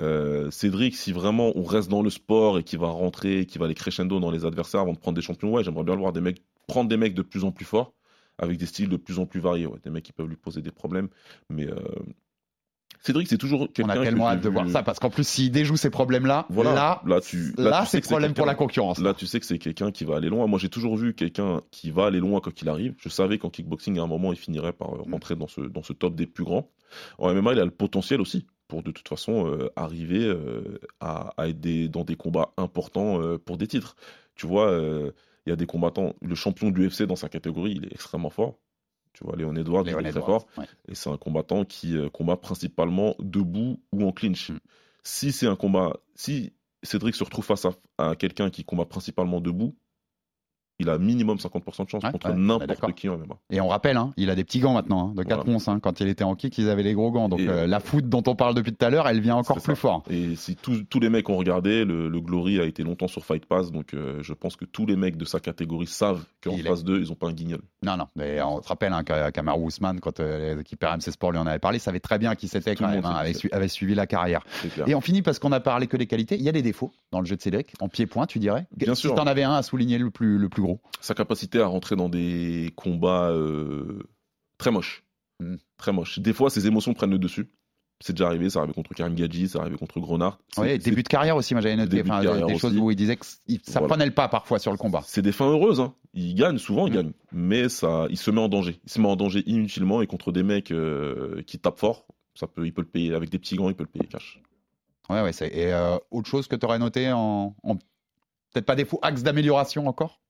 Euh, 0.00 0.50
Cédric, 0.50 0.96
si 0.96 1.12
vraiment 1.12 1.52
on 1.56 1.62
reste 1.62 1.90
dans 1.90 2.02
le 2.02 2.10
sport 2.10 2.58
et 2.58 2.64
qu'il 2.64 2.78
va 2.78 2.88
rentrer, 2.88 3.44
qu'il 3.44 3.58
va 3.58 3.66
aller 3.66 3.74
crescendo 3.74 4.18
dans 4.18 4.30
les 4.30 4.46
adversaires 4.46 4.80
avant 4.80 4.94
de 4.94 4.98
prendre 4.98 5.16
des 5.16 5.22
champions, 5.22 5.52
ouais, 5.52 5.62
j'aimerais 5.62 5.84
bien 5.84 5.94
le 5.94 6.00
voir 6.00 6.12
des 6.12 6.22
mecs 6.22 6.42
prendre 6.66 6.88
des 6.88 6.96
mecs 6.96 7.14
de 7.14 7.22
plus 7.22 7.44
en 7.44 7.52
plus 7.52 7.64
forts 7.64 7.92
avec 8.38 8.56
des 8.56 8.66
styles 8.66 8.88
de 8.88 8.96
plus 8.96 9.18
en 9.18 9.26
plus 9.26 9.40
variés, 9.40 9.66
ouais, 9.66 9.78
des 9.84 9.90
mecs 9.90 10.04
qui 10.04 10.12
peuvent 10.12 10.28
lui 10.28 10.36
poser 10.36 10.62
des 10.62 10.70
problèmes. 10.70 11.08
Mais 11.50 11.66
euh, 11.66 11.76
Cédric, 13.04 13.26
c'est 13.28 13.36
toujours 13.38 13.62
On 13.82 13.88
a 13.88 13.98
tellement 13.98 14.28
hâte 14.28 14.40
de 14.42 14.48
vu- 14.48 14.54
voir 14.54 14.68
ça, 14.68 14.82
parce 14.84 14.98
qu'en 15.00 15.10
plus, 15.10 15.26
s'il 15.26 15.50
déjoue 15.50 15.76
ces 15.76 15.90
problèmes-là, 15.90 16.46
Voilà, 16.50 16.72
là, 16.74 17.02
là, 17.04 17.20
tu, 17.20 17.52
là, 17.58 17.80
tu 17.82 17.86
sais 17.88 18.00
c'est 18.00 18.08
problème 18.08 18.32
pour 18.32 18.46
la 18.46 18.54
concurrence. 18.54 18.98
Là, 19.00 19.12
tu 19.12 19.26
sais 19.26 19.40
que 19.40 19.46
c'est 19.46 19.58
quelqu'un 19.58 19.90
qui 19.90 20.04
va 20.04 20.16
aller 20.16 20.28
loin. 20.28 20.46
Moi, 20.46 20.58
j'ai 20.60 20.68
toujours 20.68 20.96
vu 20.96 21.12
quelqu'un 21.12 21.62
qui 21.72 21.90
va 21.90 22.06
aller 22.06 22.20
loin 22.20 22.40
quand 22.40 22.62
il 22.62 22.68
arrive. 22.68 22.94
Je 22.98 23.08
savais 23.08 23.38
qu'en 23.38 23.50
kickboxing, 23.50 23.98
à 23.98 24.02
un 24.02 24.06
moment, 24.06 24.32
il 24.32 24.38
finirait 24.38 24.72
par 24.72 24.94
euh, 24.94 25.02
Mm. 25.06 25.12
rentrer 25.14 25.34
dans 25.36 25.48
ce, 25.48 25.60
dans 25.62 25.82
ce 25.82 25.92
top 25.92 26.14
des 26.14 26.26
plus 26.26 26.44
grands. 26.44 26.70
En 27.18 27.28
MMA, 27.34 27.54
il 27.54 27.60
a 27.60 27.64
le 27.64 27.70
potentiel 27.72 28.20
aussi 28.20 28.46
pour, 28.68 28.84
de 28.84 28.92
toute 28.92 29.08
façon, 29.08 29.48
euh, 29.48 29.68
arriver 29.74 30.24
euh, 30.24 30.78
à, 31.00 31.32
à 31.36 31.48
être 31.48 31.58
des- 31.60 31.88
dans 31.88 32.04
des 32.04 32.14
combats 32.16 32.52
importants 32.56 33.20
euh, 33.20 33.36
pour 33.36 33.56
des 33.58 33.66
titres. 33.66 33.96
Tu 34.36 34.46
vois, 34.46 34.70
il 35.44 35.50
y 35.50 35.52
a 35.52 35.56
des 35.56 35.66
combattants. 35.66 36.14
Le 36.22 36.34
champion 36.36 36.70
du 36.70 36.86
UFC 36.88 37.02
dans 37.02 37.16
sa 37.16 37.28
catégorie, 37.28 37.72
il 37.76 37.84
est 37.86 37.92
extrêmement 37.92 38.30
fort. 38.30 38.54
Tu 39.12 39.24
vois, 39.24 39.36
Léon 39.36 39.54
Edwards, 39.56 39.84
il 39.84 39.90
Léon 39.90 40.00
est 40.00 40.10
très 40.10 40.20
fort. 40.20 40.46
ouais. 40.56 40.66
Et 40.88 40.94
c'est 40.94 41.10
un 41.10 41.16
combattant 41.16 41.64
qui 41.64 41.96
euh, 41.96 42.08
combat 42.08 42.36
principalement 42.36 43.14
debout 43.18 43.80
ou 43.92 44.06
en 44.06 44.12
clinch. 44.12 44.50
Mm. 44.50 44.58
Si 45.04 45.32
c'est 45.32 45.46
un 45.46 45.56
combat, 45.56 45.96
si 46.14 46.52
Cédric 46.82 47.14
se 47.14 47.24
retrouve 47.24 47.44
face 47.44 47.64
à, 47.64 47.72
à 47.98 48.16
quelqu'un 48.16 48.50
qui 48.50 48.64
combat 48.64 48.86
principalement 48.86 49.40
debout, 49.40 49.76
il 50.82 50.90
a 50.90 50.98
minimum 50.98 51.38
50% 51.38 51.84
de 51.84 51.88
chance 51.88 52.02
Ouais, 52.04 52.12
contre 52.12 52.28
ouais, 52.28 52.34
n'importe 52.36 52.66
d'accord. 52.68 52.94
qui 52.94 53.08
en 53.08 53.16
MMA. 53.16 53.36
Et 53.50 53.60
on 53.60 53.68
rappelle, 53.68 53.96
hein, 53.96 54.12
il 54.16 54.28
a 54.30 54.34
des 54.34 54.44
petits 54.44 54.60
gants 54.60 54.74
maintenant, 54.74 55.08
hein, 55.10 55.14
de 55.16 55.22
4 55.22 55.44
Voilà. 55.44 55.56
onces. 55.56 55.68
hein. 55.68 55.80
Quand 55.80 56.00
il 56.00 56.08
était 56.08 56.24
en 56.24 56.34
kick, 56.34 56.56
ils 56.58 56.68
avaient 56.68 56.82
les 56.82 56.92
gros 56.94 57.10
gants. 57.10 57.28
Donc 57.28 57.40
euh, 57.40 57.62
euh, 57.62 57.66
la 57.66 57.80
foot 57.80 58.08
dont 58.08 58.22
on 58.26 58.34
parle 58.34 58.54
depuis 58.54 58.72
tout 58.74 58.84
à 58.84 58.90
l'heure, 58.90 59.08
elle 59.08 59.20
vient 59.20 59.36
encore 59.36 59.56
plus 59.60 59.72
ça. 59.72 59.76
fort. 59.76 60.02
Et 60.10 60.36
si 60.36 60.56
tous 60.56 60.82
tous 60.84 61.00
les 61.00 61.08
mecs 61.08 61.28
ont 61.30 61.36
regardé, 61.36 61.84
le, 61.84 62.08
le 62.08 62.20
Glory 62.20 62.60
a 62.60 62.64
été 62.64 62.82
longtemps 62.82 63.08
sur 63.08 63.24
Fight 63.24 63.46
Pass, 63.46 63.70
donc 63.72 63.94
euh, 63.94 64.18
je 64.22 64.32
pense 64.34 64.56
que 64.56 64.64
tous 64.64 64.84
les 64.86 64.96
mecs 64.96 65.16
de 65.16 65.24
sa 65.24 65.40
catégorie 65.40 65.86
savent 65.86 66.24
qu'en 66.42 66.52
Il 66.52 66.60
est- 66.66 66.68
face 66.68 66.84
d'eux, 66.84 67.00
ils 67.00 67.10
ont 67.12 67.16
pas 67.16 67.28
un 67.28 67.32
guignol. 67.32 67.60
Non, 67.82 67.96
non. 67.96 68.06
Mais 68.16 68.40
on 68.42 68.60
se 68.62 68.68
rappelle 68.68 68.92
hein, 68.92 69.04
qu'à- 69.04 69.32
qu'Amar 69.32 69.60
Ousmane, 69.60 70.00
quand 70.00 70.20
euh, 70.20 70.56
l'équipe 70.56 70.82
RMC 70.82 71.10
Sport 71.12 71.32
lui 71.32 71.38
en 71.38 71.46
avait 71.46 71.58
parlé, 71.58 71.78
savait 71.78 72.00
très 72.00 72.18
bien 72.18 72.34
qui 72.34 72.48
c'était 72.48 72.74
quand 72.76 72.88
même, 72.88 73.04
hein, 73.04 73.14
avait, 73.14 73.34
su- 73.34 73.48
avait 73.52 73.68
suivi 73.68 73.94
la 73.94 74.06
carrière. 74.06 74.42
Et 74.86 74.94
on 74.94 75.00
finit 75.00 75.22
parce 75.22 75.38
qu'on 75.38 75.52
a 75.52 75.60
parlé 75.60 75.86
que 75.86 75.96
des 75.96 76.06
qualités. 76.06 76.36
Il 76.36 76.42
y 76.42 76.48
a 76.48 76.52
des 76.52 76.62
défauts 76.62 76.92
dans 77.12 77.20
le 77.20 77.26
jeu 77.26 77.36
de 77.36 77.40
Cédric, 77.42 77.72
en 77.80 77.88
pied-point, 77.88 78.26
tu 78.26 78.38
dirais 78.38 78.66
Bien 78.76 78.94
si 78.94 79.02
sûr. 79.02 79.14
t'en 79.14 79.24
avais 79.26 79.42
un 79.42 79.52
à 79.54 79.62
souligner 79.62 79.98
le 79.98 80.10
plus, 80.10 80.38
le 80.38 80.48
plus 80.48 80.62
gros. 80.62 80.71
Sa 81.00 81.14
capacité 81.14 81.60
à 81.60 81.66
rentrer 81.66 81.96
dans 81.96 82.08
des 82.08 82.72
combats 82.76 83.30
euh, 83.30 84.02
très 84.58 84.70
moches. 84.70 85.04
Mm. 85.40 85.56
Très 85.76 85.92
moches. 85.92 86.18
Des 86.18 86.32
fois, 86.32 86.50
ses 86.50 86.66
émotions 86.66 86.94
prennent 86.94 87.10
le 87.10 87.18
dessus. 87.18 87.50
C'est 88.04 88.12
déjà 88.14 88.26
arrivé, 88.26 88.50
ça 88.50 88.58
arrivé 88.58 88.74
contre 88.74 88.94
Karim 88.94 89.14
Gadji, 89.14 89.48
ça 89.48 89.60
arrivé 89.60 89.76
contre 89.76 90.00
Grenard. 90.00 90.40
Oui, 90.58 90.76
début 90.78 91.04
de 91.04 91.08
carrière 91.08 91.36
aussi, 91.36 91.54
moi 91.54 91.60
j'avais 91.60 91.76
noté. 91.76 91.98
De 91.98 92.02
Enfin, 92.02 92.20
carrière 92.22 92.46
des 92.48 92.58
choses 92.58 92.72
aussi. 92.72 92.80
où 92.80 92.90
il 92.90 92.96
disait 92.96 93.14
que 93.16 93.24
ça 93.24 93.36
Voilà. 93.74 93.86
prenait 93.86 94.06
le 94.06 94.10
pas 94.10 94.26
parfois 94.26 94.58
sur 94.58 94.72
le 94.72 94.76
combat. 94.76 95.02
C'est 95.06 95.22
des 95.22 95.30
fins 95.30 95.46
heureuses. 95.48 95.78
Hein. 95.78 95.94
Il 96.12 96.34
gagne, 96.34 96.58
souvent 96.58 96.88
il 96.88 96.92
Mm. 96.92 96.96
gagne. 96.96 97.12
Mais 97.30 97.68
ça, 97.68 98.06
il 98.10 98.16
se 98.18 98.32
met 98.32 98.40
en 98.40 98.48
danger. 98.48 98.80
Il 98.84 98.90
se 98.90 99.00
met 99.00 99.06
en 99.06 99.14
danger 99.14 99.44
inutilement 99.46 100.02
et 100.02 100.08
contre 100.08 100.32
des 100.32 100.42
mecs 100.42 100.72
euh, 100.72 101.42
qui 101.46 101.60
tapent 101.60 101.78
fort, 101.78 102.04
ça 102.34 102.48
peut, 102.48 102.66
il 102.66 102.72
peut 102.74 102.82
le 102.82 102.88
payer. 102.88 103.14
Avec 103.14 103.30
des 103.30 103.38
petits 103.38 103.54
gants, 103.54 103.68
il 103.68 103.76
peut 103.76 103.84
le 103.84 103.88
payer 103.88 104.06
cash. 104.08 104.40
Ouais, 105.08 105.22
ouais, 105.22 105.32
c'est- 105.32 105.54
Et 105.56 105.72
euh, 105.72 105.96
autre 106.10 106.28
chose 106.28 106.48
que 106.48 106.56
tu 106.56 106.66
aurais 106.66 106.80
noté 106.80 107.12
en. 107.12 107.54
en- 107.62 107.76
Peut-être 107.76 108.66
pas 108.66 108.74
défaut, 108.76 108.98
axe 109.02 109.22
d'amélioration 109.22 109.86
encore? 109.86 110.20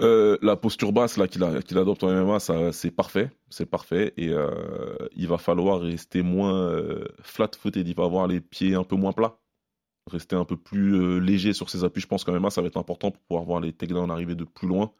Euh, 0.00 0.38
la 0.42 0.56
posture 0.56 0.92
basse 0.92 1.16
là 1.16 1.26
qu'il 1.26 1.42
adopte 1.42 2.04
en 2.04 2.10
MMA, 2.10 2.38
c'est 2.72 2.90
parfait, 2.90 3.30
c'est 3.50 3.66
parfait. 3.66 4.14
Et 4.16 4.28
euh, 4.28 4.96
il 5.16 5.26
va 5.26 5.38
falloir 5.38 5.80
rester 5.80 6.22
moins 6.22 6.54
euh, 6.54 7.04
flat-footed. 7.22 7.86
Il 7.86 7.94
va 7.94 8.04
avoir 8.04 8.26
les 8.26 8.40
pieds 8.40 8.74
un 8.74 8.84
peu 8.84 8.96
moins 8.96 9.12
plats, 9.12 9.38
rester 10.10 10.36
un 10.36 10.44
peu 10.44 10.56
plus 10.56 11.20
léger 11.20 11.52
sur 11.52 11.68
ses 11.70 11.84
appuis. 11.84 12.00
Je 12.00 12.06
pense 12.06 12.24
qu'en 12.24 12.32
MMA, 12.32 12.50
ça 12.50 12.60
va 12.60 12.68
être 12.68 12.76
important 12.76 13.10
pour 13.10 13.20
pouvoir 13.22 13.44
voir 13.44 13.60
les 13.60 13.72
takedowns 13.72 14.10
arriver 14.10 14.34
de 14.34 14.44
plus 14.44 14.68
loin. 14.68 14.92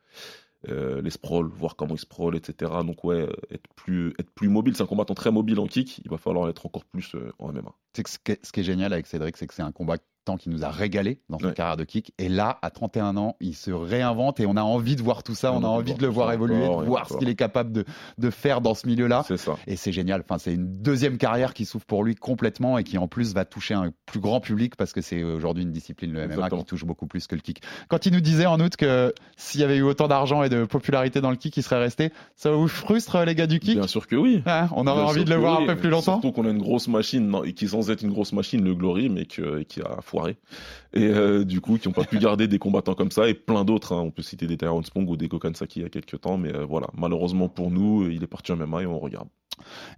Les 0.66 1.10
sprawls, 1.10 1.46
voir 1.46 1.76
comment 1.76 1.94
ils 1.94 2.00
sprawl, 2.00 2.34
etc. 2.34 2.72
Donc 2.84 3.04
ouais, 3.04 3.28
être 3.52 3.68
plus, 3.76 4.12
être 4.18 4.30
plus 4.30 4.48
mobile. 4.48 4.74
C'est 4.76 4.82
un 4.82 4.86
combattant 4.86 5.14
très 5.14 5.30
mobile 5.30 5.60
en 5.60 5.68
kick. 5.68 5.98
Il 6.04 6.10
va 6.10 6.18
falloir 6.18 6.48
être 6.48 6.66
encore 6.66 6.84
plus 6.84 7.14
en 7.38 7.52
MMA. 7.52 7.72
Ce 7.96 8.18
qui 8.18 8.32
est- 8.32 8.62
génial 8.64 8.92
avec 8.92 9.06
Cédric, 9.06 9.36
c'est 9.36 9.46
que 9.46 9.54
c'est 9.54 9.62
un 9.62 9.70
qui 10.36 10.50
nous 10.50 10.64
a 10.64 10.68
régalé 10.70 11.20
dans 11.28 11.38
sa 11.38 11.46
Ouais. 11.48 11.54
carrière 11.54 11.76
de 11.76 11.84
kick. 11.84 12.12
Et 12.18 12.28
là, 12.28 12.58
à 12.62 12.70
31 12.70 13.16
ans, 13.16 13.36
il 13.40 13.54
se 13.54 13.70
réinvente 13.70 14.40
et 14.40 14.46
on 14.46 14.56
a 14.56 14.62
envie 14.62 14.96
de 14.96 15.02
voir 15.02 15.22
tout 15.22 15.34
ça. 15.34 15.52
On, 15.52 15.62
a 15.64 15.66
envie 15.66 15.94
de 15.94 16.02
le 16.02 16.08
voir 16.08 16.32
évoluer, 16.32 16.64
encore 16.64 16.80
de 16.80 16.84
et 16.84 16.88
voir 16.88 17.08
ce 17.08 17.16
qu'il 17.16 17.28
est 17.28 17.34
capable 17.34 17.72
de, 17.72 17.84
de 18.18 18.30
faire 18.30 18.60
dans 18.60 18.74
ce 18.74 18.86
milieu-là. 18.86 19.24
Et 19.66 19.76
c'est 19.76 19.92
génial. 19.92 20.22
Enfin, 20.24 20.38
c'est 20.38 20.54
une 20.54 20.82
deuxième 20.82 21.16
carrière 21.18 21.54
qui 21.54 21.64
s'ouvre 21.64 21.84
pour 21.86 22.04
lui 22.04 22.14
complètement 22.14 22.78
et 22.78 22.84
qui 22.84 22.98
en 22.98 23.08
plus 23.08 23.34
va 23.34 23.44
toucher 23.44 23.74
un 23.74 23.90
plus 24.06 24.20
grand 24.20 24.40
public 24.40 24.76
parce 24.76 24.92
que 24.92 25.00
c'est 25.00 25.22
aujourd'hui 25.22 25.62
une 25.64 25.72
discipline, 25.72 26.12
le 26.12 26.20
MMA, 26.26 26.34
Exactement. 26.34 26.60
qui 26.62 26.66
touche 26.66 26.84
beaucoup 26.84 27.06
plus 27.06 27.26
que 27.26 27.34
le 27.34 27.40
kick. 27.40 27.62
Quand 27.88 28.06
il 28.06 28.12
nous 28.12 28.20
disait 28.20 28.46
en 28.46 28.60
août 28.60 28.76
que 28.76 29.12
s'il 29.36 29.60
y 29.60 29.64
avait 29.64 29.76
eu 29.76 29.82
autant 29.82 30.08
d'argent 30.08 30.42
et 30.42 30.48
de 30.48 30.64
popularité 30.64 31.20
dans 31.20 31.30
le 31.30 31.36
kick, 31.36 31.56
il 31.56 31.62
serait 31.62 31.78
resté, 31.78 32.12
ça 32.36 32.50
vous 32.50 32.68
frustre 32.68 33.24
les 33.24 33.34
gars 33.34 33.46
du 33.46 33.60
kick? 33.60 33.74
Bien 33.78 33.86
sûr 33.86 34.06
que 34.06 34.16
oui. 34.16 34.42
Hein, 34.46 34.68
On 34.74 34.86
aurait 34.86 35.02
envie 35.02 35.24
de 35.24 35.30
le 35.30 35.36
voir 35.36 35.58
oui. 35.58 35.64
un 35.64 35.74
peu 35.74 35.76
plus 35.80 35.90
longtemps 35.90 36.20
Surtout 36.20 36.32
qu'on 36.32 36.46
a 36.46 36.50
une 36.50 36.58
grosse 36.58 36.88
machine, 36.88 37.26
non, 37.28 37.44
et 37.44 37.52
qui 37.52 37.68
censée 37.68 37.92
être 37.92 38.02
une 38.02 38.10
grosse 38.12 38.32
machine, 38.32 38.64
le 38.64 38.74
Glory, 38.74 39.08
mais 39.08 39.24
que- 39.26 39.62
qui 39.62 39.80
a 39.80 40.00
Et 40.94 41.04
euh, 41.06 41.44
du 41.44 41.60
coup, 41.60 41.78
qui 41.78 41.88
n'ont 41.88 41.94
pas 41.94 42.04
pu 42.04 42.18
garder 42.18 42.48
des 42.48 42.58
combattants 42.58 42.94
comme 42.94 43.10
ça, 43.10 43.28
et 43.28 43.34
plein 43.34 43.64
d'autres. 43.64 43.92
hein. 43.94 44.00
On 44.00 44.10
peut 44.10 44.22
citer 44.22 44.46
des 44.46 44.56
Tyrone 44.56 44.84
Spong 44.84 45.08
ou 45.08 45.16
des 45.16 45.28
Kokansaki 45.28 45.80
il 45.80 45.82
y 45.82 45.86
a 45.86 45.90
quelques 45.90 46.20
temps, 46.20 46.38
mais 46.38 46.54
euh, 46.54 46.64
voilà. 46.64 46.86
Malheureusement 46.96 47.48
pour 47.48 47.70
nous, 47.70 48.08
il 48.10 48.22
est 48.22 48.26
parti 48.28 48.52
en 48.52 48.56
MMA 48.56 48.82
et 48.82 48.86
on 48.86 48.98
regarde. 48.98 49.28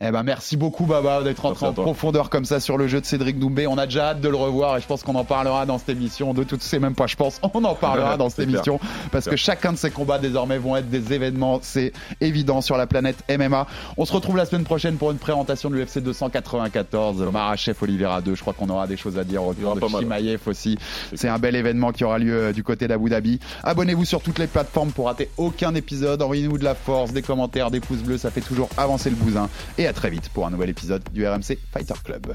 Eh 0.00 0.10
ben 0.10 0.22
merci 0.22 0.56
beaucoup 0.56 0.86
Baba 0.86 1.22
d'être 1.22 1.44
entré 1.44 1.66
en 1.66 1.74
profondeur 1.74 2.30
comme 2.30 2.46
ça 2.46 2.60
sur 2.60 2.78
le 2.78 2.88
jeu 2.88 2.98
de 2.98 3.04
Cédric 3.04 3.38
Doumbé. 3.38 3.66
On 3.66 3.76
a 3.76 3.84
déjà 3.84 4.08
hâte 4.08 4.22
de 4.22 4.28
le 4.30 4.36
revoir 4.36 4.78
et 4.78 4.80
je 4.80 4.86
pense 4.86 5.02
qu'on 5.02 5.14
en 5.16 5.24
parlera 5.26 5.66
dans 5.66 5.76
cette 5.76 5.90
émission. 5.90 6.32
De 6.32 6.44
toutes, 6.44 6.62
c'est 6.62 6.78
même 6.78 6.94
pas, 6.94 7.06
je 7.06 7.16
pense, 7.16 7.38
on 7.52 7.62
en 7.64 7.74
parlera 7.74 8.16
dans 8.16 8.30
cette 8.30 8.46
clair. 8.46 8.54
émission 8.56 8.80
parce 9.12 9.26
que 9.28 9.36
chacun 9.36 9.72
de 9.74 9.76
ces 9.76 9.90
combats 9.90 10.18
désormais 10.18 10.56
vont 10.56 10.76
être 10.76 10.88
des 10.88 11.12
événements, 11.12 11.58
c'est 11.60 11.92
évident 12.22 12.62
sur 12.62 12.78
la 12.78 12.86
planète 12.86 13.22
MMA. 13.28 13.66
On 13.98 14.06
se 14.06 14.14
retrouve 14.14 14.38
la 14.38 14.46
semaine 14.46 14.64
prochaine 14.64 14.96
pour 14.96 15.10
une 15.10 15.18
présentation 15.18 15.68
de 15.68 15.74
l'UFC 15.76 15.98
294. 15.98 17.20
Marachev 17.30 17.76
Oliveira 17.82 18.22
2, 18.22 18.34
je 18.34 18.40
crois 18.40 18.54
qu'on 18.54 18.70
aura 18.70 18.86
des 18.86 18.96
choses 18.96 19.18
à 19.18 19.24
dire 19.24 19.44
autour 19.44 19.74
de 19.74 19.80
pas 19.80 19.88
mal. 19.88 20.04
Chimaev 20.10 20.40
aussi. 20.46 20.78
C'est 21.14 21.20
C'est 21.20 21.28
un 21.28 21.38
bel 21.38 21.54
événement 21.54 21.92
qui 21.92 22.02
aura 22.02 22.18
lieu 22.18 22.34
euh, 22.34 22.52
du 22.52 22.64
côté 22.64 22.88
d'Abu 22.88 23.08
Dhabi. 23.08 23.38
Abonnez-vous 23.62 24.04
sur 24.04 24.20
toutes 24.20 24.38
les 24.38 24.46
plateformes 24.48 24.90
pour 24.90 25.06
rater 25.06 25.28
aucun 25.36 25.74
épisode. 25.74 26.22
Envoyez-nous 26.22 26.58
de 26.58 26.64
la 26.64 26.74
force, 26.74 27.12
des 27.12 27.22
commentaires, 27.22 27.70
des 27.70 27.80
pouces 27.80 28.02
bleus, 28.02 28.18
ça 28.18 28.30
fait 28.30 28.40
toujours 28.40 28.68
avancer 28.76 29.10
le 29.10 29.16
bousin. 29.16 29.48
Et 29.78 29.86
à 29.86 29.92
très 29.92 30.10
vite 30.10 30.28
pour 30.30 30.46
un 30.46 30.50
nouvel 30.50 30.70
épisode 30.70 31.02
du 31.12 31.26
RMC 31.26 31.58
Fighter 31.72 31.94
Club. 32.04 32.34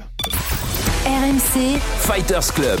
RMC, 1.04 1.78
Fighters 1.78 2.54
Club. 2.54 2.80